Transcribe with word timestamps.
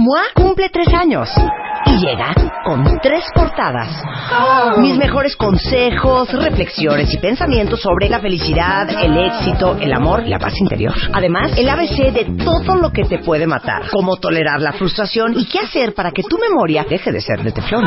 MOA 0.00 0.22
cumple 0.34 0.70
tres 0.70 0.88
años 0.94 1.28
y 1.86 1.96
llega 1.98 2.34
con 2.64 2.84
tres 3.00 3.24
portadas. 3.34 3.88
Mis 4.78 4.96
mejores 4.96 5.36
consejos, 5.36 6.32
reflexiones 6.32 7.12
y 7.12 7.18
pensamientos 7.18 7.80
sobre 7.80 8.08
la 8.08 8.20
felicidad, 8.20 8.88
el 9.02 9.16
éxito, 9.16 9.76
el 9.80 9.92
amor 9.92 10.22
y 10.26 10.28
la 10.28 10.38
paz 10.38 10.54
interior. 10.60 10.94
Además, 11.12 11.52
el 11.56 11.68
ABC 11.68 12.12
de 12.12 12.44
todo 12.44 12.76
lo 12.76 12.90
que 12.90 13.04
te 13.04 13.18
puede 13.18 13.46
matar, 13.46 13.82
cómo 13.90 14.16
tolerar 14.16 14.60
la 14.60 14.72
frustración 14.72 15.34
y 15.36 15.46
qué 15.46 15.60
hacer 15.60 15.94
para 15.94 16.10
que 16.10 16.22
tu 16.22 16.38
memoria 16.38 16.84
deje 16.88 17.12
de 17.12 17.20
ser 17.20 17.42
de 17.42 17.52
teflón. 17.52 17.84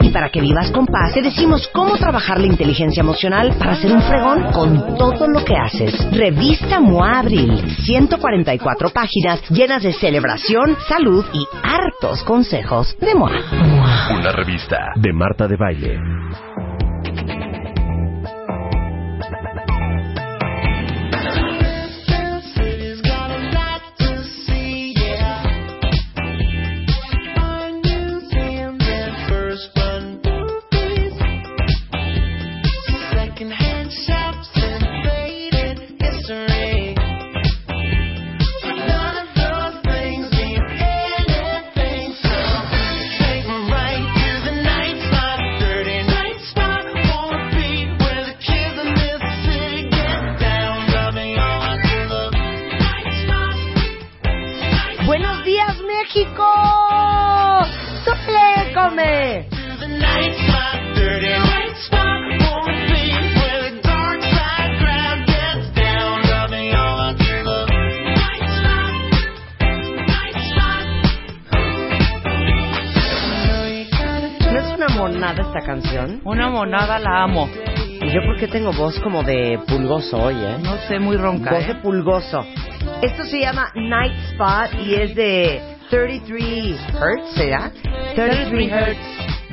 Y 0.00 0.10
para 0.10 0.30
que 0.30 0.40
vivas 0.40 0.70
con 0.70 0.86
paz, 0.86 1.14
te 1.14 1.22
decimos 1.22 1.68
cómo 1.72 1.96
trabajar 1.96 2.40
la 2.40 2.46
inteligencia 2.46 3.00
emocional 3.00 3.54
para 3.58 3.76
ser 3.76 3.92
un 3.92 4.02
fregón 4.02 4.52
con 4.52 4.96
todo 4.96 5.26
lo 5.26 5.44
que 5.44 5.56
haces. 5.56 6.10
Revista 6.12 6.80
MOA 6.80 7.18
Abril, 7.18 7.76
144 7.84 8.90
páginas 8.90 9.42
llenas 9.50 9.82
de 9.82 9.92
celebración, 9.92 10.76
salud 10.88 11.24
y 11.32 11.44
hartos 11.62 12.22
consejos 12.22 12.96
de. 13.00 13.15
Una 13.16 14.30
revista 14.32 14.92
de 14.94 15.12
Marta 15.12 15.48
de 15.48 15.56
Baile. 15.56 16.45
México. 56.16 56.44
¡Sole, 58.04 58.72
come! 58.74 59.48
¿No 74.52 74.60
es 74.60 74.72
una 74.72 74.88
monada 74.88 75.42
esta 75.42 75.60
canción? 75.60 76.20
Una 76.24 76.48
monada 76.48 76.98
la 76.98 77.24
amo. 77.24 77.50
¿Y 78.00 78.10
yo 78.10 78.22
por 78.24 78.38
qué 78.38 78.48
tengo 78.48 78.72
voz 78.72 78.98
como 79.00 79.22
de 79.22 79.58
pulgoso 79.66 80.16
hoy, 80.16 80.36
eh? 80.36 80.56
No 80.62 80.78
sé, 80.88 80.98
muy 80.98 81.18
ronca. 81.18 81.50
Voz 81.50 81.66
de 81.66 81.72
¿eh? 81.72 81.80
pulgoso. 81.82 82.46
Esto 83.02 83.24
se 83.24 83.40
llama 83.40 83.70
Night 83.74 84.14
Spot 84.30 84.80
y 84.82 84.94
es 84.94 85.14
de 85.14 85.75
33 85.90 86.80
Hertz, 86.94 87.34
¿será? 87.34 87.70
33 88.14 88.70
Hertz. 88.72 88.98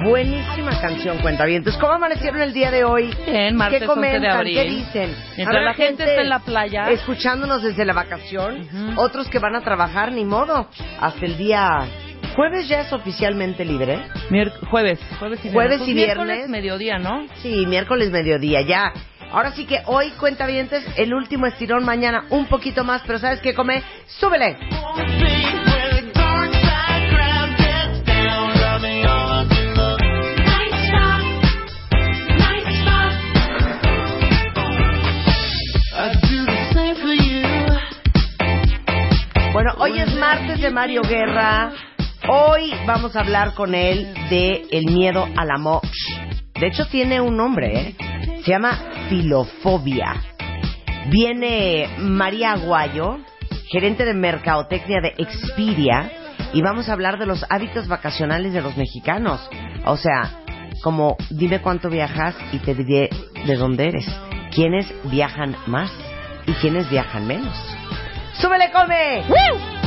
Buenísima 0.03 0.71
canción, 0.81 1.19
cuenta 1.19 1.45
bien. 1.45 1.59
Entonces, 1.59 1.79
¿cómo 1.79 1.93
amanecieron 1.93 2.41
el 2.41 2.51
día 2.51 2.71
de 2.71 2.83
hoy? 2.83 3.13
Bien, 3.25 3.55
martes 3.55 3.79
¿Qué 3.79 3.85
11 3.85 3.93
comentan? 3.95 4.21
de 4.21 4.29
abril. 4.29 4.55
¿Qué 4.55 4.63
dicen? 4.63 5.15
Mientras 5.37 5.63
la 5.63 5.73
gente 5.75 6.03
está 6.03 6.21
en 6.21 6.29
la 6.29 6.39
playa. 6.39 6.89
Escuchándonos 6.89 7.61
desde 7.61 7.85
la 7.85 7.93
vacación. 7.93 8.67
Otros 8.97 9.29
que 9.29 9.39
van 9.39 9.55
a 9.55 9.61
trabajar, 9.61 10.11
ni 10.11 10.25
modo. 10.25 10.67
Hasta 10.99 11.25
el 11.25 11.37
día... 11.37 11.81
¿Jueves 12.35 12.67
ya 12.67 12.81
es 12.81 12.91
oficialmente 12.91 13.63
libre? 13.63 13.99
Mier- 14.31 14.51
jueves, 14.71 14.99
jueves 15.19 15.39
y 15.45 15.49
viernes. 15.49 15.53
Jueves 15.53 15.77
Pues 15.77 15.89
y 15.89 15.93
miércoles, 15.93 16.35
viernes. 16.37 16.49
mediodía, 16.49 16.97
¿no? 16.97 17.27
Sí, 17.43 17.65
miércoles 17.67 18.09
mediodía, 18.09 18.61
ya. 18.61 18.91
Ahora 19.31 19.51
sí 19.51 19.65
que 19.65 19.81
hoy, 19.85 20.09
cuenta 20.19 20.47
el 20.47 21.13
último 21.13 21.45
estirón, 21.45 21.85
mañana 21.85 22.25
un 22.31 22.47
poquito 22.47 22.83
más, 22.83 23.03
pero 23.05 23.19
¿sabes 23.19 23.39
qué 23.41 23.53
come? 23.53 23.83
¡Súbele! 24.07 24.57
Mario 40.71 41.01
Guerra. 41.01 41.71
Hoy 42.29 42.73
vamos 42.85 43.15
a 43.15 43.19
hablar 43.19 43.53
con 43.53 43.75
él 43.75 44.13
de 44.29 44.65
el 44.71 44.85
miedo 44.85 45.27
al 45.35 45.51
amor. 45.51 45.81
De 46.59 46.67
hecho, 46.67 46.85
tiene 46.87 47.19
un 47.19 47.35
nombre, 47.35 47.79
¿eh? 47.79 47.95
Se 48.43 48.51
llama 48.51 48.79
filofobia. 49.09 50.15
Viene 51.09 51.89
María 51.97 52.53
Aguayo, 52.53 53.19
gerente 53.69 54.05
de 54.05 54.13
mercadotecnia 54.13 55.01
de 55.01 55.13
Expedia, 55.17 56.11
y 56.53 56.61
vamos 56.61 56.87
a 56.87 56.93
hablar 56.93 57.19
de 57.19 57.25
los 57.25 57.45
hábitos 57.49 57.87
vacacionales 57.87 58.53
de 58.53 58.61
los 58.61 58.77
mexicanos. 58.77 59.41
O 59.85 59.97
sea, 59.97 60.43
como 60.81 61.17
dime 61.29 61.59
cuánto 61.59 61.89
viajas 61.89 62.35
y 62.53 62.59
te 62.59 62.73
diré 62.73 63.09
de 63.45 63.55
dónde 63.55 63.89
eres. 63.89 64.07
¿Quiénes 64.51 64.93
viajan 65.11 65.57
más 65.65 65.91
y 66.45 66.53
quiénes 66.53 66.89
viajan 66.89 67.27
menos? 67.27 67.55
¡Súbele, 68.39 68.71
come! 68.71 69.82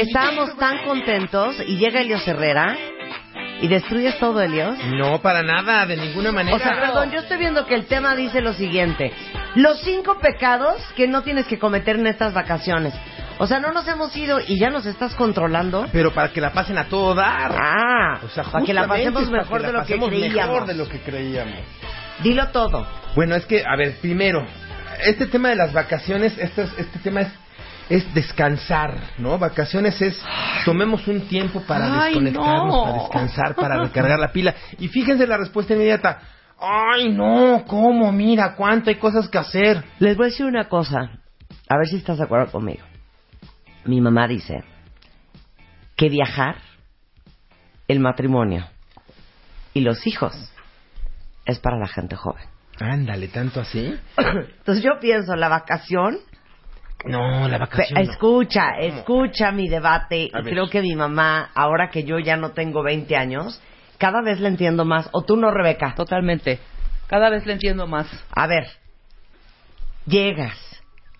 Estábamos 0.00 0.56
tan 0.56 0.78
contentos 0.84 1.56
y 1.66 1.76
llega 1.76 2.00
Elios 2.00 2.26
Herrera 2.26 2.76
y 3.60 3.66
destruyes 3.68 4.16
todo, 4.18 4.40
Elios. 4.40 4.78
No, 4.96 5.20
para 5.20 5.42
nada, 5.42 5.84
de 5.86 5.96
ninguna 5.96 6.30
manera. 6.32 6.56
O 6.56 6.60
sea, 6.60 6.78
perdón, 6.80 7.10
yo 7.10 7.20
estoy 7.20 7.38
viendo 7.38 7.66
que 7.66 7.74
el 7.74 7.86
tema 7.86 8.14
dice 8.14 8.40
lo 8.40 8.52
siguiente. 8.52 9.12
Los 9.56 9.80
cinco 9.82 10.18
pecados 10.20 10.80
que 10.96 11.08
no 11.08 11.22
tienes 11.22 11.46
que 11.46 11.58
cometer 11.58 11.96
en 11.96 12.06
estas 12.06 12.32
vacaciones. 12.32 12.94
O 13.40 13.46
sea, 13.46 13.60
no 13.60 13.72
nos 13.72 13.86
hemos 13.88 14.16
ido 14.16 14.40
y 14.46 14.58
ya 14.58 14.68
nos 14.70 14.84
estás 14.86 15.14
controlando. 15.14 15.86
Pero 15.92 16.12
para 16.12 16.30
que 16.32 16.40
la 16.40 16.52
pasen 16.52 16.76
a 16.78 16.84
todo 16.88 17.14
dar. 17.14 17.52
Ah, 17.56 18.20
O 18.24 18.28
sea, 18.28 18.44
para 18.44 18.64
que 18.64 18.74
la 18.74 18.86
pasemos 18.86 19.30
mejor 19.30 19.62
de 19.62 19.72
lo 19.72 19.84
que 19.84 19.94
creíamos. 19.98 20.34
mejor 20.34 20.66
de 20.66 20.74
lo 20.74 20.88
que 20.88 20.98
creíamos. 21.00 21.58
Dilo 22.22 22.48
todo. 22.48 22.86
Bueno, 23.14 23.36
es 23.36 23.46
que, 23.46 23.62
a 23.64 23.76
ver, 23.76 23.96
primero, 24.00 24.44
este 25.04 25.26
tema 25.26 25.48
de 25.50 25.56
las 25.56 25.72
vacaciones, 25.72 26.36
este, 26.38 26.62
es- 26.62 26.78
este 26.78 26.98
tema 26.98 27.20
es, 27.22 27.28
es 27.88 28.12
descansar, 28.14 28.94
¿no? 29.18 29.38
Vacaciones 29.38 30.00
es, 30.02 30.22
tomemos 30.64 31.06
un 31.08 31.22
tiempo 31.22 31.62
para 31.62 32.02
Ay, 32.02 32.14
desconectarnos, 32.14 32.66
no. 32.66 32.84
para 32.84 33.02
descansar, 33.02 33.54
para 33.54 33.82
recargar 33.82 34.18
la 34.18 34.32
pila. 34.32 34.54
Y 34.78 34.88
fíjense 34.88 35.26
la 35.26 35.36
respuesta 35.38 35.74
inmediata. 35.74 36.20
Ay, 36.60 37.12
no, 37.12 37.64
¿cómo? 37.66 38.10
Mira, 38.12 38.54
cuánto 38.56 38.90
hay 38.90 38.96
cosas 38.96 39.28
que 39.28 39.38
hacer. 39.38 39.84
Les 39.98 40.16
voy 40.16 40.26
a 40.26 40.30
decir 40.30 40.46
una 40.46 40.68
cosa. 40.68 40.98
A 41.68 41.76
ver 41.78 41.86
si 41.86 41.96
estás 41.96 42.18
de 42.18 42.24
acuerdo 42.24 42.50
conmigo. 42.50 42.84
Mi 43.84 44.00
mamá 44.00 44.26
dice 44.26 44.64
que 45.96 46.08
viajar, 46.08 46.56
el 47.86 48.00
matrimonio 48.00 48.66
y 49.72 49.80
los 49.80 50.06
hijos 50.06 50.34
es 51.46 51.58
para 51.58 51.78
la 51.78 51.86
gente 51.88 52.16
joven. 52.16 52.44
Ándale, 52.80 53.28
tanto 53.28 53.60
así. 53.60 53.98
Entonces 54.16 54.84
yo 54.84 55.00
pienso, 55.00 55.34
la 55.34 55.48
vacación 55.48 56.18
No, 57.04 57.46
la 57.48 57.58
Pe- 57.58 57.60
vacación. 57.60 58.04
no. 58.04 58.10
Escucha, 58.10 58.78
escucha 58.80 59.52
mi 59.52 59.68
debate. 59.68 60.30
A 60.32 60.40
Y 60.40 60.42
ver. 60.42 60.52
creo 60.54 60.68
que 60.68 60.82
mi 60.82 60.94
mamá, 60.96 61.50
ahora 61.54 61.90
que 61.90 62.04
yo 62.04 62.18
ya 62.18 62.36
no 62.36 62.50
tengo 62.52 62.82
20 62.82 63.16
años, 63.16 63.60
cada 63.98 64.20
vez 64.22 64.40
la 64.40 64.48
entiendo 64.48 64.84
más. 64.84 65.08
¿O 65.12 65.22
tú 65.22 65.36
no, 65.36 65.50
Rebeca? 65.50 65.94
Totalmente. 65.94 66.58
Cada 67.06 67.30
vez 67.30 67.46
le 67.46 67.54
entiendo 67.54 67.86
más. 67.86 68.06
A 68.32 68.46
ver, 68.46 68.66
llegas, 70.06 70.58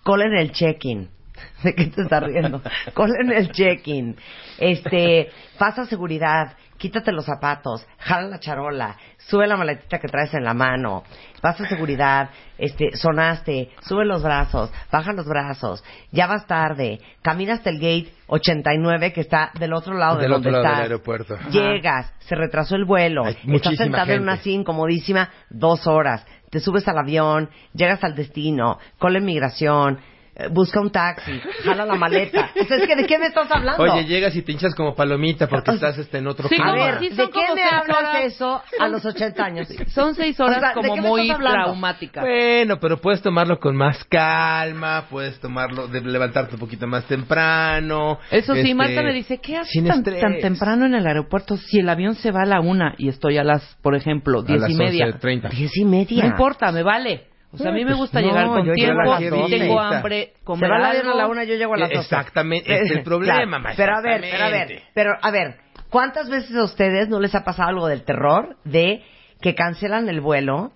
cola 0.03 0.25
en 0.25 0.35
el 0.35 0.51
check-in. 0.51 1.09
¿De 1.63 1.73
qué 1.73 1.85
te 1.85 2.01
estás 2.01 2.23
riendo? 2.23 2.61
cola 2.93 3.13
en 3.21 3.31
el 3.31 3.51
check-in. 3.51 4.15
Este, 4.57 5.29
pasa 5.57 5.85
seguridad, 5.85 6.57
quítate 6.79 7.11
los 7.11 7.25
zapatos, 7.25 7.85
jala 7.99 8.27
la 8.27 8.39
charola, 8.39 8.95
sube 9.17 9.45
la 9.45 9.57
maletita 9.57 9.99
que 9.99 10.07
traes 10.07 10.33
en 10.33 10.43
la 10.43 10.53
mano, 10.53 11.03
pasa 11.41 11.67
seguridad, 11.67 12.29
este, 12.57 12.95
sonaste, 12.95 13.69
sube 13.81 14.05
los 14.05 14.23
brazos, 14.23 14.71
baja 14.91 15.13
los 15.13 15.27
brazos, 15.27 15.83
ya 16.11 16.25
vas 16.25 16.47
tarde, 16.47 16.99
camina 17.21 17.53
hasta 17.53 17.69
el 17.69 17.75
gate 17.75 18.11
89 18.27 19.13
que 19.13 19.21
está 19.21 19.51
del 19.59 19.73
otro 19.73 19.93
lado 19.93 20.17
de 20.17 20.27
donde 20.27 20.49
otro 20.49 20.51
lado 20.51 20.63
estás. 20.63 20.77
del 20.77 20.91
aeropuerto. 20.91 21.37
Llegas, 21.51 22.11
se 22.19 22.35
retrasó 22.35 22.75
el 22.75 22.85
vuelo, 22.85 23.25
Hay 23.25 23.37
estás 23.53 23.75
sentado 23.75 24.11
en 24.13 24.23
una 24.23 24.37
silla 24.37 24.61
incomodísima 24.61 25.29
dos 25.49 25.85
horas, 25.85 26.25
te 26.49 26.59
subes 26.59 26.87
al 26.87 26.97
avión, 26.97 27.49
llegas 27.73 28.03
al 28.03 28.15
destino, 28.15 28.79
cola 28.97 29.19
en 29.19 29.25
migración, 29.25 29.97
eh, 29.97 30.18
busca 30.51 30.79
un 30.79 30.91
taxi, 30.91 31.39
jala 31.63 31.85
la 31.85 31.95
maleta. 31.95 32.51
O 32.59 32.63
sea, 32.65 32.77
es 32.77 32.87
que 32.87 32.95
¿de 32.95 33.05
qué 33.05 33.17
me 33.17 33.27
estás 33.27 33.49
hablando? 33.51 33.83
Oye, 33.83 34.05
llegas 34.05 34.35
y 34.35 34.41
te 34.41 34.51
hinchas 34.51 34.75
como 34.75 34.95
palomita 34.95 35.47
porque 35.47 35.71
O 35.71 35.77
sea, 35.77 35.89
estás 35.89 36.05
este, 36.05 36.19
en 36.19 36.27
otro 36.27 36.47
sí, 36.47 36.55
a 36.61 36.71
ver, 36.71 36.99
sí, 36.99 37.09
¿de 37.09 37.29
qué 37.29 37.41
me 37.55 37.63
hablas 37.63 37.97
horas. 37.97 38.23
eso 38.23 38.61
a 38.79 38.87
los 38.87 39.05
80 39.05 39.43
años? 39.43 39.67
Son 39.93 40.15
seis 40.15 40.39
horas 40.39 40.57
O 40.57 40.59
sea, 40.59 40.69
¿de 40.69 40.75
como 40.75 40.95
muy 40.97 41.27
traumáticas. 41.27 42.23
Bueno, 42.23 42.79
pero 42.79 42.97
puedes 42.97 43.21
tomarlo 43.21 43.59
con 43.59 43.75
más 43.75 44.03
calma, 44.05 45.05
puedes 45.09 45.39
tomarlo, 45.39 45.87
de 45.87 46.01
levantarte 46.01 46.55
un 46.55 46.59
poquito 46.59 46.87
más 46.87 47.05
temprano. 47.05 48.19
Eso 48.31 48.53
sí, 48.53 48.61
este, 48.61 48.75
Marta 48.75 49.01
me 49.01 49.13
dice, 49.13 49.39
¿qué 49.39 49.57
haces 49.57 49.83
tan, 49.83 50.03
temprano 50.03 50.85
en 50.85 50.95
el 50.95 51.05
aeropuerto 51.05 51.57
si 51.57 51.79
el 51.79 51.89
avión 51.89 52.15
se 52.15 52.31
va 52.31 52.43
a 52.43 52.45
la 52.45 52.61
una 52.61 52.95
y 52.97 53.09
estoy 53.09 53.37
a 53.37 53.43
las, 53.43 53.77
por 53.81 53.95
ejemplo, 53.95 54.39
A 54.39 54.43
diez 54.43 54.61
las 54.61 54.71
y 54.71 54.75
media? 54.75 55.05
11:30. 55.07 55.49
Diez 55.49 55.77
y 55.77 55.85
media. 55.85 56.23
No 56.23 56.29
importa, 56.29 56.71
me 56.71 56.83
vale. 56.83 57.28
O 57.51 57.57
sea, 57.57 57.71
a 57.71 57.73
mí 57.73 57.79
me 57.83 57.91
Pues, 57.91 57.97
gusta 57.97 58.21
no, 58.21 58.27
llegar 58.27 58.47
con 58.47 58.65
yo 58.65 58.73
llego 58.73 59.11
a 59.13 59.17
tiempo, 59.17 59.47
si 59.47 59.59
tengo 59.59 59.79
hambre, 59.79 60.33
Se 60.35 60.43
comer 60.43 60.71
va 60.71 60.77
el 60.77 60.85
avión 60.85 61.07
a 61.07 61.15
la 61.15 61.27
una, 61.27 61.43
yo 61.43 61.55
llego 61.55 61.73
a 61.73 61.77
las 61.77 61.89
dos. 61.89 62.03
Exactamente, 62.03 62.73
es 62.73 62.91
el 62.91 63.03
problema, 63.03 63.57
ma, 63.59 63.71
Pero 63.75 63.95
a 63.95 64.01
ver, 64.01 64.21
pero 64.21 64.43
a 64.43 64.49
ver, 64.49 64.81
pero 64.93 65.11
a 65.21 65.31
ver, 65.31 65.55
¿cuántas 65.89 66.29
veces 66.29 66.55
a 66.55 66.63
ustedes 66.63 67.09
no 67.09 67.19
les 67.19 67.33
ha 67.33 67.43
pasado 67.43 67.69
algo 67.69 67.87
del 67.87 68.03
terror 68.03 68.55
de 68.65 69.03
que 69.41 69.55
cancelan 69.55 70.09
el 70.09 70.21
vuelo 70.21 70.73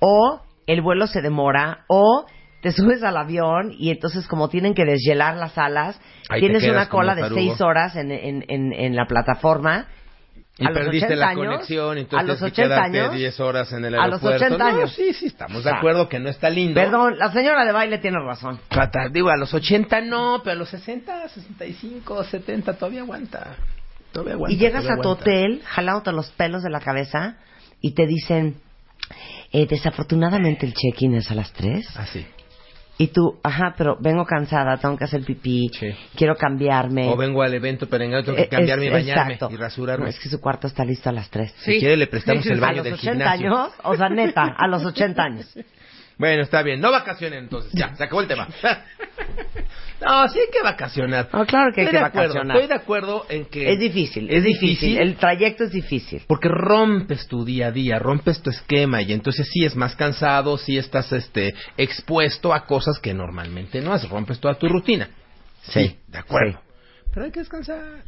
o 0.00 0.42
el 0.66 0.82
vuelo 0.82 1.06
se 1.06 1.22
demora 1.22 1.84
o 1.88 2.26
te 2.60 2.72
subes 2.72 3.02
al 3.02 3.16
avión 3.16 3.72
y 3.76 3.90
entonces 3.90 4.28
como 4.28 4.48
tienen 4.48 4.74
que 4.74 4.84
deshielar 4.84 5.36
las 5.36 5.56
alas, 5.56 6.00
Ahí 6.28 6.40
tienes 6.40 6.62
una 6.68 6.88
cola 6.88 7.14
de 7.14 7.28
seis 7.30 7.60
horas 7.60 7.96
en, 7.96 8.12
en, 8.12 8.44
en, 8.48 8.72
en 8.72 8.94
la 8.96 9.06
plataforma 9.06 9.88
Y 10.58 10.66
a 10.66 10.68
los 10.70 10.78
perdiste 10.78 11.06
80 11.06 11.16
la 11.20 11.28
años, 11.30 11.46
conexión, 11.46 11.96
a 11.96 12.00
entonces 12.00 12.28
los 12.28 12.38
tienes 12.38 12.52
que 12.54 12.62
80 12.62 12.74
quedarte 12.76 13.00
años, 13.00 13.14
10 13.14 13.40
horas 13.40 13.72
en 13.72 13.84
el 13.86 13.94
a 13.94 14.06
los 14.06 14.22
aeropuerto. 14.22 14.44
80 14.44 14.58
No, 14.58 14.76
años. 14.78 14.92
sí, 14.94 15.12
sí, 15.14 15.26
estamos 15.26 15.64
de 15.64 15.70
acuerdo 15.70 16.08
que 16.08 16.18
no 16.20 16.28
está 16.28 16.50
lindo. 16.50 16.74
Perdón, 16.80 17.18
la 17.18 17.32
señora 17.32 17.64
de 17.64 17.72
baile 17.72 17.98
tiene 17.98 18.18
razón. 18.20 18.60
Trata- 18.68 19.08
digo, 19.10 19.30
a 19.30 19.36
los 19.36 19.54
80 19.54 20.02
no, 20.02 20.40
pero 20.44 20.52
a 20.52 20.58
los 20.58 20.68
60, 20.68 21.28
65, 21.28 22.24
70 22.24 22.74
todavía 22.74 23.00
aguanta. 23.00 23.56
Todavía 24.12 24.34
aguanta. 24.34 24.54
y 24.54 24.58
llegas 24.58 24.84
a 24.84 24.96
tu 24.96 25.08
aguanta. 25.08 25.08
hotel 25.22 25.62
jalándote 25.64 26.12
los 26.12 26.30
pelos 26.32 26.62
de 26.62 26.68
la 26.70 26.80
cabeza 26.80 27.36
y 27.80 27.92
te 27.92 28.06
dicen, 28.06 28.56
eh, 29.52 29.66
desafortunadamente 29.66 30.66
el 30.66 30.74
check-in 30.74 31.14
es 31.14 31.30
a 31.30 31.34
las 31.34 31.50
3. 31.54 31.96
Así. 31.96 32.26
Y 32.98 33.08
tú, 33.08 33.38
ajá, 33.42 33.74
pero 33.76 33.96
vengo 34.00 34.24
cansada, 34.24 34.76
tengo 34.76 34.96
que 34.96 35.04
hacer 35.04 35.22
pipí, 35.24 35.68
Sí. 35.72 35.88
quiero 36.14 36.36
cambiarme. 36.36 37.08
O 37.08 37.16
vengo 37.16 37.42
al 37.42 37.52
evento 37.54 37.88
perengano, 37.88 38.22
tengo 38.22 38.36
que 38.36 38.44
Eh, 38.44 38.48
cambiarme 38.48 38.84
y 38.84 38.88
es- 38.88 38.92
bañarme 38.92 39.32
exacto. 39.34 39.54
y 39.54 39.56
rasurarme. 39.56 40.04
No, 40.04 40.10
es 40.10 40.18
que 40.20 40.28
su 40.28 40.40
cuarto 40.40 40.66
está 40.66 40.84
listo 40.84 41.08
a 41.08 41.12
las 41.12 41.28
3. 41.30 41.52
Si 41.64 41.78
quiere 41.80 41.96
le 41.96 42.06
prestamos 42.06 42.46
el 42.46 42.58
a 42.58 42.60
baño 42.60 42.76
los 42.76 42.84
del 42.84 42.94
80 42.94 43.32
gimnasio. 43.32 43.56
años, 43.56 43.72
o 43.82 43.96
sea, 43.96 44.08
neta, 44.08 44.54
a 44.56 44.68
los 44.68 44.84
80 44.84 45.22
años. 45.24 45.46
Bueno, 46.18 46.42
está 46.42 46.62
bien. 46.62 46.80
No 46.80 46.90
vacacionen 46.92 47.44
entonces. 47.44 47.72
Ya, 47.72 47.94
se 47.96 48.04
acabó 48.04 48.20
el 48.20 48.28
tema. 48.28 48.46
no, 50.00 50.28
sí 50.28 50.38
hay 50.38 50.50
que 50.52 50.62
vacacionar. 50.62 51.28
No, 51.32 51.46
claro 51.46 51.72
que 51.74 51.80
hay 51.80 51.86
Estoy 51.86 51.98
que 51.98 52.04
de 52.04 52.04
acuerdo, 52.04 52.28
vacacionar. 52.28 52.56
Estoy 52.56 52.68
de 52.68 52.74
acuerdo 52.74 53.26
en 53.28 53.44
que... 53.46 53.72
Es 53.72 53.78
difícil, 53.78 54.30
Es 54.30 54.44
difícil. 54.44 54.98
El 54.98 55.16
trayecto 55.16 55.64
es 55.64 55.72
difícil. 55.72 56.22
Porque 56.26 56.48
rompes 56.48 57.26
tu 57.26 57.44
día 57.44 57.68
a 57.68 57.70
día, 57.72 57.98
rompes 57.98 58.42
tu 58.42 58.50
esquema 58.50 59.02
y 59.02 59.12
entonces 59.12 59.48
sí 59.50 59.64
es 59.64 59.74
más 59.74 59.96
cansado, 59.96 60.58
sí 60.58 60.78
estás 60.78 61.12
este 61.12 61.54
expuesto 61.76 62.52
a 62.52 62.66
cosas 62.66 62.98
que 62.98 63.14
normalmente 63.14 63.80
no 63.80 63.92
haces, 63.92 64.08
rompes 64.10 64.38
toda 64.38 64.54
tu 64.54 64.68
rutina. 64.68 65.08
Sí, 65.62 65.96
de 66.08 66.18
acuerdo. 66.18 66.60
Pero 67.12 67.26
hay 67.26 67.32
que 67.32 67.40
descansar. 67.40 68.04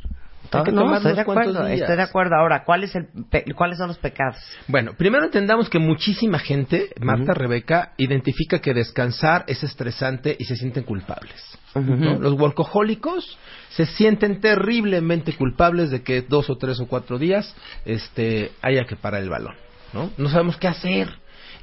No, 0.73 0.83
estoy 0.97 1.13
de 1.15 1.21
acuerdo, 1.23 1.67
estoy 1.83 1.97
de 1.97 2.03
acuerdo. 2.03 2.37
Ahora, 2.37 2.65
¿cuál 2.65 2.85
es 2.85 2.95
el 2.95 3.07
pe- 3.31 3.45
¿cuáles 3.57 3.79
son 3.79 3.89
los 3.89 3.99
pecados? 3.99 4.37
Bueno, 4.69 4.93
primero 4.97 5.25
entendamos 5.25 5.69
que 5.69 5.79
muchísima 5.79 6.39
gente, 6.39 6.91
Marta. 7.01 7.35
Rebeca, 7.35 7.93
identifica 7.97 8.61
que 8.61 8.75
descansar 8.75 9.45
es 9.49 9.63
estresante 9.65 10.37
y 10.39 10.45
se 10.45 10.57
sienten 10.57 10.85
culpables. 10.85 11.59
Los 11.75 12.35
workahólicos 12.35 13.37
se 13.71 13.87
sienten 13.87 14.41
terriblemente 14.41 15.33
culpables 15.33 15.91
de 15.91 16.03
que 16.03 16.23
dos 16.23 16.49
o 16.51 16.57
tres 16.57 16.79
o 16.81 16.87
cuatro 16.87 17.19
días 17.19 17.55
este, 17.85 18.53
haya 18.63 18.85
que 18.85 18.95
parar 18.97 19.23
el 19.23 19.31
balón. 19.31 19.55
¿no? 19.93 20.11
no 20.17 20.29
sabemos 20.29 20.57
qué 20.57 20.69
hacer. 20.69 21.09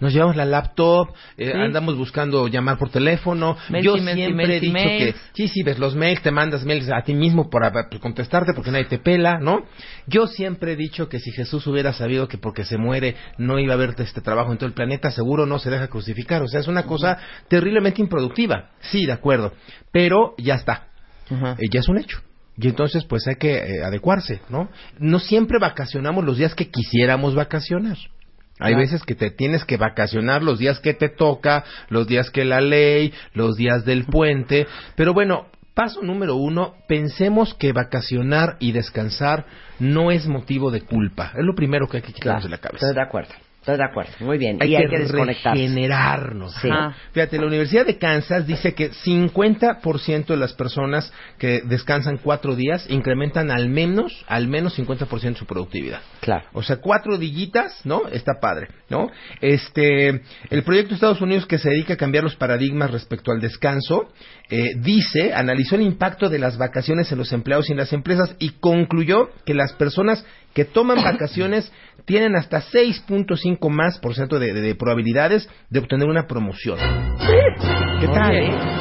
Nos 0.01 0.11
llevamos 0.11 0.35
la 0.35 0.43
laptop, 0.45 1.09
eh, 1.37 1.51
Sí. 1.53 1.57
andamos 1.57 1.95
buscando 1.95 2.47
llamar 2.49 2.77
por 2.77 2.89
teléfono. 2.89 3.55
Yo 3.81 3.95
siempre 3.97 4.57
he 4.57 4.59
dicho 4.59 4.73
que 4.73 5.15
sí, 5.33 5.47
sí, 5.47 5.63
ves 5.63 5.79
los 5.79 5.95
mails, 5.95 6.21
te 6.21 6.31
mandas 6.31 6.65
mails 6.65 6.89
a 6.91 7.01
ti 7.03 7.13
mismo 7.13 7.49
para 7.49 7.71
para 7.71 7.87
contestarte 7.99 8.53
porque 8.53 8.71
nadie 8.71 8.85
te 8.85 8.97
pela, 8.99 9.39
¿no? 9.39 9.63
Yo 10.07 10.27
siempre 10.27 10.73
he 10.73 10.75
dicho 10.75 11.07
que 11.07 11.19
si 11.19 11.31
Jesús 11.31 11.65
hubiera 11.67 11.93
sabido 11.93 12.27
que 12.27 12.37
porque 12.37 12.65
se 12.65 12.77
muere 12.77 13.15
no 13.37 13.59
iba 13.59 13.73
a 13.73 13.75
haber 13.77 13.93
este 13.99 14.19
trabajo 14.21 14.51
en 14.51 14.57
todo 14.57 14.67
el 14.67 14.73
planeta, 14.73 15.11
seguro 15.11 15.45
no 15.45 15.59
se 15.59 15.69
deja 15.69 15.87
crucificar. 15.87 16.41
O 16.41 16.47
sea, 16.47 16.59
es 16.59 16.67
una 16.67 16.83
cosa 16.83 17.17
terriblemente 17.47 18.01
improductiva. 18.01 18.71
Sí, 18.81 19.05
de 19.05 19.13
acuerdo. 19.13 19.53
Pero 19.91 20.33
ya 20.37 20.55
está. 20.55 20.87
Eh, 21.29 21.67
ya 21.71 21.79
es 21.79 21.87
un 21.87 21.97
hecho. 21.99 22.19
Y 22.57 22.67
entonces, 22.67 23.05
pues 23.05 23.25
hay 23.27 23.35
que 23.35 23.53
eh, 23.55 23.83
adecuarse, 23.83 24.41
¿no? 24.49 24.69
No 24.99 25.19
siempre 25.19 25.59
vacacionamos 25.59 26.25
los 26.25 26.37
días 26.37 26.53
que 26.55 26.69
quisiéramos 26.69 27.33
vacacionar. 27.35 27.97
Hay 28.61 28.73
Claro. 28.73 28.77
veces 28.77 29.03
que 29.03 29.15
te 29.15 29.31
tienes 29.31 29.65
que 29.65 29.77
vacacionar 29.77 30.43
los 30.43 30.59
días 30.59 30.79
que 30.79 30.93
te 30.93 31.09
toca, 31.09 31.63
los 31.89 32.07
días 32.07 32.29
que 32.29 32.45
la 32.45 32.61
ley, 32.61 33.11
los 33.33 33.55
días 33.57 33.85
del 33.85 34.05
puente. 34.05 34.67
Pero 34.95 35.13
bueno, 35.13 35.47
paso 35.73 36.01
número 36.01 36.35
uno, 36.35 36.75
pensemos 36.87 37.53
que 37.55 37.73
vacacionar 37.73 38.57
y 38.59 38.71
descansar 38.71 39.45
no 39.79 40.11
es 40.11 40.27
motivo 40.27 40.69
de 40.69 40.81
culpa. 40.81 41.31
Es 41.35 41.43
lo 41.43 41.55
primero 41.55 41.87
que 41.87 41.97
hay 41.97 42.03
que 42.03 42.13
quitarnos 42.13 42.43
de 42.43 42.49
la 42.49 42.59
cabeza. 42.59 42.85
Estoy 42.85 42.95
de 42.95 43.07
acuerdo, 43.07 43.33
estoy 43.61 43.77
de 43.77 43.83
acuerdo. 43.83 44.11
Muy 44.19 44.39
bien. 44.39 44.57
Hay 44.59 44.73
y 44.73 44.77
que, 44.77 44.83
hay 44.83 44.89
que 44.89 45.23
regenerarnos. 45.23 46.53
Sí. 46.55 46.69
Fíjate, 47.13 47.37
la 47.37 47.45
Universidad 47.45 47.85
de 47.85 47.97
Kansas 47.97 48.47
dice 48.47 48.73
que 48.73 48.91
50% 48.91 50.25
de 50.25 50.37
las 50.37 50.53
personas 50.53 51.13
que 51.37 51.61
descansan 51.63 52.17
cuatro 52.17 52.55
días 52.55 52.89
incrementan 52.89 53.51
al 53.51 53.69
menos, 53.69 54.25
al 54.27 54.47
menos 54.47 54.77
50% 54.77 55.35
su 55.35 55.45
productividad. 55.45 56.01
Claro. 56.21 56.45
O 56.53 56.63
sea, 56.63 56.77
cuatro 56.77 57.17
dillitas, 57.17 57.85
¿no? 57.85 58.07
Está 58.07 58.33
padre, 58.41 58.67
¿no? 58.89 59.11
Este, 59.41 60.21
el 60.49 60.63
proyecto 60.63 60.89
de 60.89 60.95
Estados 60.95 61.21
Unidos 61.21 61.45
que 61.45 61.59
se 61.59 61.69
dedica 61.69 61.93
a 61.93 61.97
cambiar 61.97 62.23
los 62.23 62.35
paradigmas 62.35 62.89
respecto 62.89 63.31
al 63.31 63.41
descanso, 63.41 64.09
eh, 64.49 64.71
dice, 64.77 65.33
analizó 65.33 65.75
el 65.75 65.83
impacto 65.83 66.29
de 66.29 66.39
las 66.39 66.57
vacaciones 66.57 67.11
en 67.11 67.19
los 67.19 67.31
empleados 67.31 67.69
y 67.69 67.73
en 67.73 67.77
las 67.77 67.93
empresas 67.93 68.35
y 68.39 68.49
concluyó 68.59 69.29
que 69.45 69.53
las 69.53 69.73
personas 69.73 70.25
que 70.53 70.65
toman 70.65 70.97
vacaciones 71.03 71.71
tienen 72.05 72.35
hasta 72.35 72.61
6.5 72.61 73.69
más 73.69 73.99
por 73.99 74.15
ciento 74.15 74.39
de, 74.39 74.53
de- 74.53 74.61
de 74.61 74.75
probabilidades 74.75 75.47
de 75.69 75.79
obtener 75.79 76.07
una 76.09 76.25
promoción. 76.27 76.77
¿Qué 77.99 78.07
tal? 78.07 78.31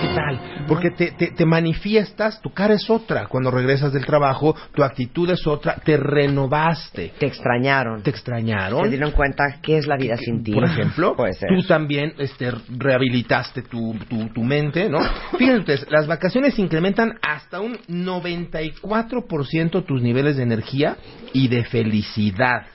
¿Qué 0.01 0.15
tal? 0.15 0.65
Porque 0.67 0.91
te, 0.91 1.11
te, 1.13 1.27
te 1.33 1.45
manifiestas, 1.45 2.41
tu 2.41 2.51
cara 2.55 2.73
es 2.75 2.89
otra. 2.89 3.27
Cuando 3.27 3.51
regresas 3.51 3.93
del 3.93 4.07
trabajo, 4.07 4.57
tu 4.75 4.83
actitud 4.83 5.29
es 5.31 5.47
otra, 5.47 5.77
te 5.85 5.99
renovaste. 5.99 7.13
Te 7.19 7.27
extrañaron. 7.27 8.03
¿Te 8.03 8.09
extrañaron? 8.11 8.85
Se 8.85 8.91
dieron 8.91 9.11
cuenta 9.11 9.59
qué 9.63 9.77
es 9.77 9.87
la 9.87 9.97
vida 9.99 10.17
sin 10.17 10.43
ti. 10.43 10.53
Por 10.53 10.65
ejemplo, 10.65 11.15
tú 11.49 11.63
también 11.69 12.15
este, 12.19 12.51
rehabilitaste 12.71 13.63
tu, 13.63 13.95
tu, 14.09 14.29
tu 14.31 14.43
mente, 14.43 14.89
¿no? 14.89 15.01
Fíjense 15.37 15.81
las 15.91 16.07
vacaciones 16.07 16.59
incrementan 16.59 17.19
hasta 17.21 17.61
un 17.61 17.77
94% 17.89 19.85
tus 19.85 20.01
niveles 20.03 20.37
de 20.37 20.43
energía 20.45 20.97
y 21.33 21.49
de 21.49 21.60
felicidad. 21.65 22.67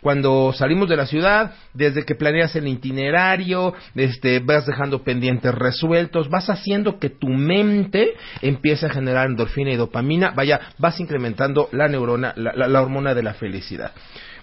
Cuando 0.00 0.52
salimos 0.52 0.88
de 0.88 0.96
la 0.96 1.06
ciudad, 1.06 1.52
desde 1.74 2.04
que 2.04 2.14
planeas 2.14 2.54
el 2.54 2.68
itinerario, 2.68 3.74
este, 3.96 4.38
vas 4.38 4.64
dejando 4.64 5.02
pendientes 5.02 5.52
resueltos, 5.52 6.28
vas 6.28 6.48
haciendo 6.48 6.98
que 7.00 7.10
tu 7.10 7.28
mente 7.28 8.12
empiece 8.40 8.86
a 8.86 8.90
generar 8.90 9.26
endorfina 9.26 9.72
y 9.72 9.76
dopamina, 9.76 10.30
vaya, 10.30 10.60
vas 10.78 11.00
incrementando 11.00 11.68
la 11.72 11.88
neurona, 11.88 12.32
la, 12.36 12.52
la- 12.68 12.80
hormona 12.82 13.14
de 13.14 13.22
la 13.24 13.34
felicidad. 13.34 13.92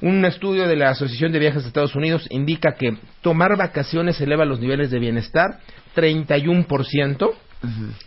Un 0.01 0.25
estudio 0.25 0.67
de 0.67 0.75
la 0.75 0.89
Asociación 0.89 1.31
de 1.31 1.39
Viajes 1.39 1.61
de 1.63 1.67
Estados 1.69 1.95
Unidos 1.95 2.27
indica 2.29 2.73
que 2.77 2.97
tomar 3.21 3.55
vacaciones 3.55 4.19
eleva 4.19 4.43
los 4.43 4.59
niveles 4.59 4.91
de 4.91 4.99
bienestar 4.99 5.59
31% 5.95 7.31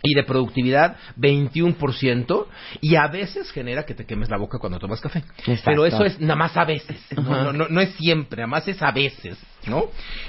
y 0.03 0.13
de 0.13 0.23
productividad 0.23 0.97
21% 1.17 2.45
y 2.81 2.95
a 2.95 3.07
veces 3.07 3.51
genera 3.51 3.85
que 3.85 3.93
te 3.93 4.05
quemes 4.05 4.29
la 4.29 4.37
boca 4.37 4.59
cuando 4.59 4.79
tomas 4.79 5.01
café. 5.01 5.19
Exacto. 5.39 5.61
Pero 5.65 5.85
eso 5.85 6.03
es 6.05 6.19
nada 6.19 6.35
más 6.35 6.55
a 6.57 6.65
veces, 6.65 6.97
no, 7.15 7.43
no, 7.43 7.53
no- 7.53 7.67
no 7.69 7.81
es 7.81 7.91
siempre, 7.95 8.37
nada 8.37 8.47
más 8.47 8.67
es 8.67 8.81
a 8.81 8.91
veces, 8.91 9.37
¿no? 9.67 9.85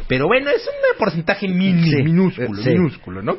Pero 0.06 0.26
bueno, 0.26 0.50
es 0.50 0.62
un 0.66 0.98
porcentaje 0.98 1.46
mini- 1.48 1.90
Sí, 1.90 2.02
minúsculo, 2.02 2.62
sí. 2.62 2.70
minúsculo, 2.70 3.22
¿no? 3.22 3.38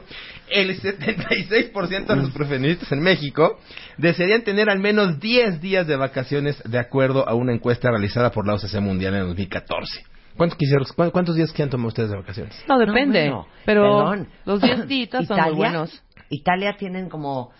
El 0.49 0.79
76% 0.79 2.05
de 2.07 2.15
los 2.15 2.31
profesionistas 2.31 2.91
en 2.91 3.01
México 3.01 3.59
desearían 3.97 4.41
tener 4.43 4.69
al 4.69 4.79
menos 4.79 5.19
10 5.19 5.61
días 5.61 5.85
de 5.87 5.95
vacaciones 5.95 6.61
de 6.63 6.79
acuerdo 6.79 7.27
a 7.27 7.33
una 7.35 7.53
encuesta 7.53 7.89
realizada 7.89 8.31
por 8.31 8.47
la 8.47 8.55
OCC 8.55 8.79
Mundial 8.79 9.13
en 9.15 9.21
2014. 9.27 10.03
¿Cuántos, 10.39 10.93
cuán- 10.93 11.11
¿Cuántos 11.11 11.35
días 11.35 11.51
quieren 11.51 11.69
tomar 11.69 11.87
ustedes 11.87 12.09
de 12.09 12.15
vacaciones? 12.17 12.63
No, 12.67 12.79
depende. 12.79 13.27
No, 13.29 13.35
bueno, 13.35 13.47
pero 13.65 13.81
perdón. 13.83 14.27
los 14.45 14.61
10 14.61 14.87
días 14.87 15.09
son 15.11 15.19
muy 15.27 15.35
Italia, 15.35 15.55
buenos. 15.55 16.03
Italia 16.29 16.75
tienen 16.77 17.09
como 17.09 17.51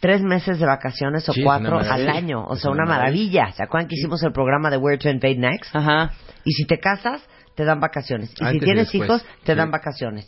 tres 0.00 0.22
meses 0.22 0.58
de 0.58 0.64
vacaciones 0.66 1.28
o 1.28 1.32
Sí, 1.32 1.42
cuatro 1.42 1.78
al 1.78 2.08
año. 2.08 2.44
O 2.46 2.56
sea, 2.56 2.70
una 2.70 2.84
una 2.84 2.92
maravilla. 2.96 3.52
¿Se 3.52 3.62
acuerdan 3.62 3.88
que 3.88 3.96
hicimos 3.96 4.22
el 4.22 4.32
programa 4.32 4.70
de 4.70 4.78
Where 4.78 4.96
to 4.98 5.10
Invade 5.10 5.36
Next? 5.36 5.74
Ajá. 5.76 6.12
Y 6.44 6.52
si 6.52 6.64
te 6.66 6.78
casas, 6.78 7.20
te 7.54 7.64
dan 7.64 7.80
vacaciones. 7.80 8.30
Y 8.32 8.36
si 8.36 8.44
Antes 8.44 8.62
tienes 8.62 8.94
hijos, 8.94 9.22
te 9.44 9.52
sí. 9.52 9.58
dan 9.58 9.70
vacaciones. 9.70 10.26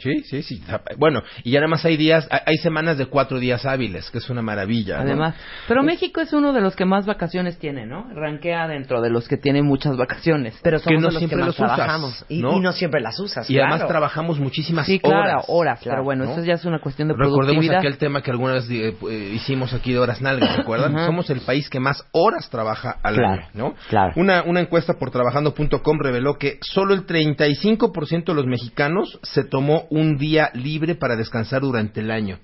Sí, 0.00 0.22
sí, 0.24 0.42
sí. 0.42 0.62
Bueno, 0.98 1.22
y 1.44 1.56
además 1.56 1.84
hay 1.84 1.96
días, 1.96 2.28
hay- 2.30 2.56
semanas 2.58 2.98
de 2.98 3.06
cuatro 3.06 3.38
días 3.38 3.64
hábiles, 3.64 4.10
que 4.10 4.18
es 4.18 4.28
una 4.28 4.42
maravilla. 4.42 4.96
¿no? 4.96 5.02
Además, 5.02 5.34
pero 5.68 5.82
México 5.82 6.20
es 6.20 6.32
uno 6.32 6.52
de 6.52 6.60
los 6.60 6.76
que 6.76 6.84
más 6.84 7.06
vacaciones 7.06 7.58
tiene, 7.58 7.86
¿no? 7.86 8.06
Rankea 8.14 8.68
dentro 8.68 9.00
de 9.00 9.08
los 9.10 9.28
que 9.28 9.36
tienen 9.38 9.64
muchas 9.64 9.96
vacaciones. 9.96 10.58
Pero 10.62 10.78
somos 10.78 10.88
Que 10.88 10.94
no 11.00 11.06
de 11.08 11.12
los 11.14 11.18
siempre 11.18 11.36
que 11.36 11.40
más 11.40 11.46
los 11.46 11.56
usas, 11.56 11.74
trabajamos. 11.76 12.24
Y 12.28 12.42
¿no? 12.42 12.56
y 12.56 12.60
no 12.60 12.72
siempre 12.72 13.00
las 13.00 13.18
usas. 13.18 13.48
Y 13.48 13.58
además 13.58 13.86
trabajamos 13.86 14.38
muchísimas 14.38 14.86
Sí, 14.86 14.98
claro, 14.98 15.18
horas. 15.20 15.44
horas, 15.48 15.80
Claro, 15.80 15.96
pero 15.96 16.04
bueno, 16.04 16.24
¿no? 16.24 16.32
eso 16.32 16.44
ya 16.44 16.54
es 16.54 16.64
una 16.64 16.80
cuestión 16.80 17.08
de 17.08 17.14
Recordemos 17.14 17.46
productividad. 17.46 17.78
aquel 17.78 17.96
tema 17.98 18.22
que 18.22 18.30
alguna 18.30 18.54
vez 18.54 18.68
eh, 18.70 18.94
eh, 19.08 19.30
hicimos 19.34 19.72
aquí 19.72 19.92
de 19.92 19.98
horas 19.98 20.20
nalgas, 20.20 20.56
¿recuerdan? 20.58 21.06
Somos 21.06 21.30
el 21.30 21.40
país 21.40 21.70
que 21.70 21.80
más 21.80 22.04
horas 22.12 22.48
trabaja 22.50 22.96
al 23.02 23.14
Claro, 23.14 23.32
año, 23.42 23.48
¿no? 23.54 23.74
claro. 23.88 24.12
Una, 24.16 24.42
una 24.42 24.60
encuesta 24.60 24.94
por 24.98 25.10
trabajando.com 25.10 25.98
reveló 25.98 26.36
que 26.38 26.58
solo 26.62 26.94
el 26.94 27.06
35% 27.06 28.24
de 28.26 28.34
los 28.34 28.46
mexicanos 28.46 29.18
se 29.22 29.44
tomó 29.44 29.86
un 29.90 30.16
día 30.16 30.50
libre 30.54 30.94
para 30.94 31.16
descansar 31.16 31.60
durante 31.62 32.00
el 32.00 32.10
año. 32.10 32.38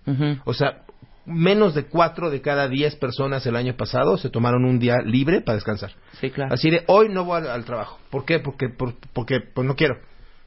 O 0.44 0.52
sea, 0.52 0.82
menos 1.24 1.74
de 1.74 1.84
4 1.86 2.30
de 2.30 2.40
cada 2.40 2.68
10 2.68 2.96
personas 2.96 3.46
el 3.46 3.56
año 3.56 3.76
pasado 3.76 4.16
se 4.16 4.30
tomaron 4.30 4.64
un 4.64 4.78
día 4.78 4.96
libre 5.04 5.40
para 5.40 5.54
descansar. 5.56 5.92
Sí, 6.20 6.30
claro. 6.30 6.52
Así 6.54 6.70
de, 6.70 6.84
hoy 6.86 7.08
no 7.08 7.24
voy 7.24 7.38
al, 7.38 7.48
al 7.50 7.64
trabajo. 7.64 7.98
¿Por 8.10 8.24
qué? 8.24 8.38
Porque, 8.38 8.68
por- 8.68 8.94
porque 9.12 9.40
pues 9.40 9.66
no 9.66 9.74
quiero. 9.74 9.96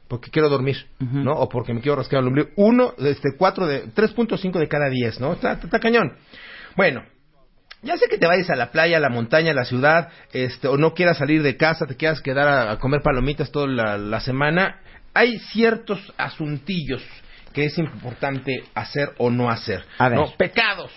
Porque 0.08 0.30
quiero 0.30 0.48
dormir. 0.48 0.76
¿no? 0.98 1.32
O 1.32 1.48
porque 1.48 1.72
me 1.74 1.80
quiero 1.80 1.96
rascar 1.96 2.20
el 2.20 2.26
ombligo. 2.28 2.48
Uno, 2.56 2.94
este, 2.98 3.30
cuatro 3.38 3.66
de, 3.66 3.86
3.5 3.94 4.58
de 4.58 4.68
cada 4.68 4.88
10, 4.88 5.20
¿no? 5.20 5.32
Está, 5.34 5.52
está- 5.52 5.66
está 5.66 5.78
cañón. 5.78 6.14
Bueno, 6.76 7.02
ya 7.82 7.96
sé 7.96 8.06
que 8.10 8.18
te 8.18 8.26
vayas 8.26 8.50
a 8.50 8.56
la 8.56 8.72
playa, 8.72 8.96
a 8.96 9.00
la 9.00 9.08
montaña, 9.08 9.52
a 9.52 9.54
la 9.54 9.64
ciudad, 9.64 10.08
este, 10.32 10.66
o 10.68 10.76
no 10.76 10.94
quieras 10.94 11.18
salir 11.18 11.42
de 11.42 11.56
casa, 11.56 11.86
te 11.86 11.96
quieras 11.96 12.20
quedar 12.22 12.48
a, 12.48 12.72
a 12.72 12.78
comer 12.78 13.02
palomitas 13.02 13.50
toda 13.52 13.66
la, 13.68 13.96
la 13.98 14.20
semana. 14.20 14.80
Hay 15.14 15.38
ciertos 15.38 16.12
asuntillos 16.16 17.02
que 17.52 17.64
es 17.64 17.78
importante 17.78 18.64
hacer 18.74 19.12
o 19.18 19.30
no 19.30 19.50
hacer. 19.50 19.84
A 19.98 20.08
ver. 20.08 20.18
¿no? 20.18 20.32
Pecados. 20.36 20.92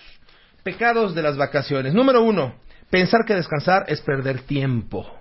Pecados 0.62 1.14
de 1.14 1.22
las 1.22 1.36
vacaciones. 1.36 1.94
Número 1.94 2.22
uno, 2.22 2.54
pensar 2.90 3.24
que 3.26 3.34
descansar 3.34 3.84
es 3.88 4.00
perder 4.00 4.40
tiempo. 4.40 5.20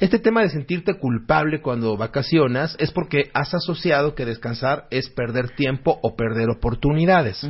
Este 0.00 0.18
tema 0.18 0.40
de 0.40 0.48
sentirte 0.48 0.94
culpable 0.94 1.60
cuando 1.60 1.94
vacacionas 1.98 2.74
es 2.78 2.90
porque 2.90 3.30
has 3.34 3.52
asociado 3.52 4.14
que 4.14 4.24
descansar 4.24 4.86
es 4.90 5.10
perder 5.10 5.50
tiempo 5.50 5.98
o 6.02 6.16
perder 6.16 6.48
oportunidades. 6.48 7.46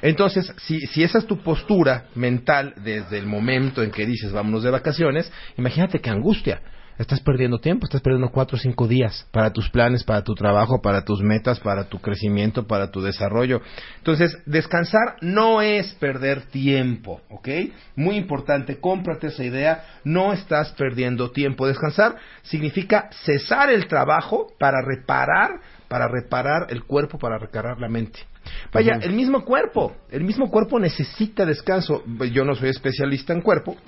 Entonces, 0.00 0.54
si, 0.58 0.86
si 0.86 1.02
esa 1.02 1.18
es 1.18 1.26
tu 1.26 1.38
postura 1.38 2.06
mental 2.14 2.74
desde 2.84 3.18
el 3.18 3.26
momento 3.26 3.82
en 3.82 3.90
que 3.90 4.06
dices 4.06 4.30
vámonos 4.30 4.62
de 4.62 4.70
vacaciones, 4.70 5.32
imagínate 5.58 5.98
qué 5.98 6.10
angustia. 6.10 6.60
Estás 7.00 7.20
perdiendo 7.22 7.58
tiempo, 7.60 7.86
estás 7.86 8.02
perdiendo 8.02 8.28
cuatro 8.30 8.58
o 8.58 8.60
cinco 8.60 8.86
días 8.86 9.26
para 9.32 9.54
tus 9.54 9.70
planes, 9.70 10.04
para 10.04 10.22
tu 10.22 10.34
trabajo, 10.34 10.82
para 10.82 11.02
tus 11.02 11.22
metas, 11.22 11.58
para 11.58 11.84
tu 11.84 11.98
crecimiento, 11.98 12.66
para 12.66 12.90
tu 12.90 13.00
desarrollo. 13.00 13.62
Entonces, 13.96 14.36
descansar 14.44 15.16
no 15.22 15.62
es 15.62 15.94
perder 15.94 16.42
tiempo, 16.42 17.22
¿ok? 17.30 17.48
Muy 17.96 18.16
importante, 18.16 18.80
cómprate 18.80 19.28
esa 19.28 19.42
idea, 19.42 19.82
no 20.04 20.34
estás 20.34 20.72
perdiendo 20.72 21.30
tiempo. 21.30 21.66
Descansar 21.66 22.16
significa 22.42 23.08
cesar 23.24 23.70
el 23.70 23.86
trabajo 23.86 24.48
para 24.58 24.82
reparar, 24.86 25.52
para 25.88 26.06
reparar 26.06 26.66
el 26.68 26.84
cuerpo, 26.84 27.18
para 27.18 27.38
reparar 27.38 27.80
la 27.80 27.88
mente. 27.88 28.20
Vaya, 28.74 28.98
el 29.00 29.14
mismo 29.14 29.46
cuerpo, 29.46 29.96
el 30.10 30.22
mismo 30.22 30.50
cuerpo 30.50 30.78
necesita 30.78 31.46
descanso. 31.46 32.04
Yo 32.30 32.44
no 32.44 32.54
soy 32.54 32.68
especialista 32.68 33.32
en 33.32 33.40
cuerpo, 33.40 33.78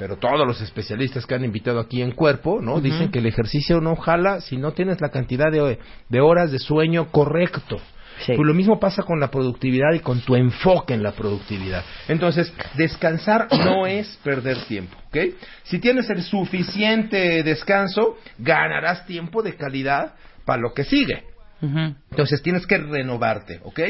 pero 0.00 0.16
todos 0.16 0.46
los 0.46 0.62
especialistas 0.62 1.26
que 1.26 1.34
han 1.34 1.44
invitado 1.44 1.78
aquí 1.78 2.00
en 2.00 2.12
cuerpo, 2.12 2.62
¿no? 2.62 2.80
Dicen 2.80 3.10
que 3.10 3.18
el 3.18 3.26
ejercicio 3.26 3.82
no 3.82 3.96
jala 3.96 4.40
si 4.40 4.56
no 4.56 4.72
tienes 4.72 4.98
la 5.02 5.10
cantidad 5.10 5.52
de, 5.52 5.78
de 6.08 6.20
horas 6.22 6.50
de 6.50 6.58
sueño 6.58 7.12
correcto. 7.12 7.76
Sí. 8.24 8.32
Pues 8.34 8.46
lo 8.46 8.54
mismo 8.54 8.80
pasa 8.80 9.02
con 9.02 9.20
la 9.20 9.30
productividad 9.30 9.92
y 9.92 10.00
con 10.00 10.22
tu 10.22 10.36
enfoque 10.36 10.94
en 10.94 11.02
la 11.02 11.12
productividad. 11.12 11.84
Entonces, 12.08 12.50
descansar 12.78 13.48
no 13.52 13.86
es 13.86 14.18
perder 14.24 14.64
tiempo, 14.64 14.96
¿ok? 15.08 15.34
Si 15.64 15.78
tienes 15.80 16.08
el 16.08 16.22
suficiente 16.22 17.42
descanso, 17.42 18.16
ganarás 18.38 19.04
tiempo 19.04 19.42
de 19.42 19.54
calidad 19.54 20.14
para 20.46 20.62
lo 20.62 20.72
que 20.72 20.84
sigue. 20.84 21.24
Entonces 21.60 22.40
tienes 22.40 22.66
que 22.66 22.78
renovarte, 22.78 23.60
¿ok? 23.64 23.80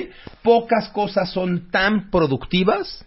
Pocas 0.43 0.89
cosas 0.89 1.31
son 1.31 1.71
tan 1.71 2.11
productivas 2.11 3.07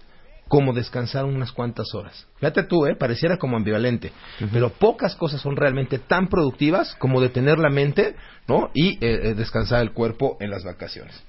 como 0.54 0.72
descansar 0.72 1.26
unas 1.26 1.52
cuantas 1.52 1.96
horas. 1.96 2.28
Fíjate 2.36 2.62
tú, 2.62 2.86
¿eh? 2.86 2.96
Pareciera 2.96 3.38
como 3.38 3.58
ambivalente. 3.58 4.12
Pero 4.52 4.70
pocas 4.70 5.16
cosas 5.16 5.42
son 5.42 5.56
realmente 5.56 5.98
tan 5.98 6.28
productivas 6.28 6.94
como 7.00 7.22
detener 7.22 7.58
la 7.58 7.72
mente, 7.72 8.16
¿no? 8.48 8.70
Y 8.76 9.04
eh, 9.04 9.30
eh, 9.30 9.34
descansar 9.34 9.82
el 9.82 9.94
cuerpo 9.94 10.38
en 10.40 10.52
las 10.52 10.64
vacaciones. 10.64 11.20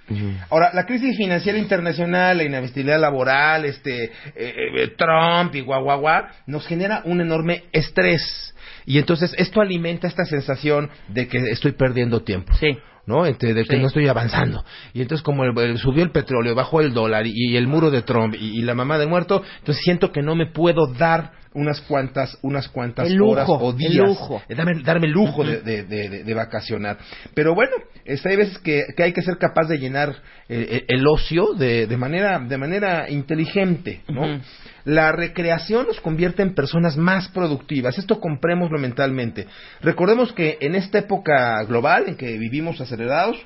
Ahora, 0.50 0.72
la 0.74 0.84
crisis 0.84 1.16
financiera 1.16 1.56
internacional, 1.56 2.36
la 2.36 2.44
inestabilidad 2.44 3.00
laboral, 3.00 3.64
este, 3.64 4.04
eh, 4.04 4.12
eh, 4.36 4.94
Trump 4.98 5.54
y 5.54 5.62
guau, 5.62 5.84
guau, 5.84 6.00
guau, 6.00 6.24
nos 6.46 6.66
genera 6.66 7.00
un 7.06 7.22
enorme 7.22 7.64
estrés. 7.72 8.54
Y 8.84 8.98
entonces 8.98 9.34
esto 9.38 9.62
alimenta 9.62 10.06
esta 10.06 10.26
sensación 10.26 10.90
de 11.08 11.28
que 11.28 11.38
estoy 11.50 11.72
perdiendo 11.72 12.24
tiempo. 12.24 12.52
Sí. 12.60 12.76
¿No? 13.06 13.26
Este, 13.26 13.54
de 13.54 13.64
que 13.64 13.76
Sí. 13.76 13.80
no 13.82 13.88
estoy 13.88 14.08
avanzando. 14.08 14.64
Y 14.92 15.02
entonces 15.02 15.22
como 15.22 15.44
el- 15.44 15.56
el- 15.58 15.78
subió 15.78 16.02
el 16.02 16.10
petróleo, 16.10 16.54
bajó 16.54 16.80
el 16.80 16.92
dólar 16.94 17.26
y, 17.26 17.32
y 17.34 17.56
el 17.56 17.66
muro 17.66 17.90
de 17.90 18.02
Trump 18.02 18.34
y, 18.38 18.58
y 18.58 18.62
la 18.62 18.74
mamá 18.74 18.98
del 18.98 19.08
muerto, 19.08 19.42
entonces 19.58 19.82
siento 19.84 20.10
que 20.12 20.22
no 20.22 20.34
me 20.34 20.46
puedo 20.46 20.86
dar 20.86 21.32
unas 21.54 21.80
cuantas, 21.82 22.36
unas 22.42 22.68
cuantas 22.68 23.06
El 23.08 23.14
lujo, 23.14 23.30
horas 23.32 23.48
o 23.48 23.70
el 23.70 23.76
días. 23.76 23.94
lujo. 24.08 24.42
Eh, 24.48 24.54
Darme, 24.54 24.82
darme 24.82 25.06
el 25.06 25.12
lujo 25.12 25.44
de, 25.44 25.60
de- 25.60 25.84
de- 25.84 26.08
de- 26.08 26.24
de 26.24 26.34
vacacionar. 26.34 26.98
Pero 27.34 27.54
bueno, 27.54 27.72
este, 28.04 28.28
hay 28.30 28.36
veces 28.36 28.58
que, 28.58 28.82
que 28.96 29.02
hay 29.02 29.12
que 29.12 29.22
ser 29.22 29.38
capaz 29.38 29.66
de 29.68 29.78
llenar 29.78 30.14
eh, 30.48 30.84
el 30.88 31.06
ocio 31.06 31.54
de, 31.54 31.86
de 31.86 31.96
manera, 31.96 32.38
de 32.38 32.58
manera 32.58 33.08
inteligente, 33.10 34.02
¿no? 34.08 34.40
La 34.84 35.12
recreación 35.12 35.86
nos 35.86 35.98
convierte 36.00 36.42
en 36.42 36.54
personas 36.54 36.96
más 36.98 37.28
productivas. 37.28 37.96
Esto 37.96 38.20
comprémoslo 38.20 38.78
mentalmente. 38.78 39.46
Recordemos 39.80 40.32
que 40.34 40.58
en 40.60 40.74
esta 40.74 40.98
época 40.98 41.62
global 41.64 42.04
en 42.08 42.16
que 42.16 42.36
vivimos 42.36 42.78
acelerados, 42.80 43.38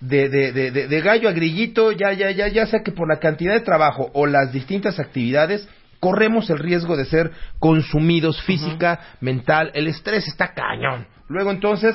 de, 0.00 0.28
de, 0.28 0.52
de, 0.52 0.70
de- 0.70 0.88
de 0.88 1.00
gallo 1.00 1.28
a 1.28 1.32
grillito, 1.32 1.90
ya, 1.92 2.12
ya, 2.12 2.30
ya, 2.30 2.48
ya 2.48 2.66
sea 2.66 2.80
que 2.84 2.92
por 2.92 3.08
la 3.08 3.18
cantidad 3.18 3.54
de 3.54 3.60
trabajo 3.60 4.10
o 4.14 4.26
las 4.26 4.52
distintas 4.52 4.98
actividades, 4.98 5.68
corremos 6.00 6.48
el 6.50 6.58
riesgo 6.58 6.96
de 6.96 7.04
ser 7.06 7.30
consumidos 7.58 8.40
física, 8.42 9.00
mental. 9.20 9.70
El 9.74 9.86
estrés 9.88 10.26
está 10.28 10.52
cañón. 10.54 11.06
Luego 11.28 11.50
entonces, 11.50 11.94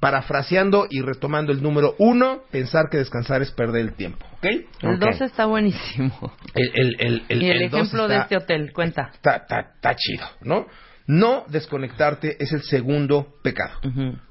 parafraseando 0.00 0.86
y 0.90 1.00
retomando 1.00 1.52
el 1.52 1.62
número 1.62 1.94
uno, 1.98 2.40
pensar 2.50 2.88
que 2.90 2.98
descansar 2.98 3.42
es 3.42 3.50
perder 3.52 3.82
el 3.82 3.94
tiempo. 3.94 4.26
¿Ok? 4.36 4.44
El 4.44 4.94
Ok. 4.94 5.00
2 5.00 5.20
está 5.22 5.46
buenísimo. 5.46 6.32
El, 6.54 6.70
el, 6.74 6.96
el, 7.00 7.22
el, 7.28 7.42
y 7.42 7.50
el, 7.50 7.62
ejemplo 7.62 8.06
de 8.08 8.18
este 8.18 8.36
hotel, 8.36 8.72
cuenta. 8.72 9.10
está, 9.14 9.36
está- 9.36 9.60
está 9.74 9.94
chido, 9.96 10.26
¿no? 10.42 10.66
No 11.06 11.44
desconectarte 11.48 12.36
es 12.42 12.52
el 12.52 12.62
segundo 12.62 13.34
pecado. 13.42 13.78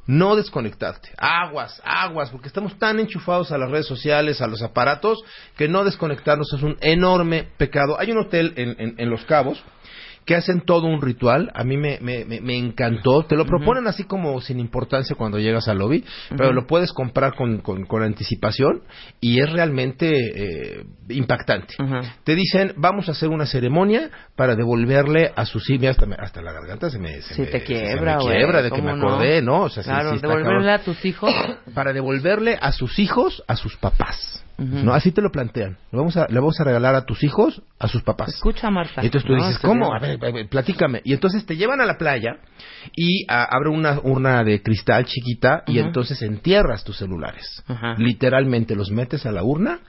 No 0.07 0.35
desconectarte. 0.35 1.09
Aguas, 1.17 1.81
aguas, 1.85 2.29
porque 2.29 2.47
estamos 2.49 2.77
tan 2.77 2.99
enchufados 2.99 3.51
a 3.51 3.57
las 3.57 3.69
redes 3.71 3.85
sociales, 3.87 4.41
a 4.41 4.47
los 4.47 4.61
aparatos, 4.61 5.19
que 5.57 5.67
no 5.69 5.83
desconectarnos 5.85 6.51
es 6.53 6.61
un 6.63 6.77
enorme 6.81 7.47
pecado. 7.57 7.97
Hay 7.99 8.11
un 8.11 8.17
hotel 8.17 8.53
en, 8.57 8.75
en- 8.77 8.95
en 8.97 9.09
Los 9.09 9.23
Cabos 9.25 9.63
que 10.25 10.35
hacen 10.35 10.61
todo 10.61 10.87
un 10.87 11.01
ritual. 11.01 11.51
A 11.53 11.63
mí 11.63 11.77
me, 11.77 11.99
me, 12.01 12.25
me- 12.25 12.41
me 12.41 12.57
encantó. 12.57 13.23
Te 13.25 13.35
lo 13.35 13.45
proponen 13.45 13.87
así 13.87 14.03
como 14.05 14.41
sin 14.41 14.59
importancia 14.59 15.15
cuando 15.15 15.37
llegas 15.39 15.67
al 15.67 15.77
lobby, 15.77 16.03
pero 16.35 16.51
lo 16.51 16.65
puedes 16.65 16.91
comprar 16.93 17.35
con, 17.35 17.59
con, 17.59 17.85
con 17.85 18.01
anticipación 18.03 18.81
y 19.21 19.39
es 19.39 19.51
realmente 19.51 20.09
eh, 20.79 20.85
impactante. 21.09 21.75
Te 22.23 22.35
dicen, 22.35 22.73
vamos 22.77 23.07
a 23.07 23.11
hacer 23.11 23.29
una 23.29 23.45
ceremonia 23.45 24.09
para 24.35 24.55
devolverle 24.55 25.31
a 25.35 25.45
sus 25.45 25.69
hijos, 25.69 25.89
hasta, 25.89 26.05
me- 26.05 26.15
hasta 26.15 26.41
la 26.41 26.51
garganta 26.53 26.89
se 26.89 26.97
me, 26.99 27.21
se 27.21 27.39
me- 27.41 27.47
te 27.47 27.59
se 27.59 27.65
quiebra, 27.65 28.17
me 28.17 28.25
quiebra 28.25 28.61
de 28.61 28.69
que 28.71 28.75
¿cómo 28.81 28.95
me 28.95 28.97
acordé, 28.99 29.41
¿no? 29.41 29.61
O 29.63 29.69
sea, 29.69 29.83
claro, 29.83 30.13
sí 30.15 30.19
devolverle 30.21 30.45
cabrón. 30.65 30.69
a 30.69 30.79
tus 30.79 31.05
hijos. 31.05 31.31
Para 31.73 31.93
devolverle 31.93 32.57
a 32.59 32.71
sus 32.71 32.97
hijos 32.99 33.43
a 33.47 33.55
sus 33.55 33.75
papás. 33.77 34.44
¿No? 34.57 34.93
Así 34.93 35.11
te 35.11 35.21
lo 35.21 35.31
plantean. 35.31 35.77
Le 35.91 35.97
vamos, 35.97 36.15
a, 36.17 36.27
le 36.27 36.39
vamos 36.39 36.59
a 36.59 36.63
regalar 36.63 36.95
a 36.95 37.05
tus 37.05 37.23
hijos 37.23 37.61
a 37.79 37.87
sus 37.87 38.03
papás. 38.03 38.29
Escucha, 38.29 38.69
Marta. 38.69 39.01
Y 39.03 39.07
entonces 39.07 39.27
tú 39.27 39.35
No, 39.35 39.45
dices, 39.45 39.59
¿cómo? 39.59 39.93
A 39.93 39.99
ver, 39.99 40.17
a 40.23 40.31
ver, 40.31 40.47
platícame. 40.47 41.01
Y 41.03 41.13
entonces 41.13 41.45
te 41.45 41.57
llevan 41.57 41.81
a 41.81 41.85
la 41.85 41.97
playa 41.97 42.37
y 42.95 43.25
ah, 43.27 43.47
abre 43.51 43.69
una 43.69 43.99
urna 44.01 44.43
de 44.43 44.61
cristal 44.61 45.05
chiquita 45.05 45.63
y 45.67 45.79
entonces 45.79 46.21
entierras 46.21 46.83
tus 46.83 46.97
celulares. 46.97 47.63
Literalmente 47.97 48.75
los 48.75 48.91
metes 48.91 49.25
a 49.25 49.31
la 49.31 49.43
urna, 49.43 49.79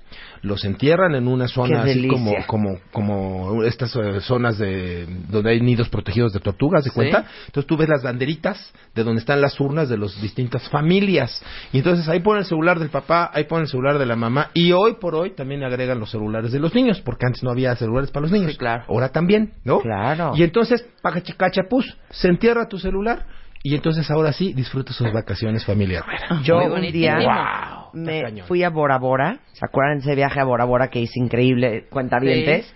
los 0.43 0.65
entierran 0.65 1.15
en 1.15 1.27
una 1.29 1.49
zona 1.49 1.83
Qué 1.85 1.91
así 1.91 2.07
como, 2.09 2.25
delicia. 2.31 2.47
como, 2.47 2.79
como 2.93 3.63
estas 3.65 3.95
eh, 3.97 4.21
zonas 4.21 4.59
de 4.59 5.07
donde 5.29 5.51
hay 5.51 5.61
nidos 5.61 5.89
protegidos 5.89 6.33
de 6.33 6.41
tortugas, 6.41 6.85
¿de 6.85 6.91
Sí. 6.91 6.95
cuenta? 6.95 7.25
Entonces 7.47 7.67
tú 7.67 7.77
ves 7.77 7.89
las 7.89 8.03
banderitas 8.03 8.73
de 8.95 9.03
donde 9.05 9.21
están 9.21 9.41
las 9.41 9.59
urnas 9.61 9.89
de 9.89 9.99
las 9.99 10.21
distintas 10.21 10.69
familias. 10.69 11.43
Y 11.73 11.79
entonces 11.79 12.09
ahí 12.09 12.21
pone 12.21 12.41
el 12.41 12.47
celular 12.47 12.79
del 12.79 12.91
papá, 12.91 13.31
ahí 13.35 13.45
pone 13.45 13.63
el 13.63 13.69
celular 13.69 13.99
de 13.99 14.07
la 14.07 14.17
mamá. 14.17 14.51
Y 14.55 14.73
hoy 14.73 14.95
por 15.01 15.15
hoy 15.15 15.31
también 15.35 15.65
agregan 15.65 15.99
los 15.99 16.11
celulares 16.11 16.53
de 16.53 16.61
los 16.61 16.75
niños, 16.75 17.01
porque 17.01 17.27
antes 17.27 17.43
no 17.43 17.51
había 17.51 17.75
celulares 17.77 18.11
para 18.11 18.23
los 18.23 18.33
niños. 18.33 18.53
Sí, 18.53 18.59
claro. 18.59 18.85
Ahora 18.89 19.09
también, 19.11 19.53
¿no? 19.65 19.81
Claro. 19.81 20.33
Y 20.37 20.43
entonces, 20.43 20.87
pacachicachapus, 21.03 21.97
se 22.11 22.29
entierra 22.29 22.69
tu 22.69 22.79
celular. 22.79 23.27
Y 23.63 23.75
entonces 23.75 24.09
ahora 24.13 24.33
sí 24.33 24.53
disfruta 24.53 24.93
sus 24.93 25.13
vacaciones 25.13 25.65
familiares. 25.65 26.07
Yo 26.45 26.61
Muy 26.69 26.87
un 26.87 26.93
día, 26.93 27.17
Wow. 27.19 27.76
Me 27.97 28.23
cañón. 28.23 28.47
fui 28.47 28.63
a 28.63 28.71
Bora 28.71 28.99
Bora. 28.99 29.39
¿Se 29.53 29.65
acuerdan 29.65 29.99
de 29.99 30.03
ese 30.05 30.15
viaje 30.15 30.41
a 30.41 30.45
Bora 30.45 30.65
Bora 30.65 30.89
que 30.89 31.01
hice 31.01 31.19
increíble, 31.21 31.87
cuentavientes? 31.91 32.73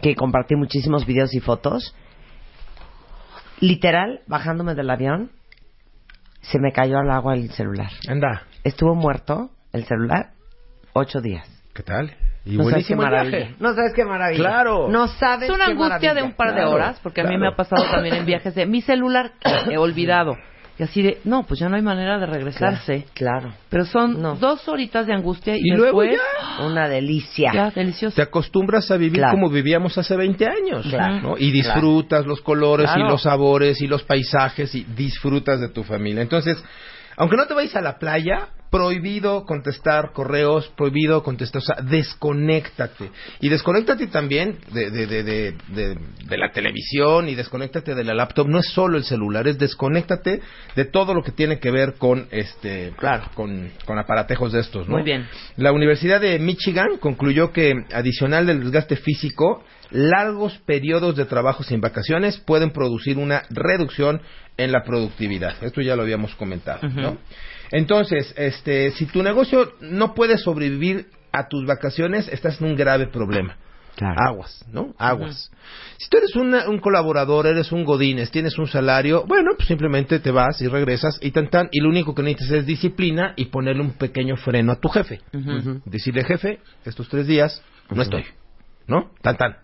Que 0.00 0.14
compartí 0.16 0.56
muchísimos 0.56 1.06
videos 1.06 1.34
y 1.34 1.40
fotos. 1.40 1.94
Literal, 3.60 4.20
bajándome 4.26 4.74
del 4.74 4.90
avión, 4.90 5.30
se 6.40 6.58
me 6.58 6.72
cayó 6.72 6.98
al 6.98 7.10
agua 7.10 7.34
el 7.34 7.50
celular. 7.52 7.90
Anda, 8.08 8.42
Estuvo 8.64 8.94
muerto 8.94 9.50
el 9.72 9.84
celular 9.84 10.30
ocho 10.92 11.20
días. 11.20 11.48
¿qué 11.74 11.82
tal? 11.82 12.14
Y 12.44 12.56
no 12.56 12.64
sabes 12.64 12.86
qué 12.86 12.94
buenísimo 12.94 13.02
el 13.02 13.10
maravilla. 13.10 13.36
viaje. 13.38 13.54
No 13.60 13.74
sabes 13.74 13.92
qué 13.94 14.04
maravilla. 14.04 14.40
Claro. 14.42 14.88
No 14.88 15.06
sabes 15.08 15.48
Es 15.48 15.54
una 15.54 15.66
qué 15.66 15.70
angustia 15.72 15.88
maravilla. 15.98 16.14
de 16.14 16.22
un 16.24 16.32
par 16.34 16.48
de 16.48 16.54
Claro, 16.54 16.70
horas, 16.72 17.00
porque 17.02 17.20
a 17.20 17.24
mí 17.24 17.38
me 17.38 17.48
ha 17.48 17.56
pasado 17.56 17.82
también 17.90 18.16
en 18.16 18.26
viajes 18.26 18.54
de 18.54 18.66
mi 18.66 18.82
celular 18.82 19.32
que 19.40 19.72
he 19.74 19.78
olvidado. 19.78 20.36
Y 20.78 20.82
así 20.82 21.02
de, 21.02 21.20
no, 21.24 21.42
pues 21.44 21.60
ya 21.60 21.68
no 21.68 21.76
hay 21.76 21.82
manera 21.82 22.18
de 22.18 22.26
regresarse. 22.26 23.06
Claro. 23.14 23.52
Pero 23.68 23.84
son 23.84 24.20
No. 24.22 24.36
dos 24.36 24.66
horitas 24.68 25.06
de 25.06 25.12
angustia 25.14 25.54
y, 25.56 25.60
Y 25.62 25.70
luego 25.76 26.00
después, 26.02 26.20
Una 26.64 26.88
delicia. 26.88 27.52
ya, 27.52 27.70
delicioso. 27.70 28.16
Te 28.16 28.22
acostumbras 28.22 28.90
a 28.90 28.96
vivir 28.96 29.18
Claro. 29.18 29.32
como 29.32 29.50
vivíamos 29.50 29.96
hace 29.98 30.16
20 30.16 30.46
años, 30.46 30.86
Claro. 30.88 31.20
¿no? 31.20 31.34
Y 31.38 31.50
disfrutas 31.50 32.26
los 32.26 32.40
colores 32.40 32.86
Claro. 32.90 33.06
y 33.06 33.10
los 33.10 33.22
sabores 33.22 33.80
y 33.82 33.86
los 33.86 34.02
paisajes 34.02 34.74
y 34.74 34.84
disfrutas 34.84 35.60
de 35.60 35.68
tu 35.68 35.82
familia. 35.84 36.22
Entonces, 36.22 36.62
aunque 37.16 37.36
no 37.36 37.46
te 37.46 37.54
vayas 37.54 37.76
a 37.76 37.82
la 37.82 37.98
playa, 37.98 38.48
prohibido 38.72 39.44
contestar 39.44 40.12
correos, 40.12 40.72
prohibido 40.76 41.22
contestar, 41.22 41.60
o 41.60 41.64
sea, 41.64 41.76
desconéctate. 41.82 43.10
Y 43.40 43.50
desconéctate 43.50 44.06
también 44.06 44.58
de, 44.72 44.90
de, 44.90 45.06
de, 45.06 45.22
de, 45.22 45.52
de- 45.68 45.98
de 46.26 46.38
la 46.38 46.50
televisión 46.52 47.28
y 47.28 47.34
desconéctate 47.34 47.94
de 47.94 48.02
la 48.02 48.14
laptop. 48.14 48.48
No 48.48 48.58
es 48.58 48.66
solo 48.68 48.96
el 48.96 49.04
celular, 49.04 49.46
es 49.46 49.58
desconéctate 49.58 50.40
de 50.74 50.84
todo 50.86 51.12
lo 51.12 51.22
que 51.22 51.32
tiene 51.32 51.58
que 51.60 51.70
ver 51.70 51.94
con, 51.98 52.26
este, 52.30 52.94
Claro. 52.96 53.24
con, 53.34 53.70
con 53.84 53.98
aparatejos 53.98 54.52
de 54.52 54.60
estos, 54.60 54.88
¿no? 54.88 54.94
Muy 54.94 55.02
bien. 55.04 55.26
La 55.56 55.70
Universidad 55.72 56.20
de 56.22 56.38
Michigan 56.38 56.96
concluyó 56.98 57.52
que, 57.52 57.74
adicional 57.92 58.46
del 58.46 58.60
desgaste 58.60 58.96
físico, 58.96 59.62
largos 59.90 60.56
periodos 60.64 61.14
de 61.16 61.26
trabajo 61.26 61.62
sin 61.62 61.82
vacaciones 61.82 62.38
pueden 62.38 62.70
producir 62.70 63.18
una 63.18 63.42
reducción 63.50 64.22
en 64.56 64.72
la 64.72 64.82
productividad. 64.82 65.62
Esto 65.62 65.82
ya 65.82 65.94
lo 65.94 66.02
habíamos 66.02 66.34
comentado. 66.36 66.88
¿no? 66.88 67.18
Entonces, 67.72 68.32
este, 68.36 68.90
si 68.92 69.06
tu 69.06 69.22
negocio 69.22 69.72
no 69.80 70.14
puede 70.14 70.38
sobrevivir 70.38 71.06
a 71.32 71.48
tus 71.48 71.66
vacaciones, 71.66 72.28
estás 72.28 72.60
en 72.60 72.68
un 72.68 72.76
grave 72.76 73.06
problema. 73.08 73.56
Claro. 73.96 74.16
Aguas, 74.26 74.64
¿no? 74.72 74.94
Aguas. 74.98 75.50
Si 75.98 76.08
tú 76.08 76.16
eres 76.16 76.34
una- 76.34 76.68
un 76.68 76.78
colaborador, 76.78 77.46
eres 77.46 77.72
un 77.72 77.84
godines, 77.84 78.30
tienes 78.30 78.56
un 78.58 78.66
salario, 78.66 79.24
bueno, 79.26 79.50
pues 79.56 79.68
simplemente 79.68 80.18
te 80.18 80.30
vas 80.30 80.60
y 80.62 80.66
regresas 80.68 81.18
y 81.20 81.30
tan 81.30 81.48
tan, 81.50 81.68
y 81.72 81.80
lo 81.80 81.90
único 81.90 82.14
que 82.14 82.22
necesitas 82.22 82.58
es 82.60 82.66
disciplina 82.66 83.34
y 83.36 83.46
ponerle 83.46 83.82
un 83.82 83.92
pequeño 83.92 84.36
freno 84.36 84.72
a 84.72 84.80
tu 84.80 84.88
jefe. 84.88 85.20
Decirle, 85.84 86.24
jefe, 86.24 86.60
estos 86.86 87.08
tres 87.08 87.26
días 87.26 87.62
no 87.90 88.02
estoy, 88.02 88.24
¿no? 88.86 89.10
Tan 89.20 89.36
tan. 89.36 89.56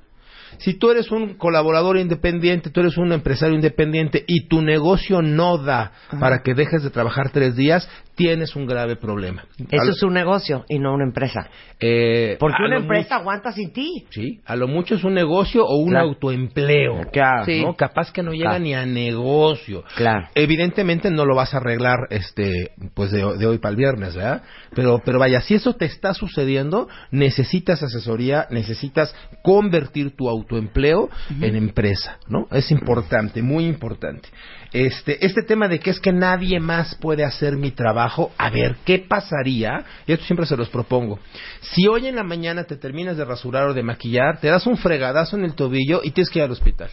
Si 0.59 0.75
tú 0.75 0.91
eres 0.91 1.11
un 1.11 1.35
colaborador 1.35 1.97
independiente, 1.99 2.71
tú 2.71 2.81
eres 2.81 2.97
un 2.99 3.12
empresario 3.12 3.55
independiente 3.55 4.25
y 4.27 4.49
tu 4.49 4.61
negocio 4.62 5.23
no 5.23 5.59
da 5.59 5.93
para 6.21 6.43
que 6.43 6.55
dejes 6.55 6.83
de 6.83 6.91
trabajar 6.91 7.31
tres 7.31 7.55
días, 7.57 7.88
tienes 8.17 8.57
un 8.57 8.67
grave 8.67 8.97
problema. 8.97 9.45
Eso 9.71 9.91
es 9.91 10.03
un 10.03 10.12
negocio 10.15 10.65
y 10.69 10.79
no 10.81 10.93
una 10.95 11.05
empresa. 11.05 11.49
eh, 11.81 12.37
Porque 12.41 12.61
una 12.65 12.79
empresa 12.79 13.17
aguanta 13.17 13.53
sin 13.53 13.73
ti. 13.73 14.05
Sí, 14.11 14.41
a 14.45 14.57
lo 14.57 14.67
mucho 14.67 14.97
es 14.97 15.05
un 15.05 15.15
negocio 15.15 15.65
o 15.65 15.77
un 15.77 15.91
Claro. 15.91 16.09
autoempleo. 16.09 17.03
Claro. 17.12 17.45
Sí. 17.45 17.62
¿no? 17.65 17.75
Capaz 17.77 18.11
que 18.11 18.25
no 18.25 18.33
llega 18.33 18.50
Claro. 18.50 18.65
ni 18.65 18.75
a 18.75 18.85
negocio. 18.85 19.85
Claro. 19.95 20.27
Evidentemente 20.35 21.09
no 21.12 21.25
lo 21.25 21.37
vas 21.37 21.55
a 21.55 21.59
arreglar 21.59 22.09
este 22.11 22.73
pues 22.95 23.12
de, 23.12 23.19
de 23.38 23.47
hoy 23.47 23.59
para 23.59 23.71
el 23.71 23.77
viernes, 23.77 24.17
¿verdad? 24.17 24.43
Pero 24.75 25.00
pero 25.05 25.21
vaya, 25.21 25.41
si 25.41 25.55
eso 25.55 25.75
te 25.75 25.85
está 25.85 26.15
sucediendo, 26.15 26.88
necesitas 27.12 27.81
asesoría, 27.85 28.47
necesitas 28.50 29.15
convertir 29.45 30.17
tu 30.17 30.29
autoempleo 30.29 30.48
en 31.40 31.57
empresa, 31.57 32.19
¿no? 32.28 32.47
Es 32.50 32.71
importante, 32.71 33.43
muy 33.43 33.67
importante. 33.67 34.28
Este 34.73 35.25
este 35.25 35.43
tema 35.43 35.69
de 35.69 35.81
que 35.81 35.90
es 35.90 36.00
que 36.00 36.12
nadie 36.12 36.61
más 36.61 36.95
puede 36.97 37.25
hacer 37.25 37.57
mi 37.57 37.71
trabajo, 37.71 38.33
a 38.37 38.50
ver, 38.50 38.77
¿qué 38.85 38.99
pasaría? 38.99 39.85
Y 40.07 40.12
esto 40.12 40.25
siempre 40.27 40.46
se 40.46 40.57
los 40.57 40.68
propongo. 40.68 41.18
Si 41.61 41.87
hoy 41.87 42.07
en 42.07 42.16
la 42.16 42.23
mañana 42.25 42.64
te 42.64 42.77
terminas 42.77 43.16
de 43.16 43.25
rasurar 43.25 43.68
o 43.68 43.75
de 43.75 43.83
maquillar, 43.83 44.40
te 44.40 44.49
das 44.49 44.66
un 44.66 44.77
fregadazo 44.77 45.37
en 45.37 45.44
el 45.44 45.55
tobillo 45.55 46.01
y 46.05 46.11
tienes 46.11 46.31
que 46.31 46.38
ir 46.40 46.44
al 46.44 46.51
hospital. 46.51 46.90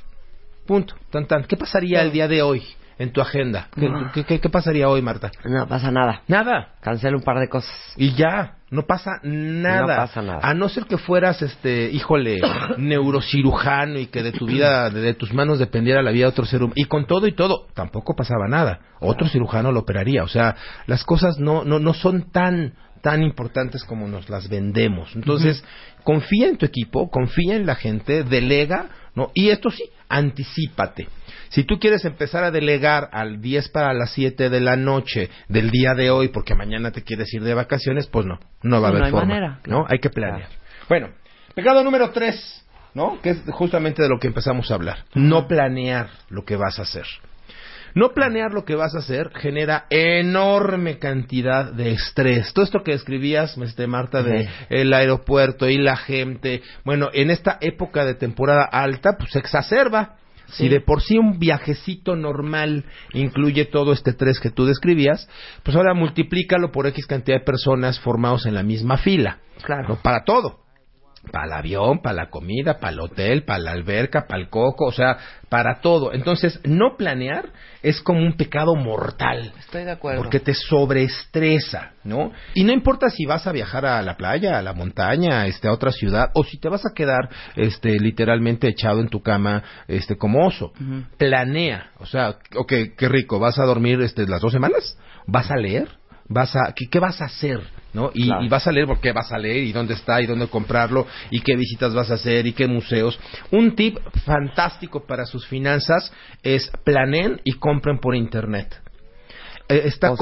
Punto. 0.65 0.95
Tan, 1.11 1.27
tan. 1.27 1.43
¿Qué 1.43 1.57
pasaría 1.57 2.01
el 2.01 2.11
día 2.11 2.27
de 2.27 2.41
hoy 2.41 2.63
en 2.97 3.11
tu 3.11 3.21
agenda? 3.21 3.67
¿Qué, 3.75 3.87
qué- 4.13 4.23
qué- 4.23 4.39
qué 4.39 4.49
pasaría 4.49 4.89
hoy, 4.89 5.01
Marta? 5.01 5.29
No 5.43 5.67
pasa 5.67 5.91
nada. 5.91 6.21
Nada. 6.27 6.75
Cancela 6.81 7.15
un 7.17 7.23
par 7.23 7.39
de 7.39 7.49
cosas. 7.49 7.71
Y 7.97 8.13
ya, 8.15 8.55
no 8.75 8.83
pasa 8.83 9.19
nada. 9.23 9.81
No 9.81 9.87
pasa 9.87 10.21
nada. 10.21 10.39
A 10.43 10.53
no 10.53 10.69
ser 10.69 10.85
que 10.85 10.97
fueras, 10.97 11.41
este, 11.41 11.89
híjole, 11.91 12.39
neurocirujano 12.77 13.97
y 13.99 14.07
que 14.07 14.21
de 14.21 14.31
tu 14.31 14.45
vida, 14.45 14.89
de, 14.89 15.01
de 15.01 15.13
tus 15.13 15.33
manos 15.33 15.57
dependiera 15.57 16.03
la 16.03 16.11
vida 16.11 16.25
de 16.25 16.31
otro 16.31 16.45
ser 16.45 16.61
humano. 16.61 16.73
Y 16.75 16.85
con 16.85 17.07
todo 17.07 17.27
y 17.27 17.33
todo, 17.33 17.67
tampoco 17.73 18.15
pasaba 18.15 18.47
nada. 18.47 18.79
Otro 18.99 19.27
cirujano 19.27 19.71
lo 19.71 19.79
operaría. 19.79 20.23
O 20.23 20.27
sea, 20.27 20.55
las 20.85 21.03
cosas 21.03 21.39
no, 21.39 21.63
no, 21.63 21.79
no 21.79 21.93
son 21.93 22.31
tan 22.31 22.73
tan 23.01 23.21
importantes 23.21 23.83
como 23.83 24.07
nos 24.07 24.31
las 24.31 24.49
vendemos. 24.49 25.15
Entonces, 25.15 25.63
confía 26.03 26.47
en 26.47 26.57
tu 26.57 26.65
equipo, 26.65 27.11
confía 27.11 27.55
en 27.55 27.67
la 27.67 27.75
gente, 27.75 28.23
delega, 28.23 28.87
¿no? 29.13 29.29
Y 29.35 29.49
esto 29.49 29.69
sí, 29.69 29.83
anticípate. 30.09 31.07
Si 31.49 31.63
tú 31.63 31.79
quieres 31.79 32.05
empezar 32.05 32.43
a 32.43 32.51
delegar 32.51 33.09
al 33.11 33.41
10 33.41 33.69
para 33.69 33.93
las 33.93 34.11
7 34.11 34.49
de 34.49 34.59
la 34.59 34.75
noche 34.75 35.29
del 35.47 35.69
día 35.71 35.93
de 35.95 36.09
hoy 36.09 36.29
porque 36.29 36.55
mañana 36.55 36.91
te 36.91 37.03
quieres 37.03 37.33
ir 37.33 37.43
de 37.43 37.53
vacaciones, 37.53 38.07
pues 38.07 38.25
no, 38.25 38.39
no 38.61 38.81
va 38.81 38.89
a 38.89 38.91
No 38.91 38.97
haber 38.97 39.03
hay 39.05 39.11
forma, 39.11 39.27
manera. 39.27 39.59
¿no? 39.65 39.85
Hay 39.87 39.99
que 39.99 40.09
planear. 40.09 40.49
Bueno, 40.89 41.09
pecado 41.53 41.83
número 41.83 42.09
3, 42.11 42.65
¿no? 42.93 43.19
Que 43.21 43.31
es 43.31 43.41
justamente 43.51 44.01
de 44.01 44.09
lo 44.09 44.19
que 44.19 44.27
empezamos 44.27 44.69
a 44.71 44.75
hablar. 44.75 45.05
No 45.13 45.47
planear 45.47 46.09
lo 46.29 46.43
que 46.45 46.55
vas 46.55 46.79
a 46.79 46.83
hacer. 46.83 47.05
No 47.95 48.09
planear 48.09 48.53
lo 48.53 48.65
que 48.65 48.75
vas 48.75 48.93
a 48.93 48.99
hacer 48.99 49.31
genera 49.33 49.85
enorme 49.89 50.99
cantidad 50.99 51.71
de 51.71 51.91
estrés. 51.91 52.53
Todo 52.53 52.65
esto 52.65 52.83
que 52.83 52.91
escribías, 52.91 53.57
este, 53.57 53.87
Marta, 53.87 54.21
de 54.21 54.43
Sí. 54.43 54.49
el 54.69 54.93
aeropuerto 54.93 55.69
y 55.69 55.77
la 55.77 55.95
gente, 55.95 56.61
bueno, 56.83 57.09
en 57.13 57.31
esta 57.31 57.57
época 57.61 58.03
de 58.03 58.13
temporada 58.15 58.65
alta, 58.65 59.15
pues 59.17 59.31
se 59.31 59.39
exacerba. 59.39 60.17
Si 60.47 60.69
de 60.69 60.79
por 60.79 61.01
sí 61.01 61.17
un 61.17 61.39
viajecito 61.39 62.15
normal 62.15 62.85
incluye 63.13 63.65
todo 63.65 63.93
este 63.93 64.11
estrés 64.11 64.39
que 64.39 64.51
tú 64.51 64.65
describías, 64.65 65.27
pues 65.63 65.75
ahora 65.75 65.95
multiplícalo 65.95 66.71
por 66.71 66.85
X 66.87 67.07
cantidad 67.07 67.39
de 67.39 67.45
personas 67.45 67.99
formados 67.99 68.45
en 68.45 68.53
la 68.53 68.61
misma 68.61 68.97
fila. 68.97 69.39
Claro. 69.63 69.87
¿no? 69.89 69.95
Para 70.03 70.23
todo. 70.23 70.64
Para 71.31 71.45
el 71.45 71.53
avión, 71.53 72.01
para 72.01 72.15
la 72.15 72.29
comida, 72.29 72.79
para 72.79 72.93
el 72.93 72.99
hotel, 72.99 73.43
para 73.43 73.59
la 73.59 73.71
alberca, 73.71 74.25
para 74.27 74.41
el 74.41 74.49
coco, 74.49 74.85
o 74.85 74.91
sea, 74.91 75.17
para 75.49 75.81
todo. 75.81 76.13
Entonces, 76.13 76.59
no 76.63 76.97
planear 76.97 77.51
es 77.81 78.01
como 78.01 78.19
un 78.19 78.33
pecado 78.35 78.75
mortal. 78.75 79.53
Estoy 79.59 79.83
de 79.83 79.91
acuerdo. 79.91 80.21
Porque 80.21 80.39
te 80.39 80.53
sobreestresa, 80.53 81.91
¿no? 82.03 82.31
Y 82.53 82.63
no 82.63 82.73
importa 82.73 83.09
si 83.09 83.25
vas 83.25 83.45
a 83.45 83.51
viajar 83.51 83.85
a 83.85 84.01
la 84.01 84.17
playa, 84.17 84.57
a 84.57 84.61
la 84.61 84.73
montaña, 84.73 85.45
este, 85.45 85.67
a 85.67 85.71
otra 85.71 85.91
ciudad, 85.91 86.29
o 86.33 86.43
si 86.43 86.57
te 86.57 86.69
vas 86.69 86.85
a 86.85 86.93
quedar, 86.95 87.29
este, 87.55 87.99
literalmente 87.99 88.67
echado 88.67 89.01
en 89.01 89.09
tu 89.09 89.21
cama, 89.21 89.63
este, 89.87 90.17
como 90.17 90.47
oso. 90.47 90.73
Planea, 91.17 91.91
o 91.99 92.05
sea, 92.05 92.37
ok, 92.55 92.73
qué 92.97 93.09
rico, 93.09 93.39
¿vas 93.39 93.59
a 93.59 93.65
dormir, 93.65 94.01
este, 94.01 94.27
las 94.27 94.41
dos 94.41 94.51
semanas? 94.51 94.97
¿Vas 95.27 95.51
a 95.51 95.55
leer? 95.55 95.89
¿Vas 96.27 96.55
a, 96.55 96.73
qué, 96.75 96.87
qué 96.89 96.99
vas 96.99 97.21
a 97.21 97.25
hacer? 97.25 97.61
¿No? 97.93 98.11
Y, 98.13 98.25
Claro. 98.25 98.43
y 98.43 98.49
vas 98.49 98.67
a 98.67 98.71
leer 98.71 98.87
por 98.87 98.99
qué 98.99 99.13
vas 99.13 99.31
a 99.31 99.37
leer 99.37 99.63
y 99.63 99.71
dónde 99.71 99.93
está 99.93 100.21
y 100.21 100.25
dónde 100.25 100.47
comprarlo 100.47 101.07
y 101.31 101.39
qué 101.41 101.55
visitas 101.55 101.93
vas 101.93 102.11
a 102.11 102.15
hacer 102.15 102.45
y 102.45 102.53
qué 102.53 102.67
museos. 102.67 103.17
Un 103.51 103.75
tip 103.75 103.97
fantástico 104.25 105.05
para 105.05 105.25
sus 105.25 105.47
finanzas 105.47 106.11
es 106.43 106.69
planeen 106.83 107.39
y 107.45 107.53
compren 107.53 107.99
por 107.99 108.15
internet. 108.15 108.81
Eh, 109.67 109.83
está 109.85 110.11
O 110.11 110.17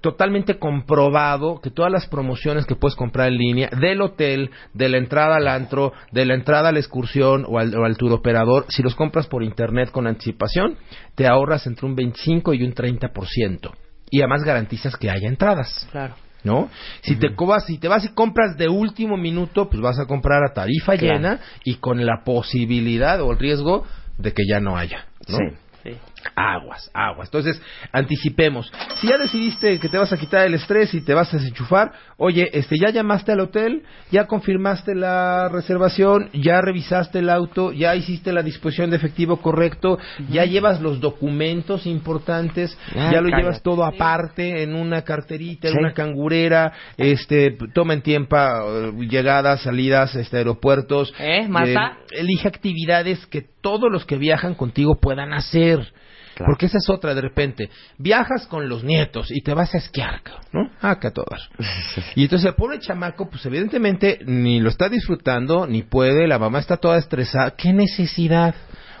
totalmente 0.00 0.58
comprobado 0.58 1.60
que 1.60 1.70
todas 1.70 1.92
las 1.92 2.06
promociones 2.06 2.64
que 2.64 2.76
puedes 2.76 2.94
comprar 2.96 3.28
en 3.28 3.36
línea, 3.36 3.68
del 3.68 4.00
hotel, 4.00 4.50
de 4.72 4.88
la 4.88 4.96
entrada 4.98 5.36
al 5.36 5.48
antro, 5.48 5.92
de 6.12 6.24
la 6.24 6.34
entrada 6.34 6.68
a 6.70 6.72
la 6.72 6.78
excursión 6.78 7.44
o 7.46 7.58
al, 7.58 7.74
o 7.76 7.84
al 7.84 7.96
tour 7.96 8.12
operador, 8.12 8.64
si 8.68 8.82
los 8.82 8.94
compras 8.94 9.26
por 9.26 9.42
internet 9.42 9.90
con 9.90 10.06
anticipación, 10.06 10.78
te 11.14 11.26
ahorras 11.26 11.66
entre 11.66 11.86
un 11.86 11.94
25 11.94 12.54
y 12.54 12.62
un 12.62 12.72
30%. 12.72 13.70
Y 14.10 14.20
además 14.20 14.44
garantizas 14.44 14.96
que 14.96 15.10
haya 15.10 15.28
entradas. 15.28 15.88
Claro. 15.90 16.14
¿no? 16.44 16.70
Si 17.02 17.16
te 17.16 17.34
cobas, 17.34 17.66
si 17.66 17.76
te 17.78 17.88
vas 17.88 18.04
y 18.04 18.08
compras 18.10 18.56
de 18.56 18.68
último 18.68 19.16
minuto, 19.16 19.68
pues 19.68 19.82
vas 19.82 19.98
a 19.98 20.06
comprar 20.06 20.44
a 20.44 20.54
tarifa 20.54 20.96
Claro. 20.96 21.16
llena 21.16 21.40
y 21.64 21.74
con 21.76 22.06
la 22.06 22.22
posibilidad 22.24 23.20
o 23.20 23.32
el 23.32 23.38
riesgo 23.38 23.84
de 24.16 24.32
que 24.32 24.44
ya 24.48 24.60
no 24.60 24.76
haya, 24.76 25.06
¿no? 25.28 25.38
Sí. 25.38 25.44
Sí. 25.82 25.96
Aguas, 26.34 26.90
aguas. 26.92 27.28
Entonces, 27.28 27.60
anticipemos. 27.92 28.72
Si 28.96 29.08
ya 29.08 29.16
decidiste 29.16 29.78
que 29.78 29.88
te 29.88 29.96
vas 29.98 30.12
a 30.12 30.16
quitar 30.16 30.44
el 30.46 30.54
estrés 30.54 30.92
y 30.94 31.00
te 31.00 31.14
vas 31.14 31.32
a 31.32 31.36
desenchufar, 31.36 31.92
oye, 32.16 32.50
este, 32.52 32.76
ya 32.80 32.90
llamaste 32.90 33.32
al 33.32 33.40
hotel, 33.40 33.84
ya 34.10 34.26
confirmaste 34.26 34.94
la 34.94 35.48
reservación, 35.48 36.30
ya 36.32 36.60
revisaste 36.60 37.20
el 37.20 37.30
auto, 37.30 37.72
ya 37.72 37.94
hiciste 37.94 38.32
la 38.32 38.42
disposición 38.42 38.90
de 38.90 38.96
efectivo 38.96 39.36
correcto, 39.40 39.98
ya 40.30 40.44
llevas 40.44 40.80
los 40.80 41.00
documentos 41.00 41.86
importantes, 41.86 42.76
Ah, 42.96 43.10
ya 43.12 43.20
lo 43.20 43.28
cállate. 43.30 43.42
llevas 43.42 43.62
todo 43.62 43.84
aparte 43.84 44.62
en 44.62 44.74
una 44.74 45.02
carterita, 45.02 45.68
en 45.68 45.74
Sí. 45.74 45.80
una 45.80 45.92
cangurera, 45.92 46.72
este, 46.96 47.56
toma 47.72 47.94
en 47.94 48.02
tiempo 48.02 48.36
eh, 48.36 48.92
llegadas, 49.08 49.62
salidas, 49.62 50.14
este, 50.16 50.38
aeropuertos. 50.38 51.12
¿Eh, 51.20 51.46
Marta? 51.48 51.98
Eh, 52.10 52.20
elige 52.20 52.48
actividades 52.48 53.24
que 53.26 53.42
todos 53.60 53.90
los 53.92 54.04
que 54.04 54.16
viajan 54.16 54.54
contigo 54.54 54.98
puedan 55.00 55.32
hacer. 55.32 55.92
Claro. 56.36 56.52
Porque 56.52 56.66
esa 56.66 56.76
es 56.76 56.90
otra, 56.90 57.14
de 57.14 57.22
repente. 57.22 57.70
Viajas 57.96 58.46
con 58.46 58.68
los 58.68 58.84
nietos 58.84 59.30
y 59.30 59.40
te 59.42 59.54
vas 59.54 59.74
a 59.74 59.78
esquiar, 59.78 60.20
¿no? 60.52 60.70
Ah, 60.82 60.98
que 61.00 61.06
a 61.06 61.10
todas. 61.10 61.40
Y 62.14 62.24
entonces 62.24 62.46
el 62.48 62.54
pobre 62.54 62.78
chamaco, 62.78 63.30
pues 63.30 63.44
evidentemente 63.46 64.18
ni 64.26 64.60
lo 64.60 64.68
está 64.68 64.90
disfrutando, 64.90 65.66
ni 65.66 65.82
puede, 65.82 66.26
la 66.28 66.38
mamá 66.38 66.58
está 66.58 66.76
toda 66.76 66.98
estresada. 66.98 67.52
¿Qué 67.52 67.72
necesidad? 67.72 68.54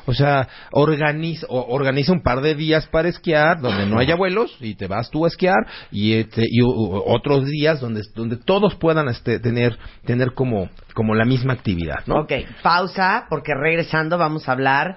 O 0.08 0.14
sea, 0.14 0.48
organiza, 0.70 1.46
o- 1.50 1.74
organiza 1.74 2.12
un 2.12 2.22
par 2.22 2.40
de 2.40 2.54
días 2.54 2.86
para 2.86 3.08
esquiar 3.08 3.60
donde 3.60 3.84
no 3.86 3.98
haya 3.98 4.14
vuelos 4.14 4.56
y 4.60 4.74
te 4.76 4.86
vas 4.86 5.10
tú 5.10 5.24
a 5.24 5.28
esquiar 5.28 5.56
y, 5.90 6.14
este, 6.14 6.42
y 6.48 6.60
otros 6.64 7.44
días 7.46 7.80
donde, 7.80 8.02
donde 8.14 8.36
todos 8.36 8.76
puedan 8.76 9.08
este, 9.08 9.40
tener, 9.40 9.76
tener 10.04 10.32
como, 10.32 10.70
como 10.94 11.14
la 11.14 11.24
misma 11.24 11.54
actividad, 11.54 12.06
¿no? 12.06 12.20
Ok, 12.22 12.32
pausa, 12.62 13.26
porque 13.28 13.52
regresando 13.60 14.16
vamos 14.16 14.48
a 14.48 14.52
hablar 14.52 14.96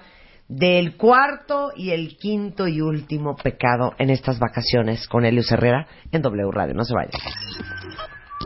del 0.50 0.96
cuarto 0.96 1.70
y 1.76 1.90
el 1.90 2.16
quinto 2.16 2.66
y 2.66 2.80
último 2.80 3.36
pecado 3.36 3.94
en 3.98 4.10
estas 4.10 4.40
vacaciones 4.40 5.06
con 5.06 5.24
Helios 5.24 5.50
Herrera 5.52 5.86
en 6.10 6.22
W 6.22 6.50
Radio. 6.50 6.74
No 6.74 6.82
se 6.84 6.92
vayan. 6.92 7.12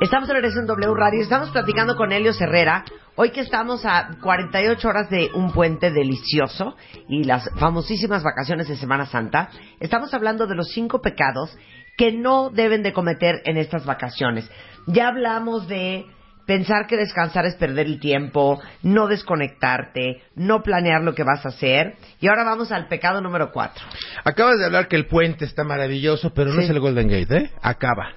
Estamos 0.03 0.29
de 0.29 0.35
regreso 0.35 0.61
en 0.61 0.67
W 0.67 0.95
Radio. 0.95 1.23
Estamos 1.23 1.49
platicando 1.49 1.97
con 1.97 2.13
Helios 2.13 2.39
Herrera. 2.43 2.85
Hoy 3.17 3.31
que 3.31 3.41
estamos 3.41 3.87
a 3.87 4.11
48 4.21 4.87
horas 4.87 5.09
de 5.09 5.31
un 5.35 5.51
puente 5.51 5.91
delicioso 5.91 6.77
y 7.09 7.25
las 7.25 7.49
famosísimas 7.59 8.23
vacaciones 8.23 8.69
de 8.69 8.77
Semana 8.77 9.07
Santa, 9.07 9.49
estamos 9.81 10.13
hablando 10.13 10.47
de 10.47 10.57
los 10.57 10.69
cinco 10.73 11.01
pecados 11.01 11.57
que 11.97 12.13
no 12.13 12.51
deben 12.51 12.83
de 12.83 12.93
cometer 12.93 13.41
en 13.47 13.57
estas 13.57 13.87
vacaciones. 13.87 14.51
Ya 14.87 15.09
hablamos 15.09 15.69
de 15.69 16.05
pensar 16.47 16.87
que 16.87 16.97
descansar 16.97 17.47
es 17.47 17.55
perder 17.57 17.87
el 17.87 18.01
tiempo, 18.01 18.61
no 18.83 19.07
desconectarte, 19.07 20.23
no 20.35 20.63
planear 20.63 21.03
lo 21.03 21.15
que 21.15 21.23
vas 21.25 21.45
a 21.45 21.49
hacer. 21.51 21.95
Y 22.21 22.29
ahora 22.29 22.45
vamos 22.45 22.71
al 22.73 22.89
pecado 22.89 23.21
número 23.21 23.51
cuatro. 23.53 23.85
Acabas 24.25 24.59
de 24.59 24.67
hablar 24.67 24.89
que 24.89 24.97
el 24.97 25.07
puente 25.07 25.45
está 25.45 25.65
maravilloso, 25.65 26.33
pero 26.35 26.51
no 26.53 26.59
Sí. 26.61 26.65
es 26.65 26.71
el 26.71 26.81
Golden 26.81 27.09
Gate, 27.09 27.37
¿eh? 27.37 27.51
Acaba. 27.63 28.11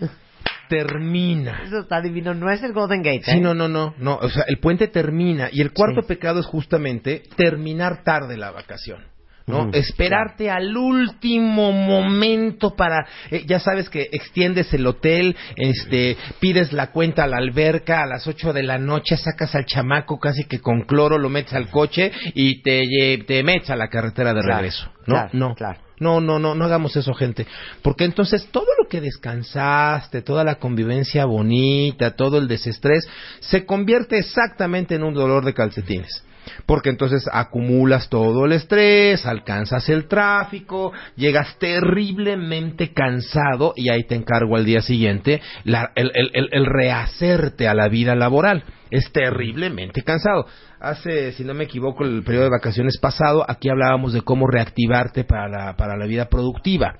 Termina. 0.68 1.62
Eso 1.64 1.78
está 1.80 2.00
divino, 2.00 2.34
no 2.34 2.50
es 2.50 2.60
el 2.62 2.72
Golden 2.72 3.02
Gate. 3.02 3.22
Sí, 3.24 3.36
¿eh? 3.36 3.40
no, 3.40 3.54
no, 3.54 3.68
no, 3.68 3.94
no, 3.98 4.16
o 4.16 4.28
sea, 4.28 4.44
el 4.48 4.58
puente 4.58 4.88
termina 4.88 5.48
y 5.52 5.60
el 5.60 5.72
cuarto 5.72 6.02
Sí. 6.02 6.08
pecado 6.08 6.40
es 6.40 6.46
justamente 6.46 7.22
terminar 7.36 8.02
tarde 8.02 8.36
la 8.36 8.50
vacación. 8.50 9.04
¿No? 9.46 9.70
Esperarte 9.72 10.50
al 10.50 10.76
último 10.76 11.70
momento 11.72 12.74
para, 12.74 13.06
eh, 13.30 13.44
ya 13.46 13.60
sabes 13.60 13.88
que 13.88 14.08
extiendes 14.12 14.72
el 14.74 14.86
hotel, 14.86 15.36
este, 15.56 16.16
pides 16.40 16.72
la 16.72 16.88
cuenta 16.90 17.24
a 17.24 17.26
la 17.28 17.36
alberca 17.36 18.02
a 18.02 18.06
las 18.06 18.26
8 18.26 18.52
de 18.52 18.62
la 18.64 18.78
noche, 18.78 19.16
sacas 19.16 19.54
al 19.54 19.64
chamaco 19.66 20.18
casi 20.18 20.44
que 20.44 20.58
con 20.60 20.82
cloro, 20.82 21.16
lo 21.18 21.28
metes 21.28 21.54
al 21.54 21.70
coche 21.70 22.10
y 22.34 22.60
te, 22.62 23.24
te 23.26 23.42
metes 23.44 23.70
a 23.70 23.76
la 23.76 23.88
carretera 23.88 24.34
de 24.34 24.40
Claro, 24.40 24.56
regreso. 24.56 24.90
No, 25.06 25.14
claro, 25.14 25.30
no, 25.32 25.54
claro. 25.54 25.80
no, 26.00 26.20
no, 26.20 26.38
no, 26.40 26.54
no 26.56 26.64
hagamos 26.64 26.96
eso, 26.96 27.14
gente. 27.14 27.46
Porque 27.82 28.04
entonces 28.04 28.48
todo 28.50 28.66
lo 28.82 28.88
que 28.88 29.00
descansaste, 29.00 30.22
toda 30.22 30.42
la 30.42 30.56
convivencia 30.56 31.24
bonita, 31.24 32.16
todo 32.16 32.38
el 32.38 32.48
desestrés, 32.48 33.08
se 33.40 33.64
convierte 33.64 34.18
exactamente 34.18 34.96
en 34.96 35.04
un 35.04 35.14
dolor 35.14 35.44
de 35.44 35.54
calcetines. 35.54 36.24
Porque 36.66 36.90
entonces 36.90 37.28
acumulas 37.32 38.08
todo 38.08 38.44
el 38.44 38.52
estrés, 38.52 39.26
alcanzas 39.26 39.88
el 39.88 40.06
tráfico, 40.06 40.92
llegas 41.16 41.56
terriblemente 41.58 42.92
cansado 42.92 43.72
y 43.76 43.90
ahí 43.90 44.04
te 44.04 44.14
encargo 44.14 44.56
al 44.56 44.64
día 44.64 44.80
siguiente 44.80 45.40
la- 45.64 45.92
el, 45.94 46.10
el- 46.14 46.30
el- 46.34 46.48
el 46.52 46.66
rehacerte 46.66 47.68
a 47.68 47.74
la 47.74 47.88
vida 47.88 48.14
laboral. 48.14 48.64
Es 48.90 49.10
terriblemente 49.12 50.02
cansado. 50.02 50.46
Hace, 50.78 51.32
si 51.32 51.44
no 51.44 51.54
me 51.54 51.64
equivoco, 51.64 52.04
el 52.04 52.22
periodo 52.22 52.44
de 52.44 52.50
vacaciones 52.50 52.98
pasado, 52.98 53.44
aquí 53.48 53.68
hablábamos 53.68 54.12
de 54.12 54.22
cómo 54.22 54.46
reactivarte 54.46 55.24
para 55.24 55.48
la, 55.48 55.76
para 55.76 55.96
la 55.96 56.06
vida 56.06 56.28
productiva. 56.28 56.94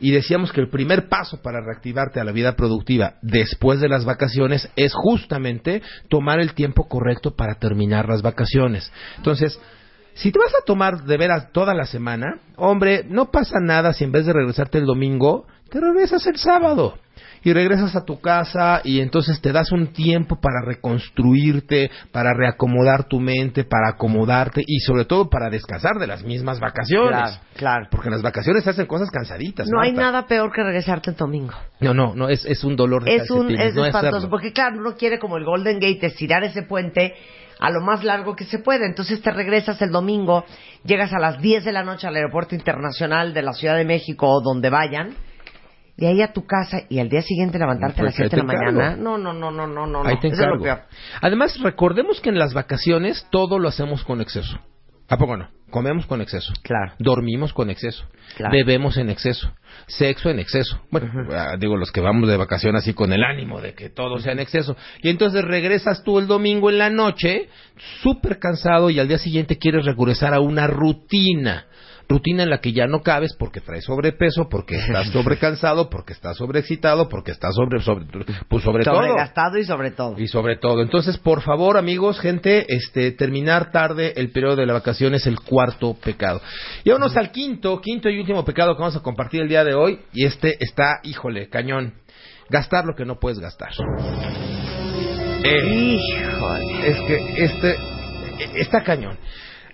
Y 0.00 0.10
decíamos 0.10 0.52
que 0.52 0.60
el 0.60 0.70
primer 0.70 1.08
paso 1.08 1.40
para 1.42 1.60
reactivarte 1.60 2.20
a 2.20 2.24
la 2.24 2.32
vida 2.32 2.56
productiva 2.56 3.14
después 3.22 3.80
de 3.80 3.88
las 3.88 4.04
vacaciones 4.04 4.70
es 4.76 4.92
justamente 4.94 5.82
tomar 6.08 6.40
el 6.40 6.54
tiempo 6.54 6.88
correcto 6.88 7.36
para 7.36 7.54
terminar 7.54 8.08
las 8.08 8.22
vacaciones. 8.22 8.90
Entonces, 9.18 9.60
si 10.14 10.32
te 10.32 10.38
vas 10.38 10.52
a 10.60 10.64
tomar 10.64 11.04
de 11.04 11.16
veras 11.16 11.52
toda 11.52 11.74
la 11.74 11.84
semana, 11.84 12.40
hombre, 12.56 13.04
no 13.08 13.30
pasa 13.30 13.60
nada 13.60 13.92
si 13.92 14.02
en 14.02 14.10
vez 14.10 14.26
de 14.26 14.32
regresarte 14.32 14.78
el 14.78 14.86
domingo, 14.86 15.46
te 15.70 15.80
regresas 15.80 16.26
el 16.26 16.36
sábado. 16.36 16.98
Y 17.44 17.52
regresas 17.52 17.94
a 17.96 18.04
tu 18.04 18.20
casa 18.20 18.80
y 18.84 19.00
entonces 19.00 19.40
te 19.40 19.52
das 19.52 19.72
un 19.72 19.92
tiempo 19.92 20.40
para 20.40 20.60
reconstruirte, 20.64 21.90
para 22.12 22.34
reacomodar 22.34 23.04
tu 23.04 23.20
mente, 23.20 23.64
para 23.64 23.90
acomodarte 23.90 24.62
y 24.66 24.80
sobre 24.80 25.04
todo 25.04 25.28
para 25.28 25.50
descansar 25.50 25.98
de 25.98 26.06
las 26.06 26.22
mismas 26.22 26.60
vacaciones. 26.60 27.20
Claro, 27.20 27.36
claro. 27.56 27.88
Porque 27.90 28.08
en 28.08 28.12
las 28.12 28.22
vacaciones 28.22 28.64
se 28.64 28.70
hacen 28.70 28.86
cosas 28.86 29.10
cansaditas. 29.10 29.68
No 29.68 29.80
hay 29.80 29.92
nada 29.92 30.26
peor 30.26 30.52
que 30.52 30.62
regresarte 30.62 31.10
el 31.10 31.16
domingo. 31.16 31.54
No, 31.80 31.94
no, 31.94 32.14
no, 32.14 32.28
es, 32.28 32.44
es 32.44 32.64
un 32.64 32.76
dolor 32.76 33.04
de 33.04 33.16
Es 33.16 33.30
un 33.30 33.50
es 33.50 33.74
no 33.74 33.84
espantoso 33.84 34.28
porque 34.28 34.52
claro 34.52 34.78
uno 34.78 34.94
quiere 34.96 35.18
como 35.18 35.36
el 35.36 35.44
Golden 35.44 35.78
Gate 35.78 36.06
estirar 36.06 36.42
ese 36.44 36.62
puente 36.62 37.14
a 37.60 37.70
lo 37.70 37.80
más 37.80 38.04
largo 38.04 38.36
que 38.36 38.44
se 38.44 38.58
puede 38.58 38.86
entonces 38.86 39.20
te 39.20 39.30
regresas 39.30 39.80
el 39.82 39.90
domingo 39.90 40.44
llegas 40.84 41.12
a 41.12 41.18
las 41.18 41.40
10 41.40 41.64
de 41.64 41.72
la 41.72 41.82
noche 41.82 42.06
al 42.06 42.16
aeropuerto 42.16 42.54
internacional 42.54 43.34
de 43.34 43.42
la 43.42 43.52
Ciudad 43.52 43.76
de 43.76 43.84
México 43.84 44.28
o 44.28 44.40
donde 44.40 44.70
vayan 44.70 45.14
y 45.98 46.06
ahí 46.06 46.22
a 46.22 46.32
tu 46.32 46.46
casa 46.46 46.82
y 46.88 47.00
al 47.00 47.08
día 47.08 47.22
siguiente 47.22 47.58
levantarte 47.58 48.00
a 48.00 48.04
las 48.04 48.14
Pues 48.16 48.30
7 48.30 48.36
de 48.36 48.42
la 48.46 48.52
encargo. 48.54 48.78
mañana 48.78 48.96
no 48.96 49.18
no 49.18 49.32
no 49.32 49.50
no 49.50 49.66
no 49.66 49.86
no 49.86 50.02
Ahí 50.06 50.14
no. 50.14 50.20
te 50.20 50.28
Eso 50.28 50.42
es 50.42 50.48
lo 50.48 50.62
peor. 50.62 50.82
Además, 51.20 51.58
recordemos 51.60 52.20
que 52.20 52.28
en 52.30 52.38
las 52.38 52.54
vacaciones 52.54 53.26
todo 53.30 53.58
lo 53.58 53.68
hacemos 53.68 54.04
con 54.04 54.20
exceso. 54.20 54.58
¿A 55.10 55.16
poco 55.16 55.36
no? 55.36 55.48
Comemos 55.70 56.06
con 56.06 56.20
exceso. 56.20 56.52
Claro. 56.62 56.92
Dormimos 56.98 57.52
con 57.52 57.68
exceso. 57.70 58.04
Claro. 58.36 58.52
Bebemos 58.52 58.96
en 58.98 59.10
exceso. 59.10 59.50
Sexo 59.86 60.30
en 60.30 60.38
exceso. 60.38 60.80
Bueno, 60.90 61.10
ah, 61.32 61.56
digo, 61.58 61.76
los 61.76 61.90
que 61.92 62.00
vamos 62.00 62.28
de 62.28 62.36
vacaciones 62.36 62.82
así 62.82 62.94
con 62.94 63.12
el 63.12 63.22
ánimo 63.24 63.60
de 63.60 63.74
que 63.74 63.88
todo 63.90 64.18
sea 64.18 64.32
en 64.32 64.38
exceso. 64.40 64.76
Y 65.02 65.08
entonces 65.08 65.44
regresas 65.44 66.04
tú 66.04 66.18
el 66.18 66.26
domingo 66.26 66.70
en 66.70 66.78
la 66.78 66.90
noche, 66.90 67.48
súper 68.02 68.38
cansado, 68.38 68.88
y 68.90 68.98
al 69.00 69.08
día 69.08 69.18
siguiente 69.18 69.58
quieres 69.58 69.84
regresar 69.84 70.32
a 70.34 70.40
una 70.40 70.66
rutina. 70.66 71.66
Rutina 72.08 72.42
en 72.42 72.50
la 72.50 72.58
que 72.58 72.72
ya 72.72 72.86
no 72.86 73.02
cabes 73.02 73.34
porque 73.38 73.60
traes 73.60 73.84
sobrepeso, 73.84 74.48
porque 74.48 74.76
estás 74.78 75.08
sobrecansado, 75.08 75.90
porque 75.90 76.14
estás 76.14 76.36
sobreexcitado, 76.36 77.08
porque 77.08 77.32
estás 77.32 77.54
sobre, 77.54 77.80
sobre 77.80 78.06
pues 78.48 78.64
sobre 78.64 78.84
todo. 78.84 78.96
sobregastado 78.96 79.58
y 79.58 79.64
sobre 79.64 79.90
todo 79.90 80.18
Y 80.18 80.28
sobre 80.28 80.56
todo, 80.56 80.82
entonces, 80.82 81.18
por 81.18 81.42
favor, 81.42 81.76
amigos, 81.76 82.18
gente, 82.20 82.64
este, 82.68 83.12
terminar 83.12 83.70
tarde 83.72 84.14
el 84.16 84.30
periodo 84.30 84.56
de 84.56 84.66
la 84.66 84.72
vacación 84.72 85.14
es 85.14 85.26
el 85.26 85.40
cuarto 85.40 85.94
pecado. 85.94 86.40
Y 86.84 86.90
vámonos 86.90 87.16
al 87.16 87.30
quinto, 87.30 87.80
quinto 87.80 88.08
y 88.08 88.18
último 88.18 88.44
pecado 88.44 88.74
que 88.74 88.80
vamos 88.80 88.96
a 88.96 89.02
compartir 89.02 89.42
el 89.42 89.48
día 89.48 89.64
de 89.64 89.74
hoy. 89.74 90.00
Y 90.12 90.24
este 90.24 90.56
está, 90.60 91.00
híjole, 91.02 91.48
cañón. 91.48 91.94
Gastar 92.50 92.86
lo 92.86 92.94
que 92.94 93.04
no 93.04 93.18
puedes 93.18 93.38
gastar. 93.38 93.68
Eh, 95.44 95.66
híjole 95.66 96.88
es 96.88 97.00
que 97.02 97.44
este 97.44 97.76
está 98.54 98.82
cañón. 98.82 99.18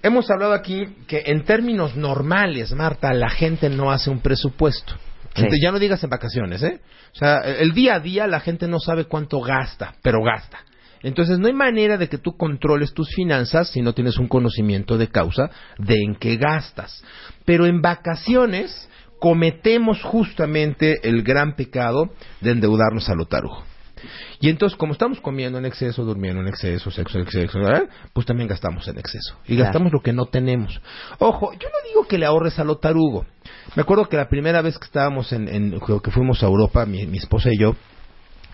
Hemos 0.04 0.30
hablado 0.30 0.52
aquí 0.52 0.84
que 1.08 1.22
en 1.24 1.44
términos 1.44 1.96
normales, 1.96 2.74
Marta, 2.74 3.14
la 3.14 3.30
gente 3.30 3.70
no 3.70 3.90
hace 3.90 4.10
un 4.10 4.20
presupuesto. 4.20 4.92
Sí. 4.92 5.28
Entonces, 5.36 5.60
ya 5.62 5.72
no 5.72 5.78
digas 5.78 6.04
en 6.04 6.10
vacaciones, 6.10 6.62
¿eh? 6.62 6.82
O 7.14 7.16
sea, 7.16 7.38
el 7.38 7.72
día 7.72 7.94
a 7.94 8.00
día 8.00 8.26
la 8.26 8.40
gente 8.40 8.68
no 8.68 8.80
sabe 8.80 9.06
cuánto 9.06 9.40
gasta, 9.40 9.94
pero 10.02 10.22
gasta. 10.22 10.58
Entonces, 11.02 11.38
no 11.38 11.46
hay 11.46 11.54
manera 11.54 11.96
de 11.96 12.10
que 12.10 12.18
tú 12.18 12.36
controles 12.36 12.92
tus 12.92 13.14
finanzas 13.14 13.70
si 13.70 13.80
no 13.80 13.94
tienes 13.94 14.18
un 14.18 14.28
conocimiento 14.28 14.98
de 14.98 15.08
causa 15.08 15.50
de 15.78 15.94
en 15.94 16.16
qué 16.16 16.36
gastas. 16.36 17.02
Pero 17.46 17.64
en 17.64 17.80
vacaciones 17.80 18.90
cometemos 19.18 20.02
justamente 20.02 20.96
el 21.02 21.22
gran 21.22 21.56
pecado 21.56 22.10
de 22.42 22.50
endeudarnos 22.50 23.08
a 23.08 23.14
lo 23.14 23.24
tarugo. 23.24 23.64
Y 24.40 24.48
entonces, 24.48 24.76
como 24.76 24.92
estamos 24.92 25.20
comiendo 25.20 25.58
en 25.58 25.66
exceso, 25.66 26.04
durmiendo 26.04 26.40
en 26.40 26.48
exceso, 26.48 26.90
sexo 26.90 27.18
en 27.18 27.24
exceso, 27.24 27.58
¿verdad? 27.58 27.88
pues 28.12 28.26
también 28.26 28.48
gastamos 28.48 28.86
en 28.88 28.98
exceso. 28.98 29.36
Y 29.44 29.54
Claro. 29.54 29.64
gastamos 29.64 29.92
lo 29.92 30.00
que 30.00 30.12
no 30.12 30.26
tenemos. 30.26 30.80
Ojo, 31.18 31.52
yo 31.52 31.68
no 31.68 31.88
digo 31.88 32.06
que 32.06 32.18
le 32.18 32.26
ahorres 32.26 32.58
a 32.58 32.64
lo 32.64 32.76
tarugo. 32.78 33.24
Me 33.76 33.82
acuerdo 33.82 34.08
que 34.08 34.16
la 34.16 34.28
primera 34.28 34.62
vez 34.62 34.78
que 34.78 34.84
estábamos 34.86 35.32
en, 35.32 35.48
en- 35.48 35.80
que 36.02 36.10
fuimos 36.10 36.42
a 36.42 36.46
Europa, 36.46 36.84
mi, 36.86 37.06
mi 37.06 37.18
esposa 37.18 37.48
y 37.52 37.58
yo, 37.58 37.74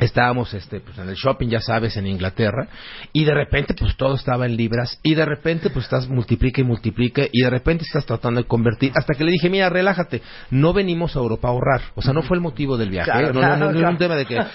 estábamos 0.00 0.52
este 0.54 0.80
pues 0.80 0.98
en 0.98 1.08
el 1.08 1.14
shopping 1.14 1.48
ya 1.48 1.60
sabes 1.60 1.96
en 1.96 2.06
Inglaterra 2.06 2.68
y 3.12 3.24
de 3.24 3.34
repente 3.34 3.74
pues 3.78 3.96
todo 3.96 4.14
estaba 4.14 4.46
en 4.46 4.56
libras 4.56 4.98
y 5.02 5.14
de 5.14 5.24
repente 5.24 5.70
pues 5.70 5.84
estás 5.84 6.08
multiplica 6.08 6.60
y 6.60 6.64
multiplica 6.64 7.22
y 7.30 7.42
de 7.42 7.50
repente 7.50 7.84
estás 7.84 8.06
tratando 8.06 8.40
de 8.40 8.46
convertir 8.46 8.92
hasta 8.96 9.14
que 9.14 9.24
le 9.24 9.32
dije 9.32 9.48
mira 9.50 9.68
relájate 9.68 10.22
no 10.50 10.72
venimos 10.72 11.16
a 11.16 11.18
Europa 11.20 11.48
a 11.48 11.50
ahorrar 11.52 11.82
o 11.94 12.02
sea 12.02 12.12
no 12.12 12.22
fue 12.22 12.36
el 12.36 12.40
motivo 12.42 12.76
del 12.76 12.90
viaje 12.90 13.10
Claro, 13.10 13.28
¿eh? 13.28 13.32
no, 13.32 13.40
claro, 13.40 13.56
no, 13.56 13.66
no, 13.66 13.72
no 13.72 13.86
es 13.86 13.92
un 13.92 13.98
tema 13.98 14.16
de 14.16 14.26
que 14.26 14.36
eh, 14.36 14.46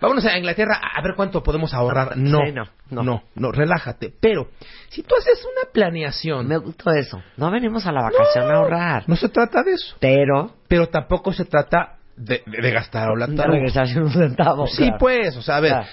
vámonos 0.00 0.24
a 0.26 0.36
Inglaterra 0.38 0.80
a 0.94 1.02
ver 1.02 1.14
cuánto 1.16 1.42
podemos 1.42 1.72
ahorrar 1.74 2.16
no 2.16 2.38
Sí, 2.46 2.52
no, 2.52 2.64
no. 2.90 3.02
no 3.02 3.22
no 3.34 3.52
relájate 3.52 4.12
pero 4.20 4.48
si 4.88 5.02
tú 5.02 5.14
haces 5.16 5.42
una 5.44 5.72
planeación 5.72 6.46
Me 6.46 6.58
gustó 6.58 6.90
eso. 6.90 7.22
No 7.36 7.50
venimos 7.50 7.86
a 7.86 7.92
la 7.92 8.02
vacación 8.02 8.50
a 8.50 8.54
ahorrar. 8.56 9.04
no 9.08 9.16
se 9.16 9.28
trata 9.28 9.62
de 9.62 9.72
eso 9.72 9.96
Pero 10.00 10.52
pero 10.68 10.88
tampoco 10.88 11.32
se 11.32 11.44
trata 11.44 11.96
de, 12.16 12.42
de- 12.46 12.70
gastar 12.70 13.10
o 13.10 13.16
la 13.16 13.26
de 13.26 13.42
regresarse 13.42 13.98
un 14.00 14.10
centavo. 14.10 14.66
Sí, 14.66 14.78
claro. 14.84 14.96
pues, 14.98 15.36
o 15.36 15.42
sea, 15.42 15.56
a 15.56 15.60
ver, 15.60 15.72
Claro. 15.72 15.86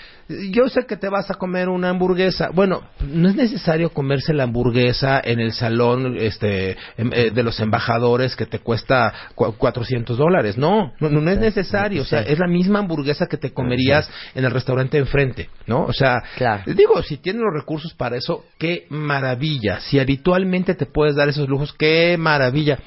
yo 0.51 0.69
sé 0.69 0.85
que 0.85 0.95
te 0.97 1.09
vas 1.09 1.31
a 1.31 1.33
comer 1.35 1.69
una 1.69 1.89
hamburguesa. 1.89 2.49
Bueno, 2.53 2.83
no 3.01 3.29
es 3.29 3.35
necesario 3.35 3.89
comerse 3.91 4.33
la 4.33 4.43
hamburguesa 4.43 5.19
en 5.23 5.39
el 5.39 5.53
salón 5.53 6.17
este, 6.19 6.77
em- 6.97 7.11
eh, 7.13 7.31
de 7.31 7.41
los 7.43 7.59
embajadores 7.59 8.35
que 8.35 8.45
te 8.45 8.59
cuesta 8.59 9.11
cua- 9.35 9.55
400 9.57 10.17
dólares. 10.17 10.57
No, 10.57 10.93
no, 10.99 11.09
no, 11.09 11.31
es 11.31 11.39
necesario. 11.39 12.03
O 12.03 12.05
sea, 12.05 12.21
es 12.21 12.37
la 12.37 12.47
misma 12.47 12.79
hamburguesa 12.79 13.25
que 13.27 13.37
te 13.37 13.51
comerías 13.53 14.09
en 14.35 14.45
el 14.45 14.51
restaurante 14.51 14.97
enfrente, 14.97 15.49
¿no? 15.67 15.85
O 15.85 15.93
sea, 15.93 16.21
Claro. 16.37 16.63
digo, 16.67 17.01
si 17.01 17.17
tienes 17.17 17.41
los 17.41 17.53
recursos 17.53 17.93
para 17.95 18.17
eso, 18.17 18.45
qué 18.59 18.85
maravilla. 18.89 19.79
Si 19.79 19.99
habitualmente 19.99 20.75
te 20.75 20.85
puedes 20.85 21.15
dar 21.15 21.27
esos 21.29 21.47
lujos, 21.49 21.73
qué 21.73 22.17
maravilla. 22.19 22.77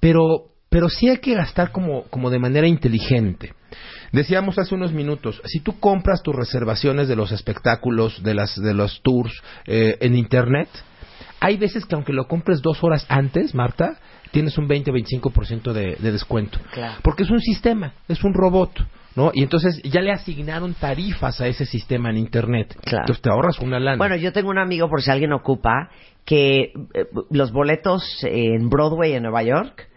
Pero, 0.00 0.46
pero 0.68 0.88
sí 0.88 1.08
hay 1.08 1.18
que 1.18 1.34
gastar 1.34 1.72
como, 1.72 2.04
como 2.04 2.30
de 2.30 2.38
manera 2.38 2.66
inteligente. 2.66 3.54
Decíamos 4.12 4.58
hace 4.58 4.74
unos 4.74 4.92
minutos, 4.92 5.40
si 5.44 5.60
tú 5.60 5.78
compras 5.78 6.22
tus 6.22 6.34
reservaciones 6.34 7.08
de 7.08 7.16
los 7.16 7.32
espectáculos, 7.32 8.22
de, 8.22 8.34
las, 8.34 8.60
de 8.60 8.74
los 8.74 9.00
tours 9.02 9.32
eh, 9.66 9.96
en 10.00 10.16
Internet, 10.16 10.68
hay 11.40 11.56
veces 11.56 11.84
que 11.84 11.94
aunque 11.94 12.12
lo 12.12 12.26
compres 12.26 12.62
dos 12.62 12.82
horas 12.82 13.04
antes, 13.08 13.54
Marta, 13.54 13.98
tienes 14.30 14.56
un 14.58 14.68
20-25% 14.68 15.72
de, 15.72 15.96
de 15.96 16.12
descuento. 16.12 16.58
Claro. 16.72 17.00
Porque 17.02 17.24
es 17.24 17.30
un 17.30 17.40
sistema, 17.40 17.94
es 18.08 18.24
un 18.24 18.32
robot, 18.32 18.86
¿no? 19.16 19.30
Y 19.34 19.42
entonces 19.42 19.80
ya 19.82 20.00
le 20.00 20.12
asignaron 20.12 20.74
tarifas 20.74 21.40
a 21.40 21.46
ese 21.46 21.66
sistema 21.66 22.10
en 22.10 22.18
Internet. 22.18 22.76
Claro. 22.82 23.02
Entonces 23.02 23.22
te 23.22 23.30
ahorras 23.30 23.58
una 23.60 23.78
lana. 23.78 23.98
Bueno, 23.98 24.16
yo 24.16 24.32
tengo 24.32 24.50
un 24.50 24.58
amigo, 24.58 24.88
por 24.88 25.02
si 25.02 25.10
alguien 25.10 25.32
ocupa, 25.32 25.90
que 26.24 26.72
eh, 26.94 27.06
los 27.30 27.52
boletos 27.52 28.02
en 28.22 28.68
Broadway 28.68 29.14
en 29.14 29.22
Nueva 29.22 29.42
York, 29.42 29.88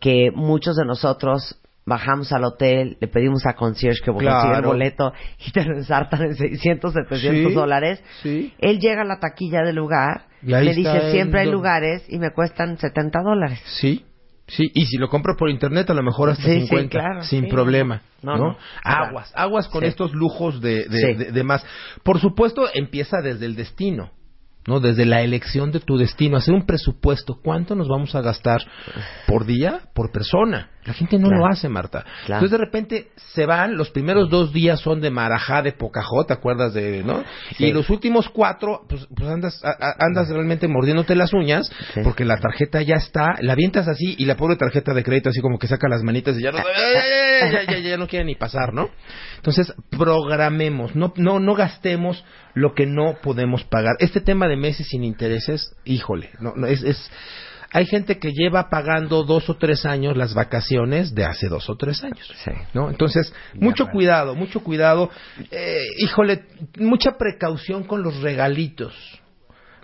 que 0.00 0.30
muchos 0.34 0.76
de 0.76 0.84
nosotros 0.84 1.60
bajamos 1.86 2.32
al 2.32 2.44
hotel, 2.44 2.98
le 3.00 3.08
pedimos 3.08 3.46
a 3.46 3.54
concierge 3.54 4.00
que 4.04 4.10
consiga 4.12 4.58
el 4.58 4.62
boleto 4.66 5.12
y 5.46 5.50
te 5.52 5.64
lo 5.64 5.74
ensartan 5.76 6.22
en 6.22 6.34
600, 6.36 6.92
700 6.92 7.50
Sí, 7.50 7.54
dólares. 7.54 8.02
sí. 8.22 8.52
Él 8.58 8.78
llega 8.78 9.02
a 9.02 9.04
la 9.06 9.18
taquilla 9.20 9.62
del 9.62 9.76
lugar, 9.76 10.26
está 10.42 10.60
dice, 10.60 11.10
siempre 11.12 11.40
hay 11.40 11.50
lugares 11.50 12.04
y 12.08 12.18
me 12.18 12.30
cuestan 12.32 12.76
70 12.76 13.20
dólares. 13.22 13.58
Sí, 13.80 14.04
sí, 14.46 14.70
y 14.74 14.84
si 14.84 14.98
lo 14.98 15.08
compro 15.08 15.34
por 15.38 15.48
internet 15.48 15.88
a 15.88 15.94
lo 15.94 16.02
mejor 16.02 16.28
hasta 16.28 16.44
Sí, 16.44 16.60
sí, 16.60 16.66
50, 16.66 16.90
claro, 16.90 17.22
sin 17.22 17.48
problema, 17.48 18.02
no, 18.22 18.36
¿no? 18.36 18.58
Aguas, 18.84 19.32
aguas 19.34 19.68
con 19.68 19.82
estos 19.84 20.12
lujos 20.12 20.60
de, 20.60 20.84
de- 20.88 21.32
de 21.32 21.42
más. 21.42 21.64
Por 22.02 22.20
supuesto, 22.20 22.66
empieza 22.74 23.22
desde 23.22 23.46
el 23.46 23.56
destino, 23.56 24.10
¿no? 24.66 24.80
Desde 24.80 25.06
la 25.06 25.22
elección 25.22 25.72
de 25.72 25.80
tu 25.80 25.96
destino, 25.96 26.36
hacer 26.36 26.52
un 26.54 26.66
presupuesto, 26.66 27.38
¿cuánto 27.42 27.74
nos 27.74 27.88
vamos 27.88 28.14
a 28.14 28.20
gastar 28.20 28.60
por 29.26 29.46
día, 29.46 29.80
por 29.94 30.12
persona? 30.12 30.70
La 30.84 30.94
gente 30.94 31.18
no 31.18 31.28
Claro. 31.28 31.42
lo 31.44 31.52
hace, 31.52 31.68
Marta. 31.68 32.02
Claro. 32.26 32.44
Entonces 32.44 32.50
de 32.52 32.64
repente 32.64 33.08
se 33.34 33.44
van, 33.46 33.76
los 33.76 33.90
primeros 33.90 34.30
dos 34.30 34.52
días 34.54 34.80
son 34.80 35.00
de 35.02 35.10
marajá, 35.10 35.60
de 35.62 35.72
pocajó, 35.72 36.24
¿te 36.24 36.32
acuerdas 36.32 36.72
de, 36.72 37.02
no? 37.04 37.24
Sí. 37.56 37.66
Y 37.66 37.72
los 37.72 37.90
últimos 37.90 38.28
cuatro, 38.30 38.82
pues, 38.88 39.06
pues 39.14 39.28
andas, 39.28 39.62
a- 39.64 39.70
a- 39.70 39.94
andas 40.00 40.28
realmente 40.28 40.66
mordiéndote 40.68 41.14
las 41.14 41.32
uñas, 41.34 41.70
Sí. 41.94 42.00
porque 42.04 42.24
la 42.24 42.36
tarjeta 42.38 42.80
ya 42.82 42.94
está, 42.96 43.34
la 43.40 43.52
avientas 43.52 43.86
así 43.88 44.14
y 44.18 44.24
la 44.24 44.36
pobre 44.36 44.56
tarjeta 44.56 44.94
de 44.94 45.02
crédito 45.02 45.28
así 45.30 45.40
como 45.40 45.58
que 45.58 45.66
saca 45.66 45.88
las 45.88 46.02
manitas 46.02 46.38
y 46.38 46.42
ya 46.42 46.52
no, 46.52 46.58
ya, 46.58 47.50
ya, 47.52 47.62
ya, 47.70 47.78
ya 47.78 47.96
no 47.98 48.06
quiere 48.06 48.24
ni 48.24 48.34
pasar, 48.34 48.72
¿no? 48.72 48.88
Entonces, 49.36 49.72
programemos, 49.90 50.96
no, 50.96 51.12
no, 51.16 51.38
no 51.38 51.54
gastemos 51.54 52.24
lo 52.54 52.74
que 52.74 52.86
no 52.86 53.16
podemos 53.22 53.64
pagar. 53.64 53.96
Este 53.98 54.20
tema 54.20 54.48
de 54.48 54.56
meses 54.56 54.88
sin 54.88 55.04
intereses, 55.04 55.74
híjole, 55.84 56.30
no, 56.40 56.54
no, 56.56 56.66
es, 56.66 56.82
es, 56.82 57.10
hay 57.70 57.86
gente 57.86 58.18
que 58.18 58.32
lleva 58.32 58.70
pagando 58.70 59.24
dos 59.24 59.50
o 59.50 59.56
tres 59.56 59.84
años 59.84 60.16
las 60.16 60.32
vacaciones 60.32 61.14
de 61.14 61.24
hace 61.24 61.48
dos 61.48 61.68
o 61.68 61.76
tres 61.76 62.02
años. 62.02 62.32
Sí. 62.44 62.50
¿no? 62.72 62.88
Entonces, 62.88 63.32
mucho 63.54 63.88
cuidado, 63.88 64.34
mucho 64.34 64.60
cuidado. 64.60 65.10
Eh, 65.50 65.86
híjole, 65.98 66.44
mucha 66.78 67.18
precaución 67.18 67.84
con 67.84 68.02
los 68.02 68.20
regalitos. 68.22 68.94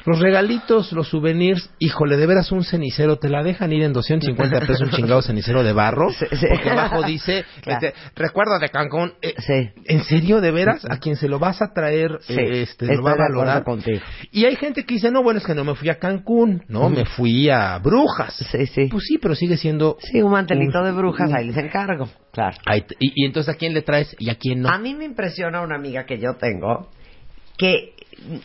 Los 0.07 0.21
regalitos, 0.21 0.93
los 0.93 1.09
souvenirs, 1.09 1.71
híjole, 1.79 2.17
de 2.19 2.27
veras 2.27 2.53
un 2.53 2.63
cenicero, 2.65 3.17
te 3.19 3.29
la 3.31 3.43
dejan 3.43 3.73
ir 3.73 3.83
en 3.83 3.93
250 3.95 4.61
pesos 4.61 4.81
un 4.83 4.91
chingado 4.91 5.23
cenicero 5.23 5.63
de 5.63 5.73
barro, 5.73 6.11
Sí, 6.13 6.27
sí. 6.31 6.47
porque 6.51 6.71
abajo 6.71 7.03
dice, 7.07 7.45
Claro. 7.63 7.87
este, 7.87 7.99
recuerdo 8.15 8.59
de 8.59 8.69
Cancún. 8.69 9.15
Eh, 9.23 9.35
Sí. 9.39 9.71
¿En 9.87 10.05
serio, 10.05 10.41
de 10.41 10.51
veras? 10.51 10.85
¿A 10.91 10.99
quien 10.99 11.17
se 11.17 11.29
lo 11.29 11.39
vas 11.39 11.63
a 11.63 11.73
traer, 11.73 12.11
eh, 12.29 12.63
este, 12.63 12.85
estoy 12.85 12.97
lo 12.97 13.03
va 13.03 13.13
a 13.13 13.17
valorar? 13.17 13.65
contigo. 13.65 14.01
Y 14.31 14.45
hay 14.45 14.57
gente 14.57 14.85
que 14.85 14.95
dice, 14.95 15.11
no, 15.11 15.23
bueno, 15.23 15.39
es 15.39 15.47
que 15.47 15.55
no 15.55 15.65
me 15.65 15.75
fui 15.75 15.89
a 15.89 15.99
Cancún, 15.99 16.63
no, 16.69 16.91
me 16.91 17.05
fui 17.07 17.49
a 17.49 17.79
Brujas. 17.79 18.35
Sí, 18.53 18.67
sí. 18.67 18.89
Pues 18.91 19.05
sí, 19.09 19.19
pero 19.19 19.35
sigue 19.35 19.57
siendo... 19.57 19.97
Sí, 20.01 20.21
un 20.21 20.33
mantelito 20.33 20.81
un- 20.81 20.85
de 20.85 20.93
brujas, 20.93 21.31
un- 21.31 21.37
ahí 21.37 21.47
les 21.47 21.57
encargo. 21.57 22.09
Claro. 22.33 22.57
Ahí 22.67 22.85
y, 23.01 23.23
y 23.23 23.27
entonces, 23.27 23.55
¿a 23.55 23.57
quién 23.57 23.73
le 23.73 23.83
traes 23.83 24.15
y 24.19 24.29
a 24.29 24.35
quién 24.35 24.61
no? 24.63 24.69
A 24.69 24.79
mí 24.79 24.95
me 24.95 25.05
impresiona 25.05 25.63
una 25.63 25.77
amiga 25.77 26.05
que 26.05 26.19
yo 26.19 26.35
tengo 26.35 26.91
que 27.57 27.95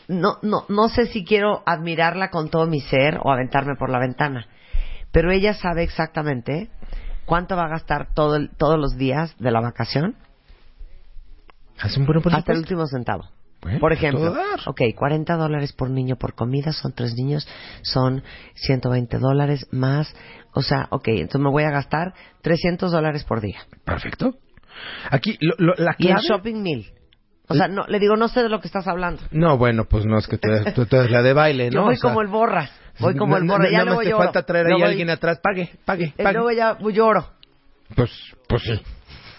no, 0.07 0.37
no, 0.41 0.65
no 0.69 0.89
sé 0.89 1.07
si 1.07 1.23
quiero 1.23 1.63
admirarla 1.65 2.29
con 2.29 2.49
todo 2.49 2.65
mi 2.67 2.81
ser 2.81 3.19
o 3.23 3.31
aventarme 3.31 3.75
por 3.75 3.89
la 3.89 3.99
ventana, 3.99 4.47
pero 5.11 5.31
ella 5.31 5.53
sabe 5.53 5.83
exactamente 5.83 6.69
cuánto 7.25 7.55
va 7.55 7.65
a 7.65 7.69
gastar 7.69 8.13
todo 8.13 8.35
el- 8.35 8.49
todos 8.57 8.79
los 8.79 8.97
días 8.97 9.35
de 9.39 9.51
la 9.51 9.61
vacación 9.61 10.15
Hace 11.81 11.99
un 11.99 12.05
buen 12.05 12.21
hasta 12.35 12.51
el 12.51 12.57
último 12.59 12.85
centavo. 12.87 13.29
Bueno, 13.61 13.79
Por 13.79 13.91
ejemplo, 13.91 14.33
ok, 14.67 14.81
40 14.95 15.35
dólares 15.35 15.73
por 15.73 15.89
niño 15.89 16.15
por 16.15 16.33
comida, 16.33 16.71
son 16.71 16.93
tres 16.93 17.13
niños, 17.15 17.47
son 17.81 18.23
120 18.55 19.17
dólares 19.17 19.67
más, 19.71 20.13
o 20.53 20.61
sea, 20.61 20.87
ok, 20.91 21.07
entonces 21.09 21.41
me 21.41 21.49
voy 21.49 21.63
a 21.63 21.69
gastar 21.69 22.13
300 22.41 22.91
dólares 22.91 23.25
por 23.25 23.41
día. 23.41 23.59
Perfecto. 23.83 24.35
Aquí, 25.09 25.37
lo- 25.41 25.55
lo- 25.57 25.75
la 25.77 25.95
Y 25.97 26.07
el 26.09 26.17
shopping 26.19 26.61
mil. 26.61 26.91
O 27.49 27.55
sea, 27.55 27.67
no, 27.67 27.85
le 27.87 27.99
digo, 27.99 28.15
no 28.15 28.27
sé 28.27 28.43
de 28.43 28.49
lo 28.49 28.61
que 28.61 28.67
estás 28.67 28.87
hablando. 28.87 29.21
No, 29.31 29.57
bueno, 29.57 29.85
pues 29.85 30.05
no, 30.05 30.17
es 30.17 30.27
que 30.27 30.37
tú, 30.37 30.49
tú- 30.75 30.85
tú 30.85 30.95
eres 30.97 31.11
la 31.11 31.21
de 31.21 31.33
baile, 31.33 31.65
¿no? 31.71 31.79
Yo 31.79 31.83
voy 31.85 31.95
O 31.95 31.97
sea, 31.97 32.09
como 32.09 32.21
el 32.21 32.27
borras. 32.27 32.71
Voy 32.99 33.15
como 33.15 33.37
el 33.37 33.43
borras. 33.47 33.71
no- 33.71 33.77
ya 33.77 33.83
luego 33.85 34.01
te 34.01 34.09
lloro. 34.09 34.23
falta 34.23 34.43
traer 34.43 34.67
ahí 34.67 34.81
a 34.81 34.85
alguien 34.85 35.09
atrás. 35.09 35.39
Pague, 35.41 35.71
pague, 35.85 36.13
eh, 36.17 36.23
pague. 36.23 36.33
Luego 36.37 36.51
ya 36.51 36.77
lloro. 36.91 37.29
Pues, 37.95 38.11
pues 38.47 38.61
sí. 38.63 38.79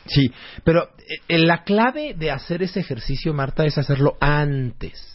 Sí, 0.07 0.33
pero 0.65 0.89
eh, 1.29 1.39
la 1.39 1.63
clave 1.63 2.15
de 2.15 2.31
hacer 2.33 2.63
ese 2.63 2.81
ejercicio, 2.81 3.33
Marta, 3.33 3.65
es 3.65 3.79
hacerlo 3.79 4.17
antes. 4.21 5.07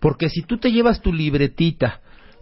Porque 0.00 0.28
si 0.28 0.42
tú 0.42 0.58
te 0.58 0.70
llevas 0.70 1.00
tu 1.00 1.12
libretita, 1.12 2.00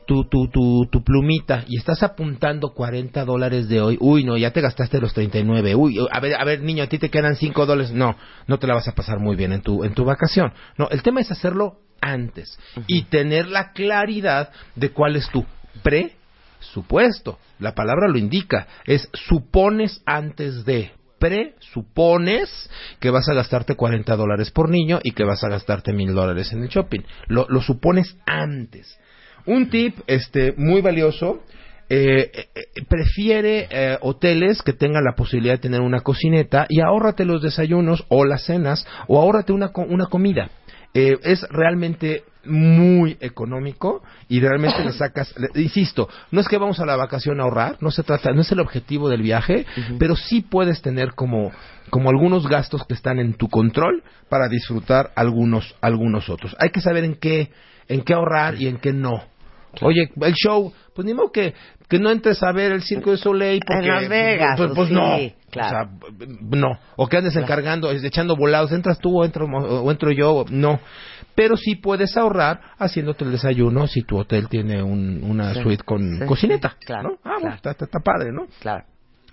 tu, 0.09 0.25
tu, 0.25 0.49
tu, 0.49 0.89
tu 0.91 1.05
plumita 1.05 1.65
y 1.69 1.77
estás 1.77 2.03
apuntando 2.03 2.73
40 2.73 3.27
dólares 3.27 3.69
de 3.69 3.83
hoy, 3.83 3.99
uy, 4.01 4.25
no, 4.25 4.39
ya 4.39 4.53
te 4.53 4.63
gastaste 4.63 5.03
los 5.03 5.13
39, 5.13 5.75
uy, 5.75 5.99
a 6.11 6.19
ver, 6.19 6.35
a 6.35 6.45
ver, 6.45 6.63
niño, 6.63 6.83
a 6.83 6.87
ti 6.87 6.99
te 6.99 7.11
quedan 7.11 7.37
5 7.37 7.67
dólares, 7.67 7.93
no, 7.93 8.17
no 8.47 8.59
te 8.59 8.67
la 8.67 8.73
vas 8.73 8.89
a 8.89 8.95
pasar 8.95 9.19
muy 9.19 9.37
bien 9.37 9.53
en 9.53 9.61
tu, 9.61 9.85
en 9.85 9.93
tu 9.93 10.07
vacación. 10.07 10.55
No, 10.79 10.89
el 10.89 11.03
tema 11.03 11.21
es 11.21 11.31
hacerlo 11.31 11.81
antes 12.01 12.59
y 12.87 13.03
tener 13.03 13.49
la 13.49 13.73
claridad 13.73 14.51
de 14.77 14.93
cuál 14.93 15.15
es 15.17 15.29
tu 15.29 15.45
presupuesto. 15.83 17.39
La 17.59 17.75
palabra 17.75 18.09
lo 18.09 18.17
indica, 18.17 18.67
es 18.87 19.11
supones 19.13 20.01
antes 20.07 20.65
de 20.65 20.91
presupones 21.19 22.71
que 22.99 23.11
vas 23.11 23.29
a 23.29 23.35
gastarte 23.35 23.75
40 23.75 24.17
dólares 24.17 24.51
por 24.53 24.71
niño 24.71 25.01
y 25.03 25.13
que 25.13 25.25
vas 25.25 25.45
a 25.45 25.51
gastarte 25.51 25.93
mil 25.93 26.15
dólares 26.15 26.51
en 26.55 26.63
el 26.63 26.71
shopping. 26.71 27.03
Lo, 27.27 27.47
lo 27.51 27.61
supones 27.61 28.17
antes. 28.25 28.99
Un 29.49 29.69
tip 29.71 29.99
este, 30.07 30.53
muy 30.57 30.81
valioso. 30.81 31.43
eh, 31.91 32.31
eh, 32.35 32.49
eh, 32.55 32.63
prefiere 32.87 33.67
eh, 33.71 33.97
hoteles 34.03 34.61
que 34.63 34.75
tengan 34.75 35.05
la 35.05 35.15
posibilidad 35.17 35.55
de 35.55 35.59
tener 35.63 35.81
una 35.81 36.01
cocineta 36.01 36.67
y 36.69 36.81
ahórrate 36.83 37.25
los 37.25 37.41
desayunos 37.43 38.05
o 38.09 38.27
las 38.27 38.45
cenas 38.45 38.87
o 39.07 39.19
ahórrate 39.19 39.53
una, 39.55 39.71
una 39.75 40.05
comida. 40.07 40.51
Eh, 40.93 41.17
es 41.23 41.43
realmente 41.49 42.25
muy 42.45 43.17
económico 43.21 44.03
y 44.29 44.39
realmente 44.41 44.85
le 44.85 44.93
sacas, 45.03 45.35
le- 45.39 45.63
insisto, 45.63 46.09
no 46.31 46.41
es 46.43 46.49
que 46.49 46.59
vamos 46.59 46.79
a 46.81 46.85
la 46.87 46.97
vacación 46.97 47.41
a 47.41 47.45
ahorrar, 47.45 47.77
no 47.81 47.91
se 47.91 48.03
trata, 48.03 48.33
no 48.33 48.43
es 48.43 48.53
el 48.53 48.61
objetivo 48.61 49.09
del 49.09 49.23
viaje, 49.23 49.65
pero 49.99 50.15
sí 50.15 50.43
puedes 50.43 50.83
tener 50.83 51.13
como, 51.15 51.53
como 51.91 52.11
algunos 52.11 52.47
gastos 52.49 52.85
que 52.87 52.95
están 52.95 53.19
en 53.19 53.33
tu 53.35 53.49
control 53.49 54.03
para 54.29 54.49
disfrutar 54.49 55.11
algunos, 55.17 55.75
algunos 55.81 56.29
otros. 56.29 56.55
Hay 56.59 56.69
que 56.71 56.81
saber 56.83 57.05
en 57.05 57.15
qué, 57.15 57.51
en 57.89 58.03
qué 58.03 58.13
ahorrar 58.13 58.61
y 58.61 58.67
en 58.69 58.77
qué 58.79 58.93
no. 58.93 59.23
Oye, 59.83 60.11
el 60.21 60.35
show, 60.35 60.73
pues 60.95 61.07
ni 61.07 61.15
modo 61.15 61.31
que, 61.31 61.55
que 61.89 61.99
no 61.99 62.11
entres 62.11 62.43
a 62.43 62.53
ver 62.53 62.73
el 62.73 62.83
Circo 62.83 63.11
de 63.13 63.17
Soleil 63.19 63.61
porque, 63.67 63.87
en 63.87 63.95
Las 63.95 64.09
Vegas. 64.09 64.55
pues, 64.59 64.71
pues 64.75 64.89
sí. 64.89 64.95
no, 64.95 65.19
Claro. 65.51 65.91
O 66.03 66.09
sea, 66.17 66.27
no. 66.51 66.79
O 66.97 67.07
que 67.07 67.17
andes 67.17 67.35
encargando, 67.37 67.91
echando 67.91 68.37
volados, 68.37 68.71
entras 68.73 68.99
tú 68.99 69.21
o 69.21 69.25
entro, 69.25 69.47
o 69.47 69.91
entro 69.91 70.11
yo, 70.13 70.45
no. 70.51 70.79
Pero 71.35 71.57
sí 71.57 71.77
puedes 71.77 72.17
ahorrar 72.17 72.61
haciéndote 72.79 73.25
el 73.25 73.31
desayuno 73.33 73.87
si 73.87 74.03
tu 74.03 74.19
hotel 74.19 74.49
tiene 74.49 74.83
un- 74.83 75.23
una 75.25 75.55
Sí. 75.55 75.63
suite 75.63 75.85
con 75.85 76.19
cocineta. 76.27 76.77
claro, 76.85 77.11
¿no? 77.11 77.15
Ah, 77.25 77.31
bueno, 77.35 77.41
claro. 77.41 77.57
está, 77.57 77.71
está- 77.71 77.85
está 77.87 78.01
padre, 78.01 78.31
¿no? 78.33 78.47
Claro. 78.61 78.85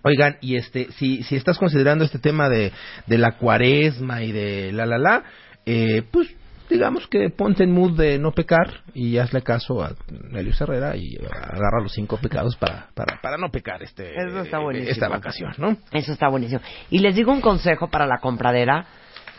Oigan, 0.04 0.38
y 0.40 0.56
este, 0.56 0.92
si, 0.92 1.24
si 1.24 1.36
estás 1.36 1.58
considerando 1.58 2.06
este 2.06 2.20
tema 2.20 2.48
de, 2.48 2.72
de 3.08 3.18
la 3.18 3.32
cuaresma 3.38 4.22
y 4.24 4.32
de 4.32 4.72
la 4.72 4.86
la 4.86 5.00
la, 5.00 5.24
eh, 5.66 6.04
pues 6.12 6.30
digamos 6.70 7.08
que 7.08 7.30
ponte 7.30 7.64
en 7.64 7.72
mood 7.72 7.98
de 7.98 8.18
no 8.20 8.32
pecar 8.32 8.82
y 8.94 9.18
hazle 9.18 9.42
caso 9.42 9.84
a 9.84 9.92
Nelio 10.32 10.54
Herrera 10.60 10.96
y 10.96 11.16
agarra 11.18 11.82
los 11.82 11.94
cinco 11.94 12.18
pecados 12.18 12.56
para, 12.56 12.88
para, 12.94 13.20
para 13.22 13.38
no 13.38 13.50
pecar 13.50 13.84
este, 13.84 14.16
Eso 14.16 14.42
está 14.42 14.60
buenísimo. 14.60 14.92
esta 14.92 15.08
vacación, 15.10 15.54
¿no? 15.58 15.78
Eso 15.92 16.14
está 16.14 16.30
buenísimo. 16.30 16.62
Y 16.90 17.00
les 17.00 17.16
digo 17.16 17.32
un 17.32 17.42
consejo 17.42 17.90
para 17.90 18.06
la 18.06 18.20
compradera. 18.20 18.86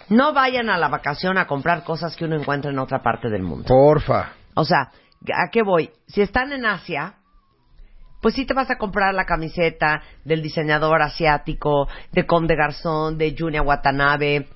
No 0.08 0.32
vayan 0.32 0.70
a 0.70 0.78
la 0.78 0.88
vacación 0.88 1.36
a 1.36 1.46
comprar 1.46 1.82
cosas 1.82 2.14
que 2.14 2.24
uno 2.24 2.36
encuentra 2.36 2.70
en 2.70 2.78
otra 2.78 3.02
parte 3.02 3.28
del 3.28 3.42
mundo. 3.42 3.64
Porfa. 3.66 4.32
O 4.54 4.64
sea, 4.64 4.90
¿a 5.34 5.50
qué 5.50 5.62
voy? 5.62 5.90
Si 6.06 6.20
están 6.22 6.52
en 6.52 6.64
Asia, 6.64 7.14
pues 8.22 8.34
sí 8.34 8.46
te 8.46 8.54
vas 8.54 8.70
a 8.70 8.78
comprar 8.78 9.14
la 9.14 9.24
camiseta 9.24 10.02
del 10.24 10.42
diseñador 10.42 11.02
asiático, 11.02 11.88
de 12.12 12.24
Conde 12.24 12.54
Garzón, 12.54 13.18
de 13.18 13.34
Junya 13.36 13.62
Watanabe, 13.62 14.48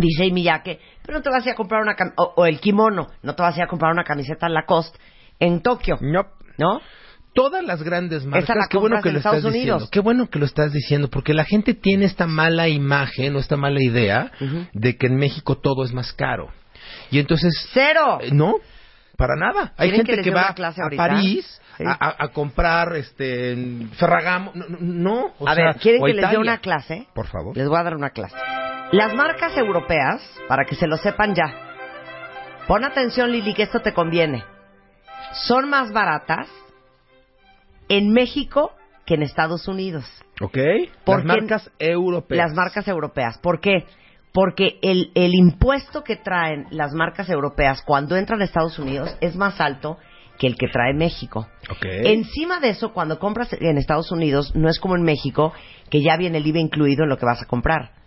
Issei 0.00 0.32
Miyake, 0.32 0.80
pero 1.04 1.18
no 1.18 1.22
te 1.22 1.30
vas 1.30 1.44
a 1.44 1.48
ir 1.48 1.52
a 1.52 1.56
comprar 1.56 1.82
una 1.82 1.94
cam- 1.96 2.12
o, 2.16 2.32
o 2.36 2.46
el 2.46 2.60
kimono, 2.60 3.08
no 3.22 3.34
te 3.34 3.42
vas 3.42 3.54
a 3.54 3.58
ir 3.58 3.64
a 3.64 3.66
comprar 3.68 3.92
una 3.92 4.04
camiseta 4.04 4.48
Lacoste 4.48 4.98
en 5.38 5.60
Tokio, 5.62 5.98
Nope. 6.00 6.30
¿no? 6.58 6.80
Todas 7.34 7.64
las 7.64 7.82
grandes 7.82 8.26
marcas, 8.26 8.56
la 8.56 8.66
qué 8.68 8.76
bueno 8.76 9.00
que 9.00 9.10
lo 9.10 9.16
estás 9.18 9.34
Estados 9.36 9.52
diciendo. 9.54 9.74
Unidos. 9.76 9.90
Qué 9.90 10.00
bueno 10.00 10.28
que 10.28 10.38
lo 10.38 10.44
estás 10.44 10.70
diciendo, 10.72 11.08
porque 11.08 11.32
la 11.32 11.44
gente 11.44 11.72
tiene 11.72 12.04
esta 12.04 12.26
mala 12.26 12.68
imagen 12.68 13.34
o 13.36 13.38
esta 13.38 13.56
mala 13.56 13.82
idea 13.82 14.30
de 14.74 14.96
que 14.98 15.06
en 15.06 15.16
México 15.16 15.56
todo 15.56 15.82
es 15.84 15.94
más 15.94 16.12
caro. 16.12 16.48
Y 17.10 17.18
entonces 17.18 17.54
Cero. 17.72 18.18
Eh, 18.20 18.30
No, 18.32 18.56
para 19.16 19.34
nada. 19.36 19.72
Hay 19.78 19.88
¿Quieren 19.90 20.04
que 20.06 20.12
gente 20.16 20.30
que, 20.30 20.34
va 20.34 20.42
a 20.42 20.54
ahorita? 20.82 20.96
París 21.08 21.58
Sí. 21.78 21.84
a, 21.86 22.28
comprar 22.28 22.94
este 22.96 23.56
Ferragamo. 23.92 24.52
No, 24.54 24.66
no, 24.68 24.76
no, 24.80 25.32
o 25.38 25.48
a 25.48 25.54
sea, 25.54 25.64
ver, 25.68 25.76
¿quieren 25.76 26.02
o 26.02 26.04
que 26.04 26.12
les 26.12 26.30
dé 26.30 26.36
una 26.36 26.58
clase? 26.58 27.06
Por 27.14 27.26
favor. 27.28 27.56
Les 27.56 27.66
voy 27.66 27.78
a 27.78 27.82
dar 27.82 27.96
una 27.96 28.10
clase. 28.10 28.36
Las 28.92 29.14
marcas 29.14 29.56
europeas, 29.56 30.20
para 30.48 30.66
que 30.66 30.74
se 30.74 30.86
lo 30.86 30.98
sepan 30.98 31.34
ya, 31.34 31.46
pon 32.68 32.84
atención 32.84 33.32
Lili, 33.32 33.54
que 33.54 33.62
esto 33.62 33.80
te 33.80 33.94
conviene, 33.94 34.44
son 35.46 35.70
más 35.70 35.92
baratas 35.92 36.46
en 37.88 38.12
México 38.12 38.72
que 39.06 39.14
en 39.14 39.22
Estados 39.22 39.66
Unidos. 39.66 40.04
¿Ok? 40.42 40.58
Porque 41.04 41.26
Las 41.26 41.36
marcas 41.38 41.70
europeas. 41.78 42.36
Las 42.36 42.54
marcas 42.54 42.86
europeas. 42.86 43.38
¿Por 43.38 43.60
qué? 43.60 43.86
Porque 44.30 44.78
el, 44.82 45.10
el 45.14 45.34
impuesto 45.34 46.04
que 46.04 46.16
traen 46.16 46.66
las 46.70 46.92
marcas 46.92 47.30
europeas 47.30 47.80
cuando 47.80 48.16
entran 48.16 48.42
a 48.42 48.44
Estados 48.44 48.78
Unidos 48.78 49.16
es 49.22 49.36
más 49.36 49.58
alto 49.58 49.96
que 50.38 50.46
el 50.46 50.56
que 50.56 50.68
trae 50.68 50.92
México. 50.92 51.48
Ok. 51.70 51.86
Encima 52.04 52.60
de 52.60 52.68
eso, 52.68 52.92
cuando 52.92 53.18
compras 53.18 53.54
en 53.58 53.78
Estados 53.78 54.12
Unidos, 54.12 54.54
no 54.54 54.68
es 54.68 54.78
como 54.78 54.96
en 54.96 55.02
México, 55.02 55.54
que 55.88 56.02
ya 56.02 56.18
viene 56.18 56.38
el 56.38 56.46
IVA 56.46 56.58
incluido 56.58 57.04
en 57.04 57.08
lo 57.08 57.16
que 57.16 57.24
vas 57.24 57.40
a 57.42 57.46
comprar. 57.46 58.01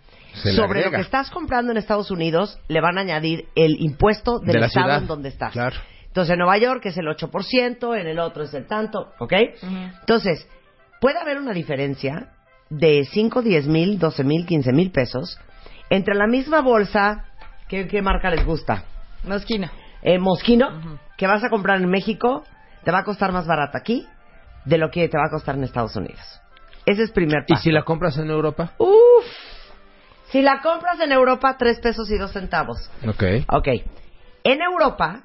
Sobre 0.54 0.84
lo 0.84 0.90
que 0.90 1.00
estás 1.00 1.30
comprando 1.30 1.72
en 1.72 1.78
Estados 1.78 2.10
Unidos, 2.10 2.58
le 2.68 2.80
van 2.80 2.98
a 2.98 3.02
añadir 3.02 3.46
el 3.54 3.76
impuesto 3.80 4.38
del 4.38 4.54
De 4.54 4.60
la 4.60 4.66
estado 4.66 4.86
ciudad. 4.86 5.02
en 5.02 5.06
donde 5.06 5.28
estás. 5.30 5.52
Claro. 5.52 5.76
Entonces, 6.06 6.32
en 6.32 6.38
Nueva 6.38 6.58
York 6.58 6.84
es 6.86 6.96
el 6.96 7.06
8%, 7.06 7.98
en 8.00 8.06
el 8.06 8.18
otro 8.18 8.44
es 8.44 8.54
el 8.54 8.66
tanto, 8.66 9.12
¿ok? 9.18 9.32
Entonces, 10.00 10.48
puede 11.00 11.18
haber 11.18 11.38
una 11.38 11.52
diferencia 11.52 12.30
de 12.70 13.04
5, 13.04 13.42
10 13.42 13.66
mil, 13.66 13.98
12 13.98 14.24
mil, 14.24 14.46
15 14.46 14.72
mil 14.72 14.90
pesos 14.90 15.38
entre 15.90 16.14
la 16.14 16.26
misma 16.26 16.62
bolsa, 16.62 17.24
¿qué, 17.68 17.86
qué 17.86 18.02
marca 18.02 18.30
les 18.30 18.44
gusta? 18.44 18.84
Mosquino. 19.24 19.70
Eh, 20.02 20.18
Moschino, 20.18 20.98
que 21.16 21.26
vas 21.26 21.42
a 21.44 21.48
comprar 21.50 21.80
en 21.80 21.88
México, 21.88 22.44
te 22.84 22.90
va 22.90 23.00
a 23.00 23.04
costar 23.04 23.32
más 23.32 23.46
barato 23.46 23.76
aquí 23.78 24.06
de 24.64 24.78
lo 24.78 24.90
que 24.90 25.08
te 25.08 25.16
va 25.18 25.24
a 25.26 25.30
costar 25.30 25.54
en 25.56 25.64
Estados 25.64 25.94
Unidos. 25.96 26.40
Ese 26.84 27.02
es 27.02 27.10
primer 27.10 27.44
¿Y 27.46 27.52
paso. 27.54 27.62
si 27.62 27.70
la 27.72 27.82
compras 27.82 28.16
en 28.18 28.30
Europa? 28.30 28.72
Uf. 28.78 29.24
Si 30.30 30.42
la 30.42 30.60
compras 30.60 31.00
en 31.00 31.12
Europa, 31.12 31.56
tres 31.58 31.78
pesos 31.80 32.10
y 32.10 32.18
dos 32.18 32.32
centavos. 32.32 32.90
Ok. 33.06 33.22
Ok. 33.48 33.68
En 34.44 34.60
Europa, 34.60 35.24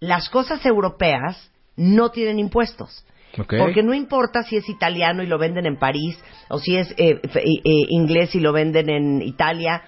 las 0.00 0.28
cosas 0.28 0.64
europeas 0.64 1.50
no 1.76 2.10
tienen 2.10 2.38
impuestos. 2.38 3.04
Ok. 3.38 3.54
Porque 3.58 3.82
no 3.82 3.92
importa 3.92 4.42
si 4.44 4.56
es 4.56 4.68
italiano 4.68 5.22
y 5.22 5.26
lo 5.26 5.38
venden 5.38 5.66
en 5.66 5.76
París, 5.76 6.18
o 6.48 6.58
si 6.58 6.76
es 6.76 6.90
eh, 6.92 7.20
eh, 7.22 7.30
eh, 7.34 7.60
inglés 7.88 8.34
y 8.34 8.40
lo 8.40 8.52
venden 8.52 8.88
en 8.88 9.22
Italia, 9.22 9.82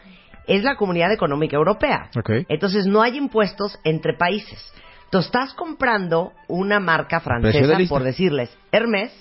es 0.47 0.65
la 0.65 0.77
Comunidad 0.77 1.13
Económica 1.13 1.57
Europea. 1.57 2.11
Ok. 2.17 2.31
Entonces 2.49 2.87
no 2.87 3.03
hay 3.03 3.17
impuestos 3.17 3.79
entre 3.85 4.15
países. 4.15 4.73
Tú 5.11 5.19
estás 5.19 5.55
comprando 5.55 6.33
una 6.49 6.81
marca 6.81 7.21
francesa, 7.21 7.79
por 7.89 8.03
decirles, 8.03 8.55
Hermes, 8.73 9.13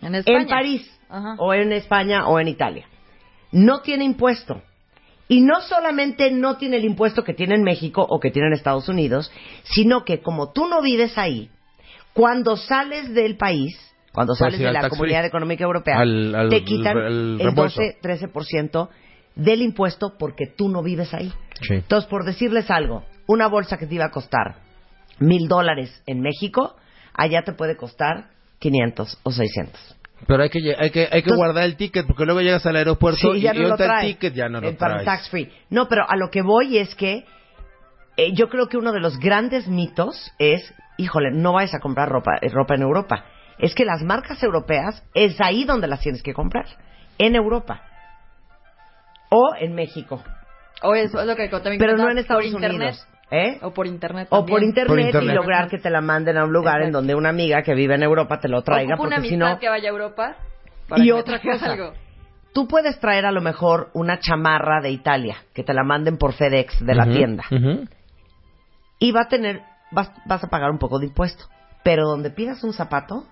En 0.00 0.14
España. 0.14 0.42
en 0.42 0.48
París, 0.48 1.00
Ajá. 1.08 1.34
o 1.38 1.52
en 1.52 1.72
España, 1.72 2.28
o 2.28 2.38
en 2.38 2.48
Italia. 2.48 2.86
No 3.52 3.80
tiene 3.80 4.04
impuesto. 4.04 4.62
Y 5.28 5.40
no 5.40 5.60
solamente 5.60 6.30
no 6.30 6.56
tiene 6.56 6.76
el 6.76 6.84
impuesto 6.84 7.24
que 7.24 7.34
tiene 7.34 7.56
en 7.56 7.62
México 7.62 8.06
o 8.08 8.20
que 8.20 8.30
tiene 8.30 8.48
en 8.48 8.54
Estados 8.54 8.88
Unidos, 8.88 9.32
sino 9.64 10.04
que 10.04 10.20
como 10.20 10.52
tú 10.52 10.66
no 10.68 10.80
vives 10.82 11.18
ahí, 11.18 11.50
cuando 12.12 12.56
sales 12.56 13.12
del 13.12 13.36
país, 13.36 13.76
cuando 14.12 14.34
sales 14.34 14.58
de 14.58 14.72
la 14.72 14.88
Comunidad. 14.88 15.24
Económica 15.24 15.64
Europea, 15.64 15.98
Al- 15.98 16.34
al- 16.34 16.48
te 16.48 16.62
quitan 16.64 16.96
el 16.96 17.04
el 17.04 17.38
reembolso. 17.40 17.80
12-13% 18.02 18.88
del 19.34 19.62
impuesto 19.62 20.14
porque 20.18 20.46
tú 20.46 20.68
no 20.68 20.82
vives 20.82 21.12
ahí. 21.12 21.32
Sí. 21.60 21.74
Entonces, 21.74 22.08
por 22.08 22.24
decirles 22.24 22.70
algo, 22.70 23.04
una 23.26 23.48
bolsa 23.48 23.76
que 23.78 23.86
te 23.86 23.96
iba 23.96 24.06
a 24.06 24.10
costar 24.10 24.56
mil 25.18 25.48
dólares 25.48 26.02
en 26.06 26.20
México, 26.20 26.76
allá 27.14 27.42
te 27.42 27.52
puede 27.52 27.76
costar 27.76 28.28
500 28.60 29.18
o 29.24 29.30
600. 29.30 29.95
Pero 30.26 30.42
hay 30.42 30.48
que, 30.50 30.58
hay 30.78 30.90
que, 30.90 31.00
hay 31.00 31.08
que 31.08 31.16
Entonces- 31.18 31.36
guardar 31.36 31.64
el 31.64 31.76
ticket 31.76 32.06
porque 32.06 32.24
luego 32.24 32.40
llegas 32.40 32.64
al 32.66 32.76
aeropuerto 32.76 33.32
Sí, 33.32 33.38
y, 33.38 33.40
ya 33.42 33.52
y 33.54 33.58
no 33.58 33.62
lo 33.62 33.68
ahorita 33.70 33.84
trae. 33.84 34.06
el 34.06 34.12
ticket 34.14 34.34
ya 34.34 34.48
no 34.48 34.60
lo 34.60 34.68
El 34.68 34.76
para 34.76 34.94
traes. 35.02 35.04
tax 35.06 35.30
free. 35.30 35.52
No, 35.70 35.88
pero 35.88 36.08
a 36.08 36.16
lo 36.16 36.30
que 36.30 36.42
voy 36.42 36.78
es 36.78 36.94
que 36.94 37.24
eh, 38.16 38.32
yo 38.32 38.48
creo 38.48 38.68
que 38.68 38.78
uno 38.78 38.92
de 38.92 39.00
los 39.00 39.18
grandes 39.18 39.68
mitos 39.68 40.32
es, 40.38 40.72
híjole, 40.96 41.30
no 41.32 41.52
vayas 41.52 41.74
a 41.74 41.80
comprar 41.80 42.08
ropa, 42.08 42.32
eh, 42.40 42.48
ropa 42.50 42.74
en 42.74 42.82
Europa. 42.82 43.26
Es 43.58 43.74
que 43.74 43.84
las 43.84 44.02
marcas 44.02 44.42
europeas 44.42 45.04
es 45.14 45.38
ahí 45.40 45.64
donde 45.64 45.86
las 45.86 46.00
tienes 46.00 46.22
que 46.22 46.32
comprar, 46.32 46.64
en 47.18 47.34
Europa 47.34 47.82
o 49.30 49.50
en 49.58 49.74
México, 49.74 50.22
O 50.82 50.94
eso 50.94 51.20
es 51.20 51.26
lo 51.26 51.34
que 51.36 51.48
también 51.48 51.78
pero 51.78 51.96
no 51.96 52.08
en 52.10 52.18
Estados 52.18 52.44
por 52.44 52.52
internet. 52.62 52.94
¿Eh? 53.30 53.58
O 53.62 53.72
por 53.72 53.86
internet 53.88 54.28
O 54.30 54.46
por 54.46 54.62
internet, 54.62 54.86
Por 54.88 55.00
internet. 55.00 55.32
y 55.32 55.34
lograr 55.34 55.68
que 55.68 55.78
te 55.78 55.90
la 55.90 56.00
manden 56.00 56.36
a 56.38 56.44
un 56.44 56.52
lugar 56.52 56.82
en 56.82 56.92
donde 56.92 57.14
una 57.16 57.30
amiga 57.30 57.62
que 57.62 57.74
vive 57.74 57.96
en 57.96 58.04
Europa 58.04 58.38
te 58.38 58.48
lo 58.48 58.62
traiga, 58.62 58.94
Ocupo 58.94 59.08
una 59.08 59.16
porque 59.16 59.28
si 59.28 59.34
amistad 59.34 59.54
no, 59.54 59.58
que 59.58 59.68
vaya 59.68 59.88
a 59.88 59.92
Europa. 59.92 60.36
para 60.88 61.02
Y 61.02 61.06
que 61.06 61.12
otra 61.12 61.40
cosa. 61.40 61.72
algo. 61.72 61.92
tú 62.52 62.68
puedes 62.68 63.00
traer 63.00 63.26
a 63.26 63.32
lo 63.32 63.40
mejor 63.40 63.90
una 63.94 64.20
chamarra 64.20 64.80
de 64.80 64.90
Italia, 64.90 65.38
que 65.54 65.64
te 65.64 65.74
la 65.74 65.82
manden 65.82 66.18
por 66.18 66.34
FedEx 66.34 66.84
de 66.86 66.94
la 66.94 67.06
tienda. 67.06 67.42
y 68.98 69.10
va 69.12 69.22
a 69.22 69.28
tener, 69.28 69.60
vas, 69.90 70.10
vas 70.26 70.44
a 70.44 70.48
pagar 70.48 70.70
un 70.70 70.78
poco 70.78 70.98
de 70.98 71.06
impuesto. 71.06 71.46
Pero 71.82 72.06
donde 72.06 72.30
pidas 72.30 72.62
un 72.64 72.72
zapato, 72.72 73.26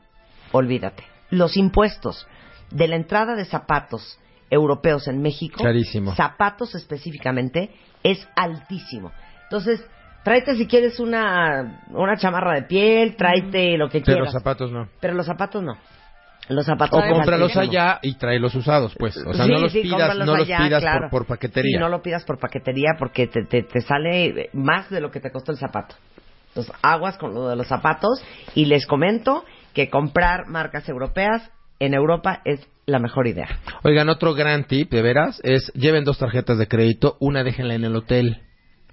olvídate. 0.53 1.05
Los 1.31 1.57
impuestos 1.57 2.27
de 2.71 2.87
la 2.89 2.97
entrada 2.97 3.35
de 3.35 3.45
zapatos 3.45 4.19
europeos 4.51 5.09
en 5.09 5.23
México, 5.23 5.63
Carísimo. 5.63 6.15
zapatos 6.15 6.75
específicamente, 6.75 7.71
es 8.03 8.27
altísimo. 8.37 9.11
Entonces, 9.45 9.85
tráete 10.25 10.57
si 10.57 10.67
quieres 10.67 10.99
una, 11.01 11.83
una 11.91 12.17
chamarra 12.17 12.55
de 12.55 12.63
piel, 12.63 13.17
tráete 13.17 13.77
lo 13.79 13.89
que 13.89 14.01
Pero 14.01 14.05
quieras. 14.19 14.25
los 14.25 14.43
zapatos 14.43 14.73
no. 14.73 14.89
Pero 15.01 15.15
los 15.15 15.27
zapatos 15.27 15.63
no. 15.63 15.77
Los 16.49 16.67
zapatos 16.67 17.03
O 17.03 17.09
cómpralos 17.15 17.57
allá 17.57 18.01
y 18.03 18.17
tráelos 18.17 18.55
usados, 18.55 18.95
pues. 18.99 19.17
O 19.17 19.33
sea, 19.33 19.47
Sí, 19.47 19.53
no 19.53 19.61
los 19.61 19.73
sí, 19.73 19.81
pidas, 19.81 20.15
no 20.19 20.25
los 20.37 20.41
allá, 20.47 20.59
pidas 20.59 20.83
claro. 20.83 21.01
por, 21.09 21.21
por 21.21 21.27
paquetería. 21.27 21.79
Sí, 21.79 21.81
no 21.81 21.89
lo 21.89 22.03
pidas 22.03 22.23
por 22.25 22.39
paquetería 22.39 22.91
porque 22.99 23.29
te, 23.29 23.45
te, 23.45 23.63
te 23.63 23.81
sale 23.81 24.51
más 24.53 24.91
de 24.91 25.01
lo 25.01 25.11
que 25.11 25.21
te 25.21 25.31
costó 25.31 25.53
el 25.53 25.59
zapato. 25.59 25.95
Entonces, 26.49 26.75
aguas 26.83 27.17
con 27.17 27.33
lo 27.35 27.49
de 27.49 27.57
los 27.57 27.67
zapatos 27.67 28.23
y 28.55 28.67
les 28.67 28.87
comento 28.87 29.45
que 29.73 29.89
comprar 29.89 30.47
marcas 30.47 30.87
europeas 30.89 31.51
en 31.81 31.95
Europa 31.95 32.43
es 32.45 32.61
la 32.87 32.99
mejor 32.99 33.27
idea. 33.27 33.49
Oigan, 33.83 34.09
otro 34.11 34.35
gran 34.35 34.65
tip, 34.65 34.91
de 34.91 35.01
veras, 35.03 35.41
es 35.45 35.73
lleven 35.75 36.05
dos 36.05 36.19
tarjetas 36.19 36.59
de 36.59 36.69
crédito, 36.69 37.17
una 37.21 37.43
déjenla 37.43 37.75
en 37.75 37.85
el 37.85 37.97
hotel. 37.97 38.43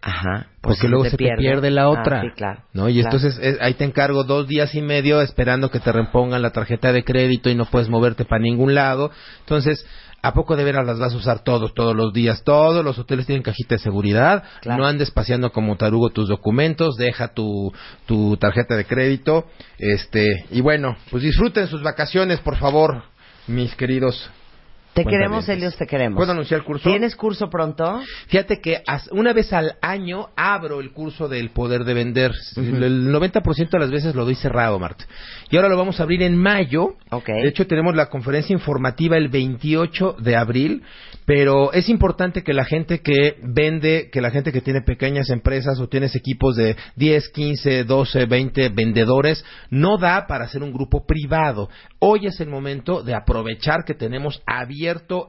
Ajá. 0.01 0.47
Porque 0.61 0.87
luego 0.87 1.05
se 1.05 1.17
te 1.17 1.35
pierde 1.37 1.69
la 1.69 1.89
otra. 1.89 2.19
Ah, 2.19 2.23
sí, 2.23 2.29
claro. 2.35 2.63
¿no? 2.73 2.89
Y 2.89 3.01
claro. 3.01 3.17
entonces 3.17 3.39
eh, 3.41 3.57
ahí 3.61 3.75
te 3.75 3.83
encargo 3.83 4.23
dos 4.23 4.47
días 4.47 4.73
y 4.73 4.81
medio 4.81 5.21
esperando 5.21 5.69
que 5.69 5.79
te 5.79 5.91
repongan 5.91 6.41
la 6.41 6.51
tarjeta 6.51 6.91
de 6.91 7.03
crédito 7.03 7.49
y 7.49 7.55
no 7.55 7.65
puedes 7.65 7.89
moverte 7.89 8.25
para 8.25 8.41
ningún 8.41 8.73
lado. 8.73 9.11
Entonces, 9.41 9.85
¿a 10.23 10.33
poco 10.33 10.55
de 10.55 10.63
veras 10.63 10.87
las 10.87 10.97
vas 10.97 11.13
a 11.13 11.17
usar 11.17 11.43
todos, 11.43 11.75
todos 11.75 11.95
los 11.95 12.13
días? 12.13 12.43
Todos 12.43 12.83
los 12.83 12.97
hoteles 12.97 13.27
tienen 13.27 13.43
cajita 13.43 13.75
de 13.75 13.79
seguridad. 13.79 14.43
Claro. 14.61 14.81
No 14.81 14.87
andes 14.87 15.11
paseando 15.11 15.51
como 15.51 15.75
tarugo 15.77 16.09
tus 16.09 16.27
documentos. 16.27 16.95
Deja 16.95 17.33
tu, 17.33 17.71
tu 18.07 18.37
tarjeta 18.37 18.75
de 18.75 18.85
crédito. 18.85 19.45
Este, 19.77 20.45
y 20.49 20.61
bueno, 20.61 20.97
pues 21.11 21.21
disfruten 21.21 21.67
sus 21.67 21.83
vacaciones, 21.83 22.39
por 22.39 22.57
favor, 22.57 23.03
mis 23.47 23.75
queridos 23.75 24.31
Te 24.93 25.05
queremos. 25.05 25.47
Helios, 25.47 25.77
te 25.77 25.87
queremos. 25.87 26.17
¿Puedo 26.17 26.33
anunciar 26.33 26.59
el 26.59 26.65
curso? 26.65 26.89
¿Tienes 26.89 27.15
curso 27.15 27.49
pronto? 27.49 28.01
Fíjate 28.27 28.59
que 28.59 28.81
una 29.11 29.31
vez 29.31 29.53
al 29.53 29.75
año 29.81 30.27
abro 30.35 30.81
el 30.81 30.91
curso 30.91 31.29
del 31.29 31.49
poder 31.51 31.85
de 31.85 31.93
vender. 31.93 32.31
El- 32.57 32.83
El 32.83 33.11
90% 33.11 33.77
de 33.77 33.79
las 33.79 33.89
veces 33.91 34.15
lo 34.15 34.25
doy 34.25 34.35
cerrado, 34.35 34.77
Marta. 34.79 35.05
Y 35.49 35.55
ahora 35.55 35.69
lo 35.69 35.77
vamos 35.77 35.99
a 35.99 36.03
abrir 36.03 36.21
en 36.23 36.37
mayo. 36.37 36.95
Ok. 37.09 37.27
De 37.27 37.47
hecho, 37.47 37.67
tenemos 37.67 37.95
la 37.95 38.07
conferencia 38.07 38.53
informativa 38.53 39.15
el 39.17 39.29
28 39.29 40.17
de 40.19 40.35
abril. 40.35 40.83
Pero 41.25 41.71
es 41.71 41.87
importante 41.87 42.43
que 42.43 42.53
la 42.53 42.65
gente 42.65 42.99
que 42.99 43.37
vende, 43.43 44.09
que 44.11 44.19
la 44.19 44.31
gente 44.31 44.51
que 44.51 44.59
tiene 44.59 44.81
pequeñas 44.81 45.29
empresas 45.29 45.79
o 45.79 45.87
tienes 45.87 46.15
equipos 46.15 46.55
de 46.57 46.75
10, 46.97 47.29
15, 47.29 47.85
12, 47.85 48.25
20 48.25 48.69
vendedores, 48.69 49.45
no 49.69 49.97
da 49.97 50.25
para 50.27 50.45
hacer 50.45 50.63
un 50.63 50.73
grupo 50.73 51.05
privado. 51.05 51.69
Hoy 51.99 52.25
es 52.27 52.41
el 52.41 52.49
momento 52.49 53.03
de 53.03 53.15
aprovechar 53.15 53.85
que 53.85 53.93
tenemos 53.93 54.41
abierto 54.45 54.80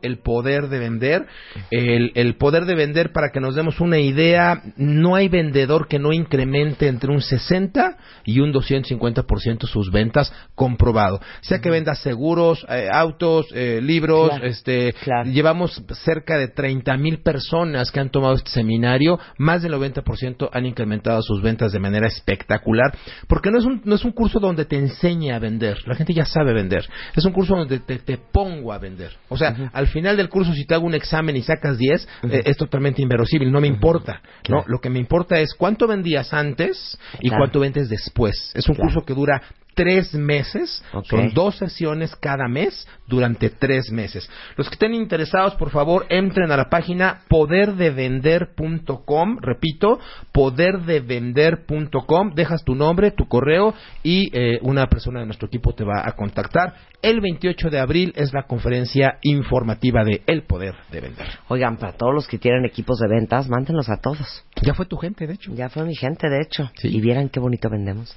el 0.03 0.19
poder 0.19 0.69
de 0.69 0.79
vender. 0.79 1.27
El, 1.71 2.13
el 2.15 2.37
poder 2.37 2.65
de 2.65 2.75
vender, 2.75 3.13
para 3.13 3.31
que 3.33 3.41
nos 3.41 3.55
demos 3.55 3.81
una 3.81 3.99
idea, 3.99 4.63
no 4.77 5.15
hay 5.15 5.29
vendedor 5.29 5.89
que 5.89 5.99
no 5.99 6.13
incremente 6.13 6.89
entre 6.89 7.11
un 7.11 7.21
60 7.21 7.97
y 8.25 8.41
un 8.41 8.53
250% 8.53 9.67
sus 9.67 9.91
ventas 9.91 10.33
comprobado. 10.55 11.21
Sea 11.41 11.61
que 11.61 11.71
venda 11.71 11.95
seguros, 11.95 12.65
eh, 12.69 12.89
autos, 12.93 13.47
eh, 13.55 13.81
libros, 13.83 14.31
Claro, 14.31 14.47
este, 14.47 14.95
claro. 15.05 15.31
llevamos 15.31 15.83
cerca 16.05 16.39
de 16.39 16.49
30 16.49 16.97
mil 16.97 17.23
personas 17.23 17.91
que 17.91 18.01
han 18.01 18.11
tomado 18.11 18.35
este 18.35 18.51
seminario, 18.51 19.19
más 19.39 19.63
del 19.63 19.73
90% 19.75 20.49
han 20.53 20.67
incrementado 20.67 21.23
sus 21.23 21.43
ventas 21.43 21.73
de 21.73 21.79
manera 21.79 22.07
espectacular, 22.07 22.97
porque 23.29 23.51
no 23.51 23.59
es 23.59 23.65
un, 23.65 23.83
no 23.85 23.95
es 23.95 24.05
un 24.05 24.13
curso 24.13 24.39
donde 24.41 24.65
te 24.65 24.77
enseñe 24.77 25.33
a 25.33 25.39
vender, 25.39 25.79
la 25.87 25.95
gente 25.95 26.15
ya 26.15 26.25
sabe 26.25 26.53
vender, 26.53 26.87
es 27.15 27.25
un 27.25 27.33
curso 27.33 27.57
donde 27.57 27.81
te, 27.81 27.99
te 27.99 28.19
pongo 28.19 28.73
a 28.73 28.79
vender. 28.79 29.13
O 29.29 29.37
sea, 29.37 29.42
al 29.73 29.87
final 29.89 30.17
del 30.17 30.29
curso 30.29 30.53
si 30.55 30.65
te 30.65 30.75
hago 30.75 30.87
un 30.87 30.95
examen 30.95 31.37
y 31.37 31.43
sacas 31.43 31.79
10, 31.79 32.09
eh, 32.31 32.43
es 32.45 32.57
totalmente 32.57 33.03
inverosímil, 33.03 33.51
no 33.51 33.61
me 33.61 33.69
importa, 33.69 34.21
¿no? 34.49 34.65
Lo 34.67 34.81
que 34.81 34.91
me 34.91 34.99
importa 34.99 35.39
es 35.41 35.55
cuánto 35.55 35.87
vendías 35.87 36.33
antes 36.33 36.99
y 37.21 37.29
Claro. 37.29 37.43
cuánto 37.43 37.61
vendes 37.61 37.89
después. 37.89 38.53
Es 38.55 38.69
un 38.69 38.75
Claro. 38.75 38.89
curso 38.91 39.05
que 39.07 39.15
dura 39.15 39.43
tres 39.75 40.15
meses, 40.15 40.83
son 41.05 41.33
dos 41.35 41.57
sesiones 41.57 42.17
cada 42.17 42.49
mes 42.49 42.89
durante 43.07 43.51
tres 43.51 43.91
meses. 43.91 44.27
Los 44.57 44.69
que 44.69 44.75
estén 44.75 44.95
interesados, 44.95 45.55
por 45.55 45.71
favor, 45.71 46.07
entren 46.09 46.51
a 46.51 46.57
la 46.57 46.71
página 46.71 47.21
poderdevender.com, 47.29 49.39
repito, 49.41 50.01
poderdevender.com, 50.33 52.35
dejas 52.35 52.65
tu 52.65 52.75
nombre, 52.75 53.11
tu 53.11 53.27
correo 53.27 53.75
y 54.03 54.31
eh, 54.33 54.59
una 54.63 54.87
persona 54.87 55.21
de 55.21 55.27
nuestro 55.27 55.49
equipo 55.49 55.75
te 55.75 55.85
va 55.85 56.01
a 56.05 56.13
contactar. 56.13 56.73
El 57.03 57.21
28 57.21 57.69
de 57.69 57.81
abril 57.81 58.15
es 58.17 58.33
la 58.33 58.45
conferencia 58.45 59.19
informativa 59.23 60.05
de 60.05 60.23
El 60.27 60.45
Poder 60.45 60.77
de 60.93 61.01
Vender. 61.01 61.27
Oigan, 61.49 61.77
para 61.77 61.95
todos 61.95 62.15
los 62.15 62.29
que 62.29 62.39
tienen 62.39 62.65
equipos 62.65 63.01
de 63.01 63.09
ventas, 63.09 63.49
mándenlos 63.49 63.89
a 63.89 63.97
todos. 64.01 64.45
Ya 64.63 64.75
fue 64.75 64.87
tu 64.87 64.97
gente, 64.97 65.27
de 65.27 65.35
hecho. 65.35 65.53
Ya 65.53 65.69
fue 65.69 65.85
mi 65.85 65.97
gente, 65.97 66.29
de 66.29 66.41
hecho. 66.41 66.71
Sí. 66.77 66.97
Y 66.97 67.01
vieran 67.01 67.29
qué 67.29 67.41
bonito 67.41 67.69
vendemos. 67.69 68.17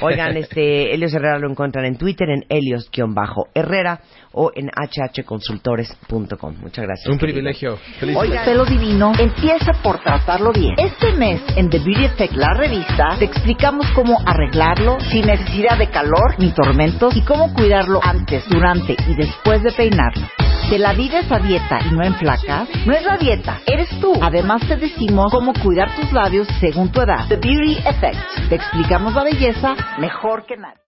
Oigan, 0.00 0.34
este, 0.38 0.91
Helios 0.92 1.14
Herrera 1.14 1.38
lo 1.38 1.50
encuentran 1.50 1.84
en 1.84 1.96
Twitter 1.96 2.28
en 2.28 2.44
Helios-Herrera 2.48 4.00
o 4.32 4.52
en 4.54 4.68
hhconsultores.com. 4.68 6.56
Muchas 6.60 6.84
gracias. 6.84 7.06
Un 7.08 7.18
querido. 7.18 7.36
privilegio. 7.36 7.76
Feliz 7.98 8.16
Oigan, 8.16 8.44
pelo 8.44 8.64
divino 8.64 9.12
empieza 9.18 9.72
por 9.82 10.00
tratarlo 10.00 10.52
bien. 10.52 10.74
Este 10.76 11.12
mes 11.12 11.40
en 11.56 11.70
The 11.70 11.78
Beauty 11.78 12.04
Effect, 12.04 12.34
la 12.34 12.54
revista, 12.54 13.16
te 13.18 13.24
explicamos 13.24 13.86
cómo 13.94 14.18
arreglarlo 14.24 14.98
sin 15.00 15.26
necesidad 15.26 15.78
de 15.78 15.88
calor 15.88 16.34
ni 16.38 16.52
tormentos 16.52 17.16
y 17.16 17.22
cómo 17.22 17.52
cuidarlo 17.54 18.00
antes, 18.02 18.48
durante 18.48 18.96
y 19.08 19.14
después 19.14 19.62
de 19.62 19.72
peinarlo. 19.72 20.26
¿Te 20.70 20.78
la 20.78 20.94
vives 20.94 21.30
a 21.30 21.38
dieta 21.38 21.80
y 21.84 21.94
no 21.94 22.02
en 22.02 22.14
flacas? 22.14 22.68
No 22.86 22.94
es 22.94 23.04
la 23.04 23.16
dieta, 23.16 23.60
eres 23.66 23.88
tú. 24.00 24.14
Además 24.22 24.66
te 24.66 24.76
decimos 24.76 25.30
cómo 25.30 25.52
cuidar 25.52 25.94
tus 25.96 26.10
labios 26.12 26.48
según 26.60 26.90
tu 26.90 27.00
edad. 27.00 27.28
The 27.28 27.36
Beauty 27.36 27.78
Effect. 27.86 28.48
Te 28.48 28.54
explicamos 28.54 29.14
la 29.14 29.24
belleza 29.24 29.74
mejor 29.98 30.46
que 30.46 30.56
nadie. 30.56 30.81